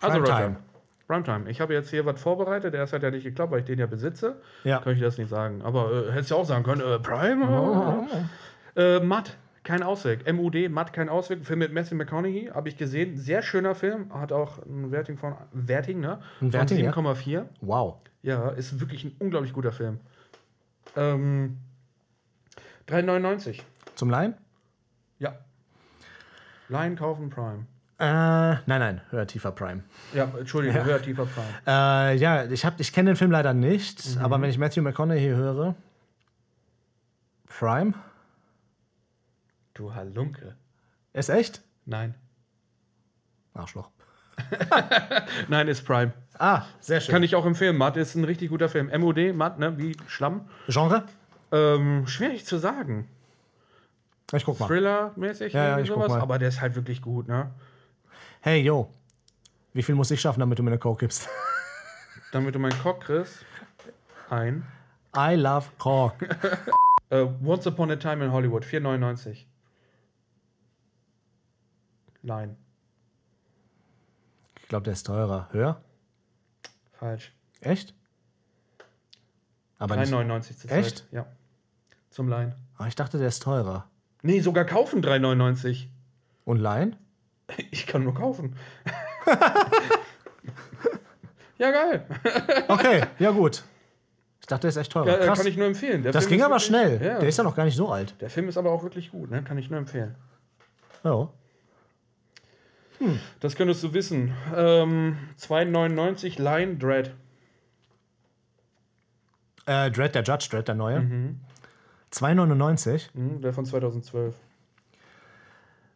Also, 0.00 0.18
Primetime. 0.18 0.46
Roger. 0.46 0.56
Primetime. 1.06 1.50
Ich 1.50 1.60
habe 1.60 1.74
jetzt 1.74 1.90
hier 1.90 2.04
was 2.06 2.20
vorbereitet. 2.20 2.72
Der 2.74 2.86
hat 2.86 3.02
ja 3.02 3.10
nicht 3.10 3.24
geklappt, 3.24 3.50
weil 3.52 3.60
ich 3.60 3.64
den 3.66 3.78
ja 3.78 3.86
besitze. 3.86 4.36
Ja. 4.64 4.78
Kann 4.80 4.92
ich 4.94 5.00
das 5.00 5.18
nicht 5.18 5.30
sagen. 5.30 5.62
Aber 5.62 5.90
äh, 6.08 6.12
hättest 6.12 6.30
du 6.30 6.36
auch 6.36 6.44
sagen 6.44 6.64
können, 6.64 6.82
äh, 6.82 6.98
Prime? 6.98 8.06
Äh, 8.76 9.00
Matt, 9.00 9.36
kein 9.68 9.82
Ausweg. 9.82 10.24
MUD, 10.32 10.70
Matt, 10.70 10.94
kein 10.94 11.10
Ausweg. 11.10 11.44
Film 11.44 11.58
mit 11.58 11.74
Matthew 11.74 11.94
McConaughey, 11.94 12.50
habe 12.54 12.70
ich 12.70 12.78
gesehen. 12.78 13.18
Sehr 13.18 13.42
schöner 13.42 13.74
Film. 13.74 14.10
Hat 14.14 14.32
auch 14.32 14.64
ein 14.64 14.90
Werting 14.90 15.18
von, 15.18 15.34
Werting, 15.52 16.00
ne? 16.00 16.20
Ein 16.40 16.54
Werting, 16.54 16.78
ja. 16.82 16.90
von 16.90 17.04
7,4. 17.04 17.44
Wow. 17.60 18.00
Ja, 18.22 18.48
ist 18.48 18.80
wirklich 18.80 19.04
ein 19.04 19.14
unglaublich 19.18 19.52
guter 19.52 19.70
Film. 19.70 20.00
Ähm, 20.96 21.58
3,99. 22.88 23.60
Zum 23.94 24.08
Leihen? 24.08 24.34
Ja. 25.18 25.36
Line 26.70 26.94
kaufen 26.94 27.28
Prime. 27.28 27.66
Äh, 27.98 28.06
nein, 28.06 28.62
nein, 28.66 29.00
höher, 29.10 29.26
tiefer 29.26 29.52
Prime. 29.52 29.82
Ja, 30.14 30.32
Entschuldigung, 30.38 30.82
höher, 30.82 31.02
tiefer 31.02 31.26
Prime. 31.26 31.46
Äh, 31.66 32.16
ja, 32.16 32.44
ich, 32.46 32.64
hab- 32.64 32.80
ich 32.80 32.90
kenne 32.94 33.10
den 33.10 33.16
Film 33.16 33.30
leider 33.32 33.52
nicht, 33.52 34.16
aber 34.18 34.40
wenn 34.40 34.48
ich 34.48 34.56
Matthew 34.56 34.80
McConaughey 34.80 35.28
höre. 35.28 35.74
Prime? 37.48 37.92
Du 39.78 39.94
Halunke. 39.94 40.56
Ist 41.12 41.28
echt? 41.28 41.62
Nein. 41.86 42.16
Arschloch. 43.54 43.90
Nein, 45.48 45.68
ist 45.68 45.84
Prime. 45.84 46.12
Ah, 46.36 46.64
sehr 46.80 47.00
schön. 47.00 47.12
Kann 47.12 47.22
ich 47.22 47.36
auch 47.36 47.46
empfehlen. 47.46 47.76
Matt 47.76 47.96
ist 47.96 48.16
ein 48.16 48.24
richtig 48.24 48.50
guter 48.50 48.68
Film. 48.68 48.90
MOD, 49.00 49.32
Matt, 49.36 49.60
ne? 49.60 49.78
Wie 49.78 49.96
Schlamm. 50.08 50.48
Genre? 50.66 51.04
Ähm, 51.52 52.08
schwierig 52.08 52.44
zu 52.44 52.58
sagen. 52.58 53.08
Ich 54.32 54.44
guck 54.44 54.58
mal. 54.58 54.66
Thriller-mäßig, 54.66 55.52
Ja, 55.52 55.68
ja, 55.68 55.78
ich 55.78 55.88
guck 55.88 55.98
sowas. 55.98 56.08
mal. 56.10 56.20
Aber 56.22 56.40
der 56.40 56.48
ist 56.48 56.60
halt 56.60 56.74
wirklich 56.74 57.00
gut, 57.00 57.28
ne? 57.28 57.52
Hey, 58.40 58.60
yo. 58.60 58.92
Wie 59.74 59.84
viel 59.84 59.94
muss 59.94 60.10
ich 60.10 60.20
schaffen, 60.20 60.40
damit 60.40 60.58
du 60.58 60.64
mir 60.64 60.70
eine 60.70 60.78
Coke 60.78 61.00
gibst? 61.04 61.28
Damit 62.32 62.54
du 62.54 62.58
meinen 62.58 62.78
Cock 62.82 63.02
kriegst. 63.02 63.46
Ein. 64.28 64.66
I 65.16 65.34
love 65.36 65.68
Coke. 65.78 66.28
Äh, 67.10 67.26
Once 67.42 67.66
Upon 67.66 67.90
a 67.90 67.96
Time 67.96 68.22
in 68.22 68.32
Hollywood, 68.32 68.66
4,99. 68.66 69.46
Line. 72.22 72.56
Ich 74.60 74.68
glaube, 74.68 74.84
der 74.84 74.92
ist 74.92 75.04
teurer. 75.06 75.48
Höher? 75.52 75.80
Falsch. 76.92 77.32
Echt? 77.60 77.94
Aber 79.78 79.96
nicht. 79.96 80.12
3,99 80.12 80.56
zur 80.58 80.70
Echt? 80.72 80.98
Zeit. 80.98 81.06
Ja. 81.12 81.26
Zum 82.10 82.28
Line. 82.28 82.56
Ah, 82.76 82.86
ich 82.86 82.94
dachte, 82.96 83.18
der 83.18 83.28
ist 83.28 83.42
teurer. 83.42 83.88
Nee, 84.22 84.40
sogar 84.40 84.64
kaufen 84.64 85.02
3,99. 85.02 85.86
Und 86.44 86.58
Leihen? 86.58 86.96
Ich 87.70 87.86
kann 87.86 88.02
nur 88.04 88.12
kaufen. 88.14 88.56
ja, 91.58 91.70
geil. 91.70 92.06
Okay, 92.68 93.04
ja 93.18 93.30
gut. 93.30 93.62
Ich 94.40 94.46
dachte, 94.46 94.62
der 94.62 94.68
ist 94.70 94.76
echt 94.76 94.92
teurer. 94.92 95.06
Ja, 95.08 95.14
äh, 95.16 95.26
Krass. 95.26 95.38
kann 95.38 95.46
ich 95.46 95.56
nur 95.56 95.66
empfehlen. 95.66 96.02
Der 96.02 96.12
das 96.12 96.24
Film 96.24 96.36
ging 96.38 96.42
aber 96.44 96.54
wirklich- 96.56 96.66
schnell. 96.66 97.02
Ja. 97.02 97.18
Der 97.18 97.28
ist 97.28 97.36
ja 97.38 97.44
noch 97.44 97.54
gar 97.56 97.64
nicht 97.64 97.76
so 97.76 97.88
alt. 97.90 98.14
Der 98.20 98.28
Film 98.30 98.48
ist 98.48 98.56
aber 98.58 98.70
auch 98.70 98.82
wirklich 98.82 99.10
gut, 99.10 99.30
ne? 99.30 99.42
Kann 99.42 99.56
ich 99.58 99.70
nur 99.70 99.78
empfehlen. 99.78 100.14
Ja. 101.04 101.28
Das 103.40 103.54
könntest 103.56 103.82
du 103.82 103.92
wissen. 103.92 104.34
Ähm, 104.54 105.18
2,99 105.38 106.40
Line 106.40 106.76
Dread. 106.76 107.14
Äh, 109.66 109.90
Dread, 109.90 110.14
der 110.14 110.22
Judge 110.22 110.48
Dread, 110.50 110.68
der 110.68 110.74
neue. 110.74 111.00
2,99. 112.12 113.08
Mhm, 113.14 113.42
der 113.42 113.52
von 113.52 113.64
2012. 113.64 114.34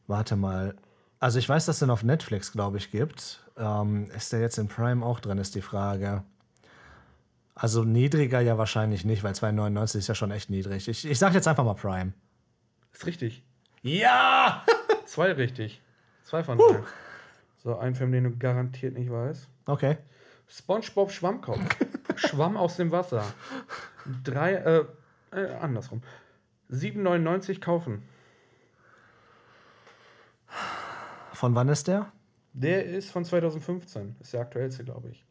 Warte 0.06 0.36
mal. 0.36 0.76
Also 1.20 1.38
ich 1.38 1.48
weiß, 1.48 1.66
dass 1.66 1.76
es 1.76 1.80
den 1.80 1.90
auf 1.90 2.02
Netflix, 2.02 2.52
glaube 2.52 2.78
ich, 2.78 2.90
gibt. 2.90 3.40
Ähm, 3.56 4.10
ist 4.10 4.32
der 4.32 4.40
jetzt 4.40 4.58
in 4.58 4.68
Prime 4.68 5.04
auch 5.04 5.20
drin, 5.20 5.38
ist 5.38 5.54
die 5.54 5.62
Frage. 5.62 6.24
Also 7.54 7.84
niedriger 7.84 8.40
ja 8.40 8.58
wahrscheinlich 8.58 9.04
nicht, 9.04 9.22
weil 9.22 9.32
2,99 9.34 9.98
ist 9.98 10.08
ja 10.08 10.14
schon 10.14 10.30
echt 10.30 10.50
niedrig. 10.50 10.88
Ich, 10.88 11.08
ich 11.08 11.18
sag 11.18 11.34
jetzt 11.34 11.46
einfach 11.46 11.64
mal 11.64 11.74
Prime. 11.74 12.12
Ist 12.92 13.06
richtig. 13.06 13.42
Ja! 13.82 14.64
Zwei 15.06 15.32
richtig. 15.32 15.80
Zwei 16.24 16.42
von 16.44 16.58
drei. 16.58 16.82
So, 17.58 17.78
ein 17.78 17.94
Film, 17.94 18.12
den 18.12 18.24
du 18.24 18.36
garantiert 18.36 18.94
nicht 18.94 19.10
weißt. 19.10 19.48
Okay. 19.66 19.98
SpongeBob 20.48 21.10
Schwammkopf. 21.10 21.60
Schwamm 22.16 22.56
aus 22.56 22.76
dem 22.76 22.90
Wasser. 22.90 23.24
Drei, 24.24 24.54
äh, 24.54 24.84
äh 25.32 25.54
andersrum. 25.54 26.02
7,99 26.70 27.60
kaufen. 27.60 28.02
Von 31.32 31.54
wann 31.54 31.68
ist 31.68 31.88
der? 31.88 32.10
Der 32.52 32.84
ist 32.84 33.10
von 33.10 33.24
2015. 33.24 34.16
Ist 34.20 34.32
der 34.32 34.42
aktuellste, 34.42 34.84
glaube 34.84 35.10
ich. 35.10 35.24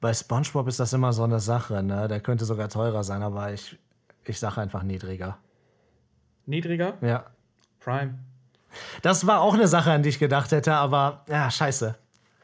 Bei 0.00 0.14
SpongeBob 0.14 0.66
ist 0.68 0.80
das 0.80 0.92
immer 0.92 1.12
so 1.12 1.24
eine 1.24 1.40
Sache, 1.40 1.82
ne? 1.82 2.08
Der 2.08 2.20
könnte 2.20 2.44
sogar 2.44 2.68
teurer 2.68 3.04
sein, 3.04 3.22
aber 3.22 3.52
ich, 3.52 3.78
ich 4.24 4.38
sage 4.38 4.60
einfach 4.60 4.82
niedriger. 4.82 5.38
Niedriger? 6.46 6.96
Ja. 7.02 7.26
Prime. 7.80 8.18
Das 9.02 9.26
war 9.26 9.40
auch 9.40 9.54
eine 9.54 9.66
Sache, 9.68 9.90
an 9.92 10.02
die 10.02 10.08
ich 10.10 10.18
gedacht 10.18 10.52
hätte, 10.52 10.74
aber 10.74 11.24
ja, 11.28 11.50
scheiße. 11.50 11.96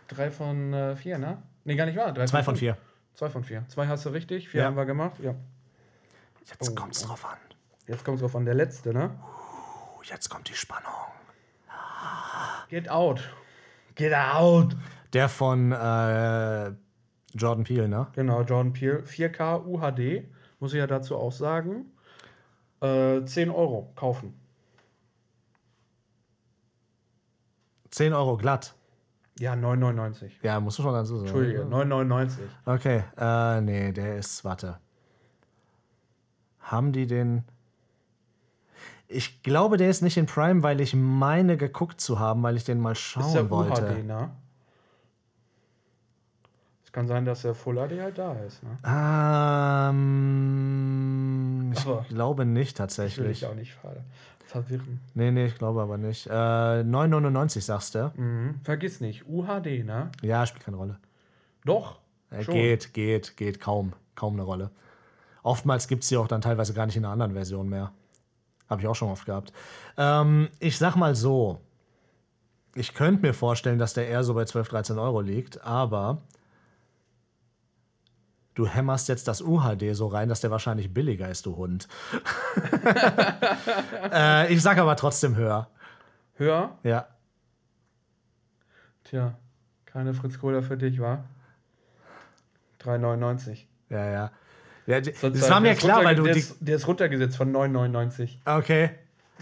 Drei 0.08 0.30
von 0.30 0.72
äh, 0.72 0.96
vier, 0.96 1.18
ne? 1.18 1.42
Nee, 1.64 1.76
gar 1.76 1.86
nicht 1.86 1.96
wahr. 1.96 2.12
Drei 2.12 2.26
Zwei 2.26 2.42
von 2.42 2.56
vier. 2.56 2.76
Zwei 3.14 3.28
von 3.30 3.44
vier. 3.44 3.64
Zwei 3.68 3.86
hast 3.86 4.04
du 4.04 4.10
richtig, 4.10 4.48
vier 4.48 4.60
Ja. 4.60 4.66
haben 4.66 4.76
wir 4.76 4.84
gemacht. 4.86 5.14
Ja. 5.20 5.34
Jetzt 6.40 6.70
Oh, 6.70 6.74
kommt's 6.74 7.02
drauf 7.02 7.24
an. 7.24 7.38
Jetzt 7.88 8.04
kommt 8.04 8.16
es 8.16 8.20
drauf 8.22 8.36
an. 8.36 8.44
Der 8.44 8.54
letzte, 8.54 8.92
ne? 8.92 9.10
Oh, 9.98 10.00
jetzt 10.04 10.28
kommt 10.28 10.48
die 10.48 10.54
Spannung. 10.54 10.92
Get 12.68 12.88
out. 12.90 13.20
Get 13.94 14.12
out. 14.14 14.76
Der 15.12 15.28
von 15.28 15.72
äh, 15.72 16.72
Jordan 17.34 17.64
Peele, 17.64 17.88
ne? 17.88 18.08
Genau, 18.14 18.42
Jordan 18.42 18.72
Peele. 18.72 19.02
4K 19.04 19.64
UHD. 19.64 20.28
Muss 20.60 20.72
ich 20.72 20.78
ja 20.78 20.86
dazu 20.86 21.16
auch 21.16 21.32
sagen. 21.32 21.86
Äh, 22.80 23.24
10 23.24 23.50
Euro 23.50 23.92
kaufen. 23.96 24.34
10 27.96 28.12
Euro 28.12 28.36
glatt. 28.36 28.74
Ja, 29.38 29.54
9,99. 29.54 30.30
Ja, 30.42 30.60
musst 30.60 30.78
du 30.78 30.82
schon 30.82 30.92
dazu 30.92 31.16
sagen. 31.16 31.28
Entschuldige, 31.28 31.62
9,99. 31.62 32.30
Okay, 32.66 33.04
äh, 33.16 33.60
nee, 33.62 33.90
der 33.92 34.16
ist, 34.18 34.44
warte. 34.44 34.78
Haben 36.60 36.92
die 36.92 37.06
den. 37.06 37.44
Ich 39.08 39.42
glaube, 39.42 39.76
der 39.78 39.88
ist 39.88 40.02
nicht 40.02 40.16
in 40.18 40.26
Prime, 40.26 40.62
weil 40.62 40.80
ich 40.82 40.94
meine 40.94 41.56
geguckt 41.56 42.00
zu 42.00 42.18
haben, 42.18 42.42
weil 42.42 42.56
ich 42.58 42.64
den 42.64 42.80
mal 42.80 42.94
schauen 42.94 43.24
Ist 43.24 43.34
der 43.34 43.48
wollte. 43.50 43.82
UHD, 43.86 44.04
ne? 44.04 44.30
Es 46.84 46.92
kann 46.92 47.06
sein, 47.06 47.24
dass 47.24 47.42
der 47.42 47.54
Full 47.54 47.76
HD 47.76 48.00
halt 48.00 48.18
da 48.18 48.32
ist, 48.40 48.62
ne? 48.62 48.76
Ähm, 49.86 51.72
ich 51.72 51.86
Aber 51.86 52.04
glaube 52.08 52.44
nicht 52.44 52.72
Ich 52.72 52.72
will 52.72 52.76
tatsächlich. 52.76 53.40
dich 53.40 53.46
auch 53.48 53.54
nicht 53.54 53.74
ver 53.74 53.96
verwirren. 54.46 55.00
Nee, 55.14 55.30
nee, 55.30 55.46
ich 55.46 55.58
glaube 55.58 55.82
aber 55.82 55.98
nicht. 55.98 56.26
Äh, 56.26 56.30
9,99 56.30 57.60
sagst 57.60 57.94
du? 57.94 58.12
Mhm. 58.16 58.60
Vergiss 58.62 59.00
nicht, 59.00 59.26
UHD, 59.28 59.84
ne? 59.84 60.10
Ja, 60.22 60.46
spielt 60.46 60.64
keine 60.64 60.76
Rolle. 60.76 60.98
Doch. 61.64 61.98
Äh, 62.30 62.44
geht, 62.44 62.94
geht, 62.94 63.36
geht 63.36 63.60
kaum. 63.60 63.92
Kaum 64.14 64.34
eine 64.34 64.42
Rolle. 64.42 64.70
Oftmals 65.42 65.88
gibt 65.88 66.02
es 66.02 66.08
sie 66.08 66.16
auch 66.16 66.28
dann 66.28 66.40
teilweise 66.40 66.74
gar 66.74 66.86
nicht 66.86 66.96
in 66.96 67.04
einer 67.04 67.12
anderen 67.12 67.32
Version 67.32 67.68
mehr. 67.68 67.92
Habe 68.68 68.82
ich 68.82 68.88
auch 68.88 68.96
schon 68.96 69.10
oft 69.10 69.26
gehabt. 69.26 69.52
Ähm, 69.96 70.48
ich 70.58 70.78
sag 70.78 70.96
mal 70.96 71.14
so. 71.14 71.60
Ich 72.74 72.94
könnte 72.94 73.22
mir 73.22 73.32
vorstellen, 73.32 73.78
dass 73.78 73.94
der 73.94 74.08
eher 74.08 74.22
so 74.22 74.34
bei 74.34 74.44
12, 74.44 74.68
13 74.68 74.98
Euro 74.98 75.20
liegt, 75.20 75.64
aber 75.64 76.18
du 78.54 78.66
hämmerst 78.66 79.08
jetzt 79.08 79.28
das 79.28 79.40
UHD 79.40 79.94
so 79.94 80.08
rein, 80.08 80.28
dass 80.28 80.40
der 80.40 80.50
wahrscheinlich 80.50 80.92
billiger 80.92 81.30
ist, 81.30 81.46
du 81.46 81.56
Hund. 81.56 81.88
äh, 84.12 84.52
ich 84.52 84.62
sag 84.62 84.78
aber 84.78 84.96
trotzdem 84.96 85.36
höher. 85.36 85.68
Höher? 86.36 86.76
Ja. 86.82 87.06
Tja, 89.04 89.34
keine 89.84 90.14
Fritz 90.14 90.38
Kohler 90.38 90.62
für 90.62 90.76
dich, 90.76 91.00
wa? 91.00 91.24
3,99. 92.82 93.64
Ja, 93.88 94.10
ja. 94.10 94.30
ja 94.86 95.00
d- 95.00 95.12
das 95.22 95.50
war 95.50 95.60
mir 95.60 95.74
klar, 95.74 96.04
weil 96.04 96.16
du 96.16 96.24
der 96.24 96.36
ist, 96.36 96.56
der 96.60 96.76
ist 96.76 96.86
runtergesetzt 96.86 97.36
von 97.36 97.52
9,99. 97.54 98.36
Okay. 98.44 98.90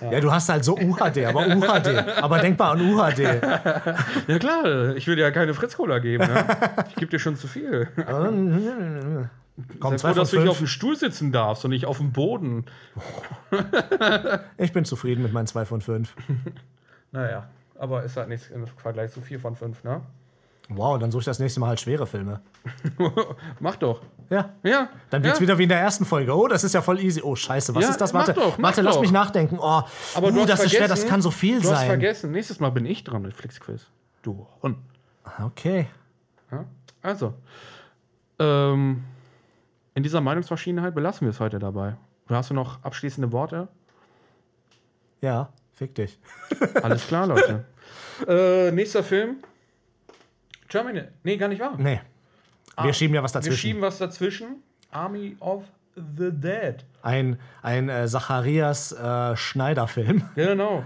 Ja. 0.01 0.19
du 0.19 0.33
hast 0.33 0.49
halt 0.49 0.65
so 0.65 0.77
UHD, 0.77 1.25
aber 1.25 1.47
UHD. 1.47 2.21
aber 2.21 2.41
denk 2.41 2.59
mal 2.59 2.73
an 2.73 2.81
UHD. 2.81 3.21
Ja 4.27 4.39
klar, 4.41 4.97
ich 4.97 5.07
will 5.07 5.15
dir 5.15 5.23
ja 5.23 5.31
keine 5.31 5.55
Fritz-Cola 5.55 6.01
geben. 6.01 6.27
Ne? 6.27 6.45
Ich 6.89 6.97
gebe 6.97 7.11
dir 7.11 7.19
schon 7.21 7.37
zu 7.37 7.47
viel. 7.47 7.89
Komm, 9.79 9.99
froh, 9.99 10.09
von 10.09 10.17
dass 10.17 10.31
du 10.31 10.41
hier 10.41 10.51
auf 10.51 10.59
dem 10.59 10.67
Stuhl 10.67 10.97
sitzen 10.97 11.31
darfst 11.31 11.65
und 11.65 11.71
nicht 11.71 11.87
auf 11.87 11.99
dem 11.99 12.13
Boden. 12.13 12.65
Ich 14.59 14.73
bin 14.73 14.85
zufrieden 14.85 15.23
mit 15.23 15.33
meinen 15.33 15.47
zwei 15.47 15.65
von 15.65 15.81
fünf. 15.81 16.15
Naja, 17.13 17.49
aber 17.79 18.03
ist 18.03 18.17
halt 18.17 18.29
nichts 18.29 18.49
im 18.49 18.67
Vergleich 18.67 19.13
zu 19.13 19.21
4 19.21 19.39
von 19.39 19.55
5, 19.55 19.85
ne? 19.85 20.01
Wow, 20.69 20.99
dann 20.99 21.11
suche 21.11 21.21
ich 21.21 21.25
das 21.27 21.39
nächste 21.39 21.61
Mal 21.61 21.69
halt 21.69 21.81
schwere 21.81 22.07
Filme. 22.07 22.41
Mach 23.61 23.77
doch. 23.77 24.01
Ja. 24.31 24.55
Ja. 24.63 24.89
Dann 25.11 25.23
wird's 25.23 25.39
ja. 25.39 25.43
wieder 25.43 25.59
wie 25.59 25.65
in 25.65 25.69
der 25.69 25.79
ersten 25.79 26.07
Folge. 26.07 26.35
Oh, 26.35 26.49
das 26.49 26.65
ist 26.65 26.73
ja 26.73 26.81
voll 26.81 26.99
easy. 27.01 27.21
Oh, 27.23 27.37
scheiße, 27.37 27.75
was 27.75 27.85
Ja, 27.85 27.91
ist 27.91 28.01
das? 28.01 28.15
Warte, 28.15 28.33
doch, 28.33 28.59
warte, 28.61 28.81
lass 28.81 28.95
doch. 28.95 29.03
mich 29.03 29.13
nachdenken. 29.13 29.59
Oh, 29.61 29.83
Aber 30.15 30.29
uh, 30.29 30.31
du 30.31 30.41
hast 30.41 30.49
das 30.51 30.65
ist 30.65 30.73
schwer, 30.75 30.89
das 30.89 31.07
kann 31.07 31.21
so 31.21 31.31
viel 31.31 31.61
Du 31.61 31.71
hast 31.71 31.81
sein. 31.81 31.87
vergessen, 31.87 32.31
nächstes 32.33 32.61
Mal 32.61 32.71
bin 32.71 32.87
ich 32.87 33.05
dran 33.05 33.23
mit 33.23 33.35
Flixquiz. 33.35 33.87
Du 34.23 34.47
Hund. 34.63 34.79
Okay. 35.45 35.87
Ja? 36.51 36.65
Also, 37.03 37.35
ähm, 38.39 39.05
in 39.95 40.03
dieser 40.03 40.21
Meinungsverschiedenheit 40.21 40.95
belassen 40.95 41.27
wir 41.27 41.31
es 41.31 41.41
heute 41.41 41.59
dabei. 41.59 41.97
Hast 42.29 42.51
du 42.51 42.55
noch 42.55 42.83
abschließende 42.83 43.33
Worte? 43.33 43.69
Ja, 45.21 45.53
fick 45.73 45.95
dich. 45.95 46.19
Alles 46.83 47.07
klar, 47.07 47.27
Leute. 47.27 47.65
äh, 48.29 48.71
nächster 48.73 49.03
Film. 49.05 49.37
Terminator. 50.69 51.11
Nee, 51.23 51.37
gar 51.37 51.49
nicht 51.49 51.61
wahr. 51.61 51.75
Nee. 51.79 52.01
Wir 52.83 52.93
schieben 52.93 53.15
ja 53.15 53.23
was 53.23 53.33
Wir 53.35 53.41
dazwischen. 53.41 53.57
schieben 53.59 53.83
was 53.83 53.99
dazwischen. 53.99 54.63
Army 54.91 55.37
of 55.41 55.65
the 55.95 56.31
Dead. 56.33 56.85
Ein, 57.03 57.39
ein 57.63 57.89
äh, 57.89 58.09
Zacharias 58.09 58.93
äh, 58.93 59.37
Schneider-Film. 59.37 60.29
Genau. 60.35 60.85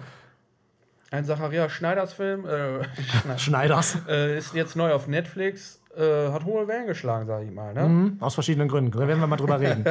Ein 1.10 1.24
Zacharias 1.24 1.72
Schneiders 1.72 2.12
Film. 2.12 2.44
Äh, 2.44 2.82
Schne- 2.82 3.38
Schneiders. 3.38 3.96
äh, 4.08 4.36
ist 4.36 4.54
jetzt 4.54 4.76
neu 4.76 4.92
auf 4.92 5.06
Netflix. 5.06 5.80
Äh, 5.98 6.30
hat 6.32 6.44
hohe 6.44 6.68
Wellen 6.68 6.86
geschlagen, 6.86 7.26
sag 7.26 7.42
ich 7.42 7.50
mal. 7.50 7.74
Ne? 7.74 7.82
Mhm, 7.88 8.16
aus 8.20 8.34
verschiedenen 8.34 8.68
Gründen. 8.68 8.92
Da 8.92 9.08
werden 9.08 9.18
wir 9.18 9.26
mal 9.26 9.36
drüber 9.36 9.58
reden. 9.60 9.84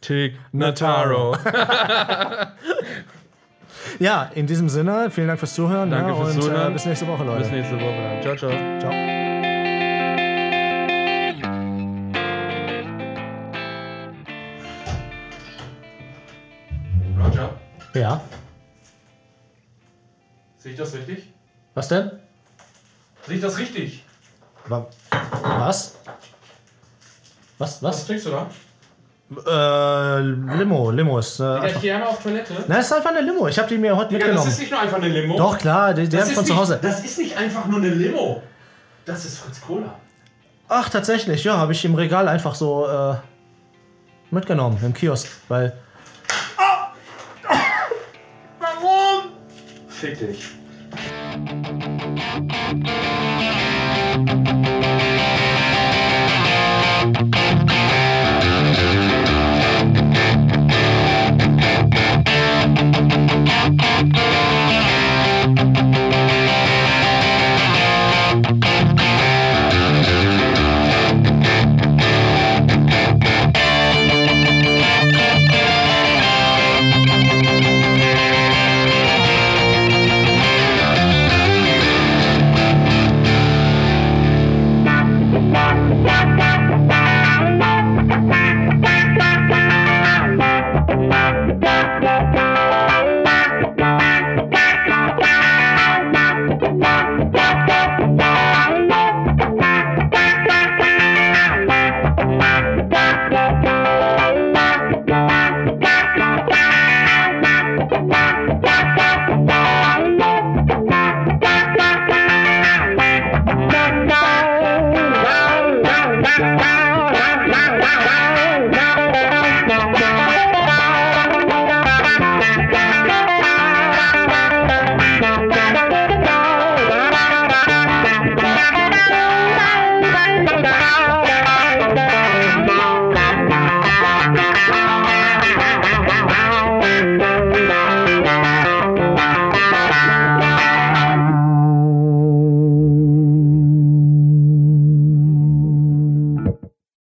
Tig 0.00 0.36
Notaro. 0.50 1.36
Notaro. 1.36 1.36
ja, 4.00 4.30
in 4.34 4.48
diesem 4.48 4.68
Sinne, 4.68 5.10
vielen 5.12 5.28
Dank 5.28 5.38
fürs 5.38 5.54
Zuhören. 5.54 5.90
Danke 5.90 6.10
ne, 6.10 6.16
fürs 6.16 6.34
und 6.34 6.42
Zuhören. 6.42 6.70
Äh, 6.70 6.74
bis 6.74 6.86
nächste 6.86 7.06
Woche, 7.06 7.22
Leute. 7.22 7.42
Bis 7.42 7.50
nächste 7.52 7.76
Woche. 7.76 8.20
dann. 8.20 8.22
Ciao, 8.22 8.36
ciao. 8.36 8.50
Ciao. 8.80 8.90
Roger, 17.18 17.54
Ja. 17.94 18.20
sehe 20.58 20.72
ich 20.72 20.78
das 20.78 20.94
richtig? 20.94 21.32
Was 21.74 21.88
denn? 21.88 22.10
Sehe 23.26 23.36
ich 23.36 23.42
das 23.42 23.58
richtig? 23.58 24.04
Wa- 24.70 24.86
Was? 25.42 25.96
Was? 27.58 27.82
Was 27.82 27.82
Was? 27.82 28.06
trinkst 28.06 28.26
du 28.26 28.30
da? 28.30 28.46
Äh, 29.46 30.20
Limo. 30.22 30.90
Limo 30.90 31.18
ist. 31.18 31.38
Äh, 31.38 31.42
Der 31.44 31.60
einfach, 31.62 31.80
gerne 31.82 32.08
auf 32.08 32.22
Toilette? 32.22 32.52
na, 32.66 32.78
ist 32.78 32.92
einfach 32.92 33.10
eine 33.10 33.20
Limo. 33.20 33.46
Ich 33.48 33.58
habe 33.58 33.68
die 33.68 33.78
mir 33.78 33.96
heute 33.96 34.06
das 34.06 34.12
mitgenommen. 34.24 34.48
ist 34.48 34.58
nicht 34.58 34.70
nur 34.72 34.80
einfach 34.80 34.96
eine 34.96 35.08
Limo. 35.08 35.36
Doch, 35.36 35.56
klar, 35.58 35.94
die, 35.94 36.02
die 36.02 36.08
das 36.08 36.20
habe 36.22 36.24
ich 36.24 36.30
ist 36.32 36.36
von 36.38 36.46
zu 36.46 36.56
Hause. 36.56 36.78
Das 36.82 37.04
ist 37.04 37.18
nicht 37.18 37.36
einfach 37.36 37.66
nur 37.66 37.78
eine 37.80 37.90
Limo. 37.90 38.42
Das 39.04 39.24
ist 39.24 39.38
Fritz 39.38 39.60
Cola. 39.60 39.94
Ach, 40.68 40.88
tatsächlich, 40.88 41.42
ja, 41.44 41.56
habe 41.58 41.72
ich 41.72 41.84
im 41.84 41.94
Regal 41.94 42.28
einfach 42.28 42.54
so 42.54 42.86
äh, 42.88 43.14
mitgenommen, 44.30 44.78
im 44.82 44.94
Kiosk. 44.94 45.28
Weil 45.48 45.72
Warum? 48.58 49.30
Fick 49.88 50.18
dich. 50.18 50.44